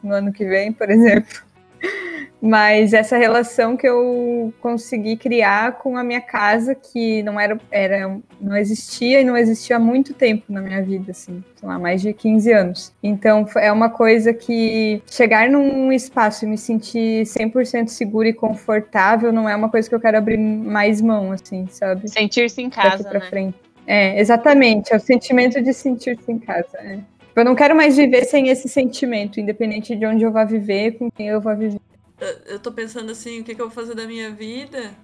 no 0.03 0.13
ano 0.13 0.33
que 0.33 0.45
vem, 0.45 0.71
por 0.71 0.91
exemplo. 0.93 1.47
Mas 2.41 2.93
essa 2.93 3.17
relação 3.17 3.77
que 3.77 3.89
eu 3.89 4.53
consegui 4.61 5.17
criar 5.17 5.73
com 5.79 5.97
a 5.97 6.05
minha 6.05 6.21
casa, 6.21 6.75
que 6.75 7.23
não 7.23 7.41
era, 7.41 7.59
era 7.71 8.19
não 8.41 8.57
existia 8.57 9.21
e 9.21 9.25
não 9.25 9.37
existia 9.37 9.77
há 9.77 9.79
muito 9.79 10.13
tempo 10.13 10.45
na 10.49 10.61
minha 10.61 10.83
vida, 10.83 11.13
assim, 11.13 11.43
sei 11.57 11.69
lá, 11.69 11.79
mais 11.79 12.03
de 12.03 12.13
15 12.13 12.53
anos. 12.53 12.93
Então 13.03 13.47
é 13.57 13.73
uma 13.73 13.89
coisa 13.89 14.35
que 14.35 15.03
chegar 15.11 15.49
num 15.49 15.91
espaço 15.91 16.45
e 16.45 16.49
me 16.49 16.59
sentir 16.59 17.25
100% 17.25 17.89
segura 17.89 18.29
e 18.29 18.33
confortável 18.33 19.33
não 19.33 19.49
é 19.49 19.57
uma 19.57 19.71
coisa 19.71 19.89
que 19.89 19.95
eu 19.95 20.01
quero 20.01 20.19
abrir 20.19 20.39
mais 20.39 21.01
mão, 21.01 21.33
assim, 21.33 21.67
sabe? 21.71 22.09
Sentir-se 22.09 22.61
em 22.61 22.69
casa, 22.69 23.03
pra 23.03 23.21
né? 23.21 23.27
frente. 23.27 23.57
É, 23.87 24.21
exatamente, 24.21 24.93
é 24.93 24.97
o 24.97 25.01
sentimento 25.01 25.63
de 25.63 25.73
sentir-se 25.73 26.31
em 26.31 26.39
casa. 26.39 26.77
É. 26.79 26.99
Eu 27.35 27.45
não 27.45 27.55
quero 27.55 27.75
mais 27.77 27.97
viver 27.97 28.25
sem 28.25 28.49
esse 28.49 28.69
sentimento, 28.69 29.39
independente 29.39 29.95
de 29.95 30.07
onde 30.07 30.25
eu 30.25 30.33
vá 30.33 30.45
viver, 30.45 30.93
com 30.99 31.11
quem 31.11 31.29
eu 31.29 31.41
vá 31.41 31.55
viver. 31.55 31.81
Eu 32.47 32.59
tô 32.59 32.73
pensando 32.73 33.13
assim, 33.13 33.41
o 33.41 33.45
que, 33.45 33.55
que 33.55 33.61
eu 33.61 33.69
vou 33.69 33.75
fazer 33.75 33.95
da 33.95 34.07
minha 34.07 34.31
vida? 34.31 34.95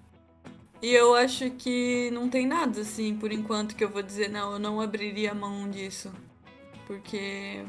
E 0.80 0.92
eu 0.92 1.14
acho 1.14 1.50
que 1.50 2.10
não 2.10 2.28
tem 2.28 2.46
nada, 2.46 2.80
assim, 2.80 3.14
por 3.14 3.30
enquanto, 3.30 3.76
que 3.76 3.84
eu 3.84 3.88
vou 3.88 4.02
dizer, 4.02 4.28
não, 4.28 4.54
eu 4.54 4.58
não 4.58 4.80
abriria 4.80 5.30
a 5.30 5.34
mão 5.34 5.70
disso. 5.70 6.12
Porque 6.86 7.62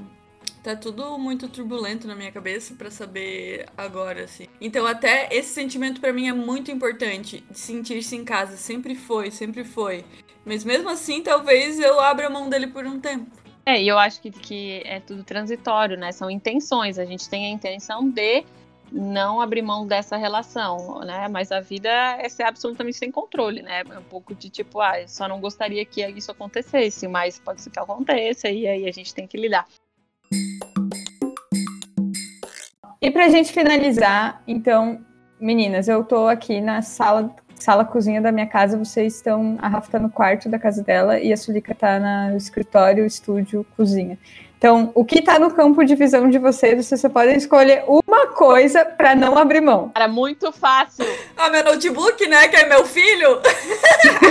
tá 0.64 0.76
tudo 0.76 1.18
muito 1.20 1.48
turbulento 1.48 2.08
na 2.08 2.16
minha 2.16 2.32
cabeça 2.32 2.74
para 2.74 2.90
saber 2.90 3.68
agora, 3.78 4.24
assim. 4.24 4.48
Então, 4.60 4.88
até 4.88 5.28
esse 5.30 5.54
sentimento 5.54 6.02
para 6.02 6.12
mim 6.12 6.28
é 6.28 6.34
muito 6.34 6.72
importante, 6.72 7.44
de 7.52 7.60
sentir-se 7.60 8.16
em 8.16 8.24
casa. 8.24 8.58
Sempre 8.58 8.96
foi, 8.96 9.30
sempre 9.30 9.64
foi. 9.64 10.04
Mas 10.46 10.64
mesmo 10.64 10.90
assim, 10.90 11.22
talvez 11.22 11.80
eu 11.80 12.00
abra 12.00 12.28
a 12.28 12.30
mão 12.30 12.50
dele 12.50 12.68
por 12.68 12.86
um 12.86 13.00
tempo. 13.00 13.30
É, 13.66 13.82
e 13.82 13.88
eu 13.88 13.98
acho 14.00 14.22
que, 14.22 14.32
que 14.32 14.82
é 14.86 15.00
tudo 15.00 15.24
transitório, 15.24 15.98
né? 15.98 16.12
São 16.12 16.32
intenções. 16.32 16.98
A 16.98 17.06
gente 17.06 17.30
tem 17.30 17.46
a 17.46 17.50
intenção 17.50 18.10
de 18.10 18.44
não 18.94 19.42
abrir 19.42 19.64
mão 19.64 19.88
dessa 19.88 20.16
relação, 20.16 21.00
né? 21.00 21.28
Mas 21.28 21.52
a 21.52 21.60
vida 21.60 21.90
é 21.90 22.30
ser 22.30 22.44
absolutamente 22.44 22.98
sem 22.98 23.12
controle, 23.12 23.64
né? 23.64 23.82
É 23.90 24.00
um 24.00 24.04
pouco 24.04 24.36
de 24.36 24.50
tipo, 24.50 24.80
ah, 24.80 24.94
só 25.08 25.28
não 25.28 25.42
gostaria 25.42 25.84
que 25.84 26.06
isso 26.06 26.32
acontecesse, 26.32 27.08
mas 27.08 27.40
pode 27.40 27.62
ser 27.62 27.72
que 27.72 27.80
aconteça 27.80 28.50
e 28.50 28.68
aí 28.68 28.88
a 28.88 28.92
gente 28.92 29.14
tem 29.14 29.26
que 29.26 29.36
lidar. 29.36 29.66
E 33.02 33.12
pra 33.12 33.28
gente 33.30 33.52
finalizar, 33.52 34.42
então, 34.48 35.04
meninas, 35.40 35.88
eu 35.88 36.04
tô 36.04 36.28
aqui 36.28 36.62
na 36.62 36.82
sala 36.82 37.36
sala 37.60 37.86
cozinha 37.86 38.22
da 38.22 38.32
minha 38.32 38.48
casa, 38.48 38.78
vocês 38.78 39.16
estão. 39.16 39.58
A 39.62 39.68
Rafa 39.70 39.92
tá 39.92 40.00
no 40.00 40.10
quarto 40.10 40.50
da 40.50 40.60
casa 40.60 40.84
dela 40.84 41.20
e 41.20 41.32
a 41.32 41.38
Sulica 41.38 41.74
tá 41.74 42.00
no 42.30 42.38
escritório, 42.38 43.06
estúdio, 43.06 43.66
cozinha. 43.76 44.18
Então, 44.64 44.94
o 44.96 45.04
que 45.04 45.22
tá 45.22 45.38
no 45.38 45.54
campo 45.54 45.84
de 45.84 45.94
visão 45.94 46.30
de 46.30 46.40
vocês, 46.40 46.86
vocês 46.86 47.02
só 47.02 47.10
podem 47.10 47.36
escolher 47.36 47.84
uma 47.86 48.28
coisa 48.28 48.86
para 48.86 49.14
não 49.14 49.38
abrir 49.38 49.60
mão. 49.60 49.92
Era 49.94 50.08
muito 50.08 50.54
fácil. 50.54 51.06
Ah, 51.36 51.50
meu 51.50 51.66
notebook, 51.66 52.26
né? 52.28 52.48
Que 52.48 52.56
é 52.56 52.70
meu 52.70 52.86
filho. 52.86 53.42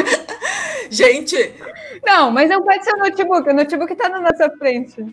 Gente. 0.88 1.54
Não, 2.02 2.30
mas 2.30 2.48
não 2.48 2.62
pode 2.62 2.82
ser 2.82 2.94
o 2.94 2.98
notebook. 3.00 3.46
O 3.46 3.52
notebook 3.52 3.94
tá 3.94 4.08
na 4.08 4.22
nossa 4.22 4.48
frente. 4.56 5.04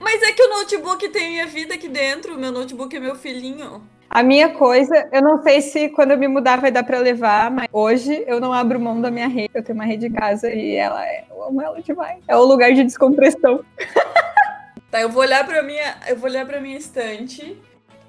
Mas 0.00 0.20
é 0.20 0.32
que 0.32 0.42
o 0.42 0.48
notebook 0.48 1.08
tem 1.10 1.30
minha 1.30 1.46
vida 1.46 1.74
aqui 1.74 1.86
dentro. 1.86 2.34
O 2.34 2.38
meu 2.38 2.50
notebook 2.50 2.96
é 2.96 2.98
meu 2.98 3.14
filhinho. 3.14 3.80
A 4.14 4.22
minha 4.22 4.50
coisa, 4.50 5.08
eu 5.10 5.22
não 5.22 5.42
sei 5.42 5.62
se 5.62 5.88
quando 5.88 6.10
eu 6.10 6.18
me 6.18 6.28
mudar 6.28 6.60
vai 6.60 6.70
dar 6.70 6.84
para 6.84 6.98
levar, 6.98 7.50
mas 7.50 7.66
hoje 7.72 8.22
eu 8.26 8.38
não 8.38 8.52
abro 8.52 8.78
mão 8.78 9.00
da 9.00 9.10
minha 9.10 9.26
rede. 9.26 9.50
Eu 9.54 9.62
tenho 9.62 9.74
uma 9.78 9.86
rede 9.86 10.06
em 10.06 10.12
casa 10.12 10.52
e 10.52 10.74
ela 10.74 11.02
é, 11.02 11.24
eu 11.30 11.42
amo 11.42 11.62
ela 11.62 11.80
demais. 11.80 12.18
É 12.28 12.36
o 12.36 12.44
lugar 12.44 12.74
de 12.74 12.84
descompressão. 12.84 13.64
Tá, 14.90 15.00
eu 15.00 15.08
vou 15.08 15.22
olhar 15.22 15.46
para 15.46 15.62
minha, 15.62 15.96
eu 16.06 16.16
vou 16.16 16.28
olhar 16.28 16.44
para 16.44 16.60
minha 16.60 16.76
estante 16.76 17.58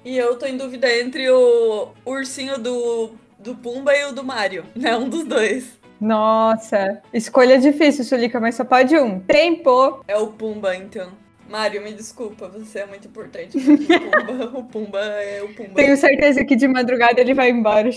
e 0.04 0.18
eu 0.18 0.38
tô 0.38 0.44
em 0.44 0.54
dúvida 0.54 0.86
entre 1.00 1.30
o 1.30 1.88
ursinho 2.04 2.58
do 2.58 3.12
do 3.38 3.54
Pumba 3.54 3.96
e 3.96 4.04
o 4.04 4.12
do 4.12 4.22
Mario, 4.22 4.66
né? 4.76 4.94
Um 4.94 5.08
dos 5.08 5.24
dois. 5.24 5.80
Nossa, 5.98 7.00
escolha 7.10 7.58
difícil, 7.58 8.04
Sulica, 8.04 8.38
mas 8.38 8.56
só 8.56 8.66
pode 8.66 8.94
um. 8.98 9.18
Tempo. 9.18 10.04
É 10.06 10.18
o 10.18 10.26
Pumba, 10.26 10.76
então. 10.76 11.08
Mário, 11.48 11.82
me 11.82 11.92
desculpa, 11.92 12.48
você 12.48 12.80
é 12.80 12.86
muito 12.86 13.06
importante. 13.06 13.56
O 13.58 13.62
Pumba, 13.62 14.58
o 14.58 14.64
Pumba 14.64 14.98
é 15.00 15.42
o 15.42 15.54
Pumba. 15.54 15.74
Tenho 15.74 15.96
certeza 15.96 16.44
que 16.44 16.56
de 16.56 16.66
madrugada 16.66 17.20
ele 17.20 17.34
vai 17.34 17.50
embora. 17.50 17.90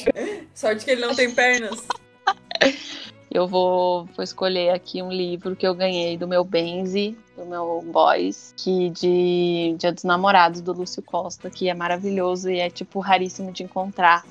Sorte 0.54 0.86
que 0.86 0.92
ele 0.92 1.02
não 1.02 1.16
tem 1.16 1.32
pernas. 1.34 1.88
Eu 3.30 3.48
vou, 3.48 4.06
vou 4.16 4.24
escolher 4.24 4.70
aqui 4.70 5.02
um 5.02 5.12
livro 5.12 5.56
que 5.56 5.68
eu 5.68 5.76
ganhei 5.76 6.18
do 6.18 6.28
meu 6.28 6.44
Benzi, 6.44 7.18
do 7.36 7.46
meu 7.46 7.84
boys, 7.86 8.54
que 8.58 8.90
de 8.90 9.76
Dia 9.78 9.92
dos 9.92 10.04
Namorados, 10.04 10.62
do 10.62 10.74
Lúcio 10.74 11.04
Costa, 11.04 11.50
que 11.50 11.70
é 11.70 11.74
maravilhoso 11.74 12.50
e 12.50 12.60
é, 12.60 12.70
tipo, 12.70 13.00
raríssimo 13.00 13.52
de 13.52 13.64
encontrar. 13.64 14.26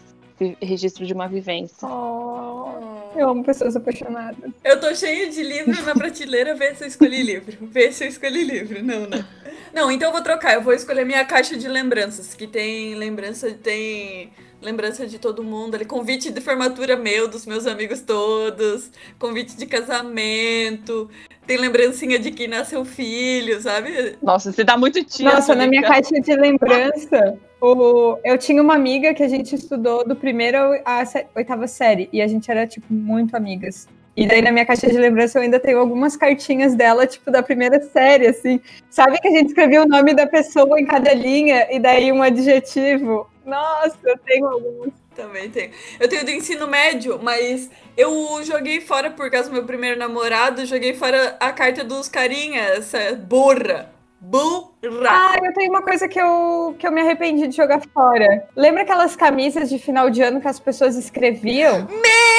Registro 0.60 1.06
de 1.06 1.14
uma 1.14 1.28
vivência. 1.28 1.88
Oh, 1.88 2.95
eu 3.18 3.28
amo 3.28 3.44
pessoas 3.44 3.76
apaixonadas. 3.76 4.50
Eu 4.64 4.80
tô 4.80 4.94
cheio 4.94 5.30
de 5.30 5.42
livro 5.42 5.82
na 5.84 5.94
prateleira, 5.94 6.54
vê 6.54 6.74
se 6.74 6.84
eu 6.84 6.88
escolhi 6.88 7.22
livro. 7.22 7.56
Vê 7.62 7.92
se 7.92 8.04
eu 8.04 8.08
escolhi 8.08 8.44
livro. 8.44 8.82
Não, 8.82 9.06
não. 9.06 9.24
Não, 9.72 9.90
então 9.90 10.08
eu 10.08 10.12
vou 10.12 10.22
trocar. 10.22 10.54
Eu 10.54 10.62
vou 10.62 10.72
escolher 10.72 11.04
minha 11.04 11.24
caixa 11.24 11.56
de 11.56 11.68
lembranças, 11.68 12.34
que 12.34 12.46
tem 12.46 12.94
lembrança, 12.94 13.50
tem 13.52 14.32
lembrança 14.66 15.06
de 15.06 15.16
todo 15.16 15.44
mundo 15.44 15.76
ali, 15.76 15.84
convite 15.84 16.32
de 16.32 16.40
formatura 16.40 16.96
meu, 16.96 17.28
dos 17.28 17.46
meus 17.46 17.68
amigos 17.68 18.00
todos, 18.00 18.90
convite 19.16 19.56
de 19.56 19.64
casamento, 19.64 21.08
tem 21.46 21.56
lembrancinha 21.56 22.18
de 22.18 22.32
que 22.32 22.48
nasceu 22.48 22.84
filho, 22.84 23.60
sabe? 23.60 24.16
Nossa, 24.20 24.50
você 24.50 24.64
tá 24.64 24.76
muito 24.76 25.04
tia. 25.04 25.32
Nossa, 25.32 25.54
na 25.54 25.68
minha 25.68 25.82
caixa 25.82 26.20
de 26.20 26.34
lembrança, 26.34 27.38
o, 27.60 28.18
eu 28.24 28.36
tinha 28.36 28.60
uma 28.60 28.74
amiga 28.74 29.14
que 29.14 29.22
a 29.22 29.28
gente 29.28 29.54
estudou 29.54 30.04
do 30.04 30.16
primeiro 30.16 30.58
à 30.84 31.04
oitava 31.36 31.68
série, 31.68 32.08
e 32.12 32.20
a 32.20 32.26
gente 32.26 32.50
era, 32.50 32.66
tipo, 32.66 32.92
muito 32.92 33.36
amigas. 33.36 33.86
E 34.16 34.26
daí 34.26 34.40
na 34.40 34.50
minha 34.50 34.64
caixa 34.64 34.88
de 34.88 34.96
lembrança 34.96 35.38
eu 35.38 35.42
ainda 35.42 35.60
tenho 35.60 35.78
algumas 35.78 36.16
cartinhas 36.16 36.74
dela, 36.74 37.06
tipo, 37.06 37.30
da 37.30 37.42
primeira 37.42 37.80
série, 37.82 38.26
assim. 38.26 38.60
Sabe 38.90 39.20
que 39.20 39.28
a 39.28 39.30
gente 39.30 39.48
escrevia 39.48 39.82
o 39.82 39.86
nome 39.86 40.14
da 40.14 40.26
pessoa 40.26 40.80
em 40.80 40.86
cada 40.86 41.12
linha 41.12 41.68
e 41.70 41.78
daí 41.78 42.10
um 42.10 42.22
adjetivo? 42.22 43.28
Nossa, 43.46 43.96
eu 44.04 44.18
tenho 44.18 44.46
alguns. 44.46 44.92
Também 45.14 45.48
tenho. 45.48 45.70
Eu 46.00 46.08
tenho 46.08 46.24
do 46.24 46.30
ensino 46.32 46.66
médio, 46.66 47.18
mas 47.22 47.70
eu 47.96 48.42
joguei 48.44 48.80
fora 48.80 49.10
por 49.10 49.30
causa 49.30 49.48
do 49.48 49.54
meu 49.54 49.64
primeiro 49.64 49.98
namorado, 49.98 50.66
joguei 50.66 50.94
fora 50.94 51.36
a 51.40 51.52
carta 51.52 51.84
dos 51.84 52.08
carinhas, 52.08 52.92
burra. 53.26 53.94
Burra. 54.20 54.72
Ah, 55.08 55.36
eu 55.42 55.52
tenho 55.52 55.70
uma 55.70 55.82
coisa 55.82 56.08
que 56.08 56.20
eu, 56.20 56.74
que 56.78 56.86
eu 56.86 56.90
me 56.90 57.00
arrependi 57.00 57.46
de 57.46 57.54
jogar 57.56 57.80
fora. 57.94 58.48
Lembra 58.56 58.82
aquelas 58.82 59.14
camisas 59.14 59.68
de 59.68 59.78
final 59.78 60.10
de 60.10 60.20
ano 60.22 60.40
que 60.40 60.48
as 60.48 60.58
pessoas 60.58 60.96
escreviam? 60.96 61.86
Meu, 61.86 62.35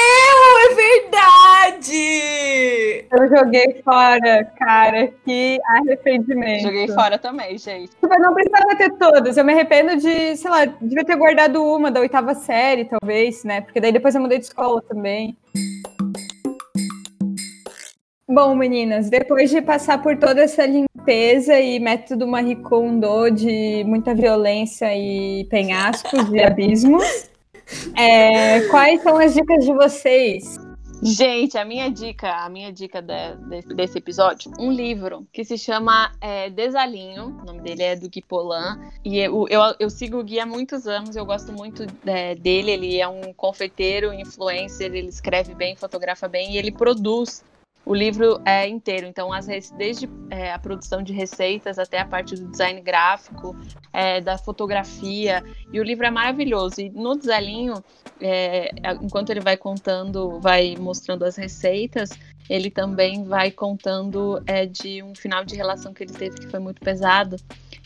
é 0.58 0.74
verdade! 0.74 1.98
Eu 3.10 3.28
joguei 3.28 3.80
fora, 3.84 4.44
cara. 4.56 5.12
Que 5.24 5.58
arrependimento. 5.64 6.62
Joguei 6.62 6.88
fora 6.88 7.18
também, 7.18 7.56
gente. 7.56 7.90
Tipo, 7.90 8.12
eu 8.12 8.20
não 8.20 8.34
precisava 8.34 8.76
ter 8.76 8.90
todas. 8.98 9.36
Eu 9.36 9.44
me 9.44 9.52
arrependo 9.52 9.96
de, 9.96 10.36
sei 10.36 10.50
lá, 10.50 10.64
devia 10.64 11.04
ter 11.04 11.16
guardado 11.16 11.62
uma 11.62 11.90
da 11.90 12.00
oitava 12.00 12.34
série, 12.34 12.84
talvez, 12.84 13.44
né? 13.44 13.60
Porque 13.60 13.80
daí 13.80 13.92
depois 13.92 14.14
eu 14.14 14.20
mudei 14.20 14.38
de 14.38 14.44
escola 14.44 14.82
também. 14.82 15.36
Bom, 18.30 18.54
meninas, 18.54 19.08
depois 19.08 19.48
de 19.50 19.62
passar 19.62 20.02
por 20.02 20.14
toda 20.18 20.42
essa 20.42 20.66
limpeza 20.66 21.58
e 21.58 21.80
método 21.80 22.26
Marie 22.26 22.56
Kondo 22.56 23.30
de 23.30 23.82
muita 23.86 24.14
violência 24.14 24.94
e 24.94 25.46
penhascos 25.46 26.30
e 26.30 26.38
abismos, 26.38 27.30
é, 27.96 28.60
quais 28.68 29.02
são 29.02 29.16
as 29.18 29.34
dicas 29.34 29.64
de 29.64 29.72
vocês? 29.72 30.58
Gente, 31.00 31.56
a 31.56 31.64
minha 31.64 31.88
dica, 31.90 32.28
a 32.28 32.48
minha 32.48 32.72
dica 32.72 33.00
de, 33.00 33.36
de, 33.48 33.74
desse 33.74 33.98
episódio, 33.98 34.50
um 34.58 34.72
livro 34.72 35.28
que 35.32 35.44
se 35.44 35.56
chama 35.56 36.12
é, 36.20 36.50
Desalinho, 36.50 37.26
o 37.26 37.44
nome 37.44 37.60
dele 37.60 37.82
é 37.84 37.94
do 37.94 38.08
Gui 38.08 38.20
Polan, 38.20 38.80
e 39.04 39.16
eu, 39.16 39.46
eu, 39.48 39.60
eu, 39.78 39.88
sigo 39.90 40.18
o 40.18 40.24
Gui 40.24 40.40
há 40.40 40.46
muitos 40.46 40.88
anos, 40.88 41.14
eu 41.14 41.24
gosto 41.24 41.52
muito 41.52 41.86
é, 42.04 42.34
dele, 42.34 42.72
ele 42.72 43.00
é 43.00 43.06
um 43.06 43.32
confeiteiro, 43.32 44.12
influencer, 44.12 44.92
ele 44.92 45.08
escreve 45.08 45.54
bem, 45.54 45.76
fotografa 45.76 46.26
bem, 46.26 46.54
e 46.54 46.58
ele 46.58 46.72
produz 46.72 47.44
o 47.84 47.94
livro 47.94 48.40
é 48.44 48.68
inteiro. 48.68 49.06
Então, 49.06 49.32
as, 49.32 49.46
desde 49.70 50.08
é, 50.30 50.52
a 50.52 50.58
produção 50.58 51.02
de 51.02 51.12
receitas 51.12 51.78
até 51.78 51.98
a 51.98 52.04
parte 52.04 52.34
do 52.34 52.48
design 52.50 52.80
gráfico, 52.80 53.56
é, 53.92 54.20
da 54.20 54.36
fotografia. 54.36 55.42
E 55.72 55.80
o 55.80 55.82
livro 55.82 56.06
é 56.06 56.10
maravilhoso. 56.10 56.80
E 56.80 56.90
no 56.90 57.16
desalinho, 57.16 57.82
é, 58.20 58.70
enquanto 59.00 59.30
ele 59.30 59.40
vai 59.40 59.56
contando, 59.56 60.38
vai 60.40 60.76
mostrando 60.78 61.24
as 61.24 61.36
receitas, 61.36 62.10
ele 62.48 62.70
também 62.70 63.24
vai 63.24 63.50
contando 63.50 64.42
é, 64.46 64.66
de 64.66 65.02
um 65.02 65.14
final 65.14 65.44
de 65.44 65.56
relação 65.56 65.92
que 65.92 66.02
ele 66.02 66.12
teve 66.12 66.38
que 66.38 66.48
foi 66.48 66.60
muito 66.60 66.80
pesado 66.80 67.36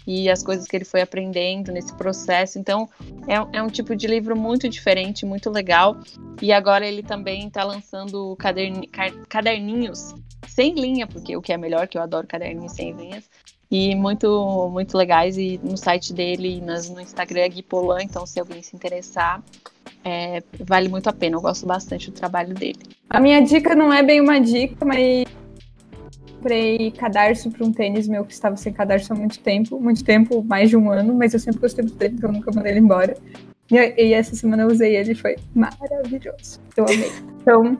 e 0.06 0.28
as 0.28 0.42
coisas 0.42 0.66
que 0.66 0.76
ele 0.76 0.84
foi 0.84 1.00
aprendendo 1.00 1.72
nesse 1.72 1.92
processo. 1.94 2.58
Então, 2.58 2.88
é, 3.28 3.58
é 3.58 3.62
um 3.62 3.68
tipo 3.68 3.94
de 3.94 4.06
livro 4.06 4.36
muito 4.36 4.68
diferente, 4.68 5.24
muito 5.24 5.50
legal. 5.50 5.96
E 6.40 6.52
agora 6.52 6.86
ele 6.86 7.02
também 7.02 7.46
está 7.46 7.64
lançando 7.64 8.34
caderni, 8.36 8.88
caderninhos 9.28 10.14
sem 10.46 10.74
linha, 10.74 11.06
porque 11.06 11.36
o 11.36 11.42
que 11.42 11.52
é 11.52 11.56
melhor, 11.56 11.88
que 11.88 11.96
eu 11.96 12.02
adoro 12.02 12.26
caderninhos 12.26 12.72
sem 12.72 12.92
linhas. 12.92 13.24
E 13.70 13.94
muito, 13.94 14.68
muito 14.70 14.98
legais. 14.98 15.38
E 15.38 15.58
no 15.62 15.76
site 15.76 16.12
dele, 16.12 16.60
nas, 16.60 16.90
no 16.90 17.00
Instagram 17.00 17.40
é 17.40 17.48
Gui 17.48 17.62
Polan, 17.62 18.02
então 18.02 18.26
se 18.26 18.38
alguém 18.38 18.62
se 18.62 18.76
interessar, 18.76 19.42
é, 20.04 20.42
vale 20.60 20.88
muito 20.88 21.08
a 21.08 21.12
pena. 21.12 21.36
Eu 21.36 21.40
gosto 21.40 21.64
bastante 21.64 22.10
do 22.10 22.14
trabalho 22.14 22.54
dele. 22.54 22.80
A 23.08 23.18
minha 23.18 23.40
dica 23.40 23.74
não 23.74 23.92
é 23.92 24.02
bem 24.02 24.20
uma 24.20 24.38
dica, 24.40 24.84
mas 24.84 25.24
comprei 26.42 26.90
cadarço 26.90 27.50
para 27.50 27.64
um 27.64 27.72
tênis 27.72 28.08
meu 28.08 28.24
que 28.24 28.32
estava 28.32 28.56
sem 28.56 28.72
cadarço 28.72 29.12
há 29.12 29.16
muito 29.16 29.38
tempo, 29.38 29.80
muito 29.80 30.02
tempo, 30.02 30.42
mais 30.42 30.68
de 30.68 30.76
um 30.76 30.90
ano, 30.90 31.14
mas 31.14 31.32
eu 31.32 31.40
sempre 31.40 31.60
gostei 31.60 31.84
do 31.84 31.92
tênis, 31.92 32.18
então 32.18 32.30
eu 32.30 32.34
nunca 32.34 32.50
mandei 32.52 32.72
ele 32.72 32.80
embora. 32.80 33.16
E, 33.70 33.76
e 33.76 34.12
essa 34.12 34.34
semana 34.34 34.64
eu 34.64 34.66
usei 34.66 34.96
ele, 34.96 35.14
foi 35.14 35.36
maravilhoso. 35.54 36.60
Eu 36.76 36.84
amei. 36.84 37.12
Então, 37.40 37.78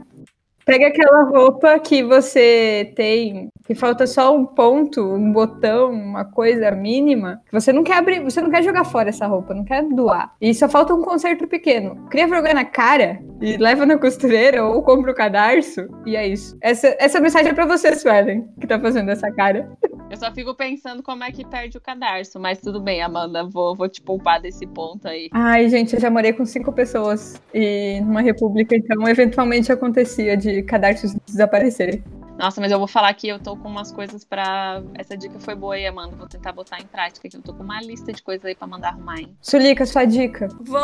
Pega 0.65 0.89
aquela 0.89 1.25
roupa 1.25 1.79
que 1.79 2.03
você 2.03 2.93
tem, 2.95 3.49
que 3.65 3.75
falta 3.75 4.07
só 4.07 4.35
um 4.35 4.47
ponto, 4.47 5.03
um 5.03 5.33
botão, 5.33 5.91
uma 5.91 6.25
coisa 6.25 6.71
mínima. 6.71 7.41
Você 7.51 7.73
não 7.73 7.83
quer 7.83 7.97
abrir, 7.97 8.21
você 8.21 8.41
não 8.41 8.51
quer 8.51 8.63
jogar 8.63 8.85
fora 8.85 9.09
essa 9.09 9.27
roupa, 9.27 9.55
não 9.55 9.65
quer 9.65 9.83
doar. 9.83 10.35
E 10.41 10.55
só 10.55 10.69
falta 10.69 10.95
um 10.95 11.03
conserto 11.03 11.47
pequeno. 11.49 12.09
Queria 12.09 12.29
vergonha 12.29 12.55
na 12.55 12.65
cara 12.65 13.21
e 13.41 13.57
leva 13.57 13.85
na 13.85 13.99
costureira 13.99 14.65
ou 14.65 14.83
compra 14.83 15.11
o 15.11 15.15
cadarço. 15.15 15.89
E 16.07 16.17
é 16.17 16.27
isso. 16.29 16.57
Essa, 16.61 16.97
essa 16.99 17.21
mensagem 17.21 17.51
é 17.51 17.55
pra 17.55 17.67
você, 17.67 17.95
Suelen, 17.97 18.49
que 18.61 18.67
tá 18.67 18.79
fazendo 18.79 19.11
essa 19.11 19.31
cara. 19.33 19.69
Eu 20.13 20.19
só 20.19 20.31
fico 20.31 20.55
pensando 20.55 21.03
como 21.03 21.25
é 21.25 21.33
que 21.33 21.43
perde 21.43 21.79
o 21.79 21.81
cadarço, 21.81 22.39
mas 22.39 22.61
tudo 22.61 22.83
bem, 22.83 23.01
Amanda, 23.01 23.45
vou, 23.45 23.75
vou 23.75 23.89
te 23.89 24.03
poupar 24.03 24.43
desse 24.43 24.67
ponto 24.67 25.09
aí. 25.09 25.31
Ai, 25.33 25.71
gente, 25.71 25.95
eu 25.95 26.01
já 26.01 26.11
morei 26.11 26.35
com 26.35 26.45
cinco 26.45 26.71
pessoas 26.71 27.41
e 27.55 27.99
numa 28.03 28.21
república, 28.21 28.77
então 28.77 29.09
eventualmente 29.09 29.73
acontecia 29.73 30.37
de 30.37 30.63
cadarços 30.65 31.15
desaparecerem. 31.25 32.05
Nossa, 32.43 32.61
mas 32.61 32.73
eu 32.73 32.79
vou 32.79 32.89
falar 32.89 33.15
que 33.15 33.29
eu 33.29 33.39
tô 33.39 33.57
com 33.57 33.69
umas 33.69 33.93
coisas 33.93 34.25
para 34.25 34.83
Essa 34.95 35.17
dica 35.17 35.39
foi 35.39 35.55
boa 35.55 35.75
aí, 35.75 35.87
Amanda. 35.87 36.17
Vou 36.17 36.27
tentar 36.27 36.51
botar 36.51 36.81
em 36.81 36.87
prática, 36.87 37.29
que 37.29 37.37
eu 37.37 37.41
tô 37.41 37.55
com 37.55 37.63
uma 37.63 37.81
lista 37.81 38.13
de 38.13 38.21
coisas 38.21 38.45
aí 38.45 38.57
pra 38.57 38.67
mandar 38.67 38.89
arrumar, 38.89 39.21
hein? 39.21 39.37
Sulica, 39.41 39.87
sua 39.87 40.05
dica. 40.05 40.49
Vou... 40.61 40.81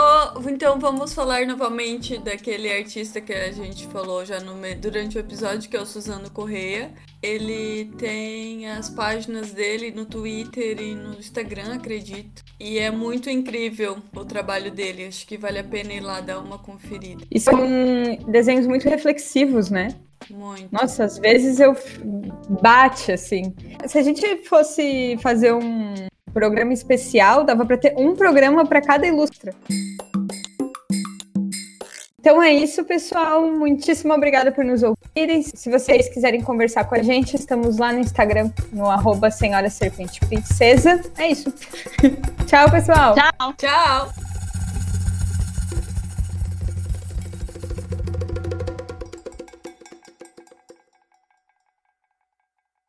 Então 0.49 0.79
vamos 0.79 1.13
falar 1.13 1.45
novamente 1.47 2.17
daquele 2.19 2.73
artista 2.73 3.21
que 3.21 3.33
a 3.33 3.51
gente 3.51 3.89
falou 3.89 4.25
já 4.25 4.39
no... 4.39 4.55
durante 4.77 5.17
o 5.17 5.21
episódio, 5.21 5.69
que 5.69 5.77
é 5.77 5.81
o 5.81 5.87
Suzano 5.87 6.31
Correia. 6.31 6.93
Ele 7.21 7.87
tem 7.99 8.71
as 8.71 8.89
páginas 8.89 9.53
dele 9.53 9.91
no 9.91 10.07
Twitter 10.07 10.81
e 10.81 10.95
no 10.95 11.19
Instagram, 11.19 11.75
acredito. 11.75 12.45
E 12.61 12.79
é 12.79 12.93
muito 12.93 13.29
incrível 13.29 13.99
o 14.15 14.25
trabalho 14.25 14.71
dele. 14.71 15.07
Acho 15.07 15.27
que 15.27 15.37
vale 15.37 15.59
a 15.59 15.65
pena 15.65 15.93
ir 15.93 16.01
lá 16.01 16.21
dar 16.21 16.39
uma 16.39 16.59
conferida. 16.59 17.25
E 17.29 17.41
são 17.41 17.59
desenhos 18.29 18.69
muito 18.69 18.89
reflexivos, 18.89 19.71
né? 19.71 19.89
Muito. 20.31 20.69
Nossa, 20.71 21.05
às 21.05 21.19
vezes 21.19 21.61
eu 21.61 21.77
bate 22.61 23.13
assim. 23.13 23.55
Se 23.87 23.99
a 23.99 24.03
gente 24.03 24.45
fosse 24.45 25.17
fazer 25.23 25.53
um 25.53 25.95
programa 26.33 26.73
especial, 26.73 27.45
dava 27.45 27.65
para 27.65 27.77
ter 27.77 27.95
um 27.97 28.15
programa 28.15 28.67
para 28.67 28.81
cada 28.81 29.07
ilustra. 29.07 29.55
Então 32.21 32.43
é 32.43 32.53
isso, 32.53 32.85
pessoal. 32.85 33.51
Muitíssimo 33.51 34.13
obrigada 34.13 34.53
por 34.53 34.63
nos 34.63 34.83
ouvirem. 34.83 35.43
Se 35.43 35.71
vocês 35.71 36.09
quiserem 36.11 36.43
conversar 36.43 36.85
com 36.85 36.95
a 36.95 37.03
gente, 37.03 37.35
estamos 37.35 37.79
lá 37.79 37.91
no 37.93 38.01
Instagram, 38.01 38.51
no 38.71 38.87
arroba 38.87 39.31
Senhora 39.31 39.71
Serpente 39.71 40.21
Princesa. 40.21 41.01
É 41.17 41.29
isso. 41.29 41.51
Tchau, 42.47 42.71
pessoal. 42.71 43.15
Tchau. 43.15 43.55
Tchau. 43.57 44.28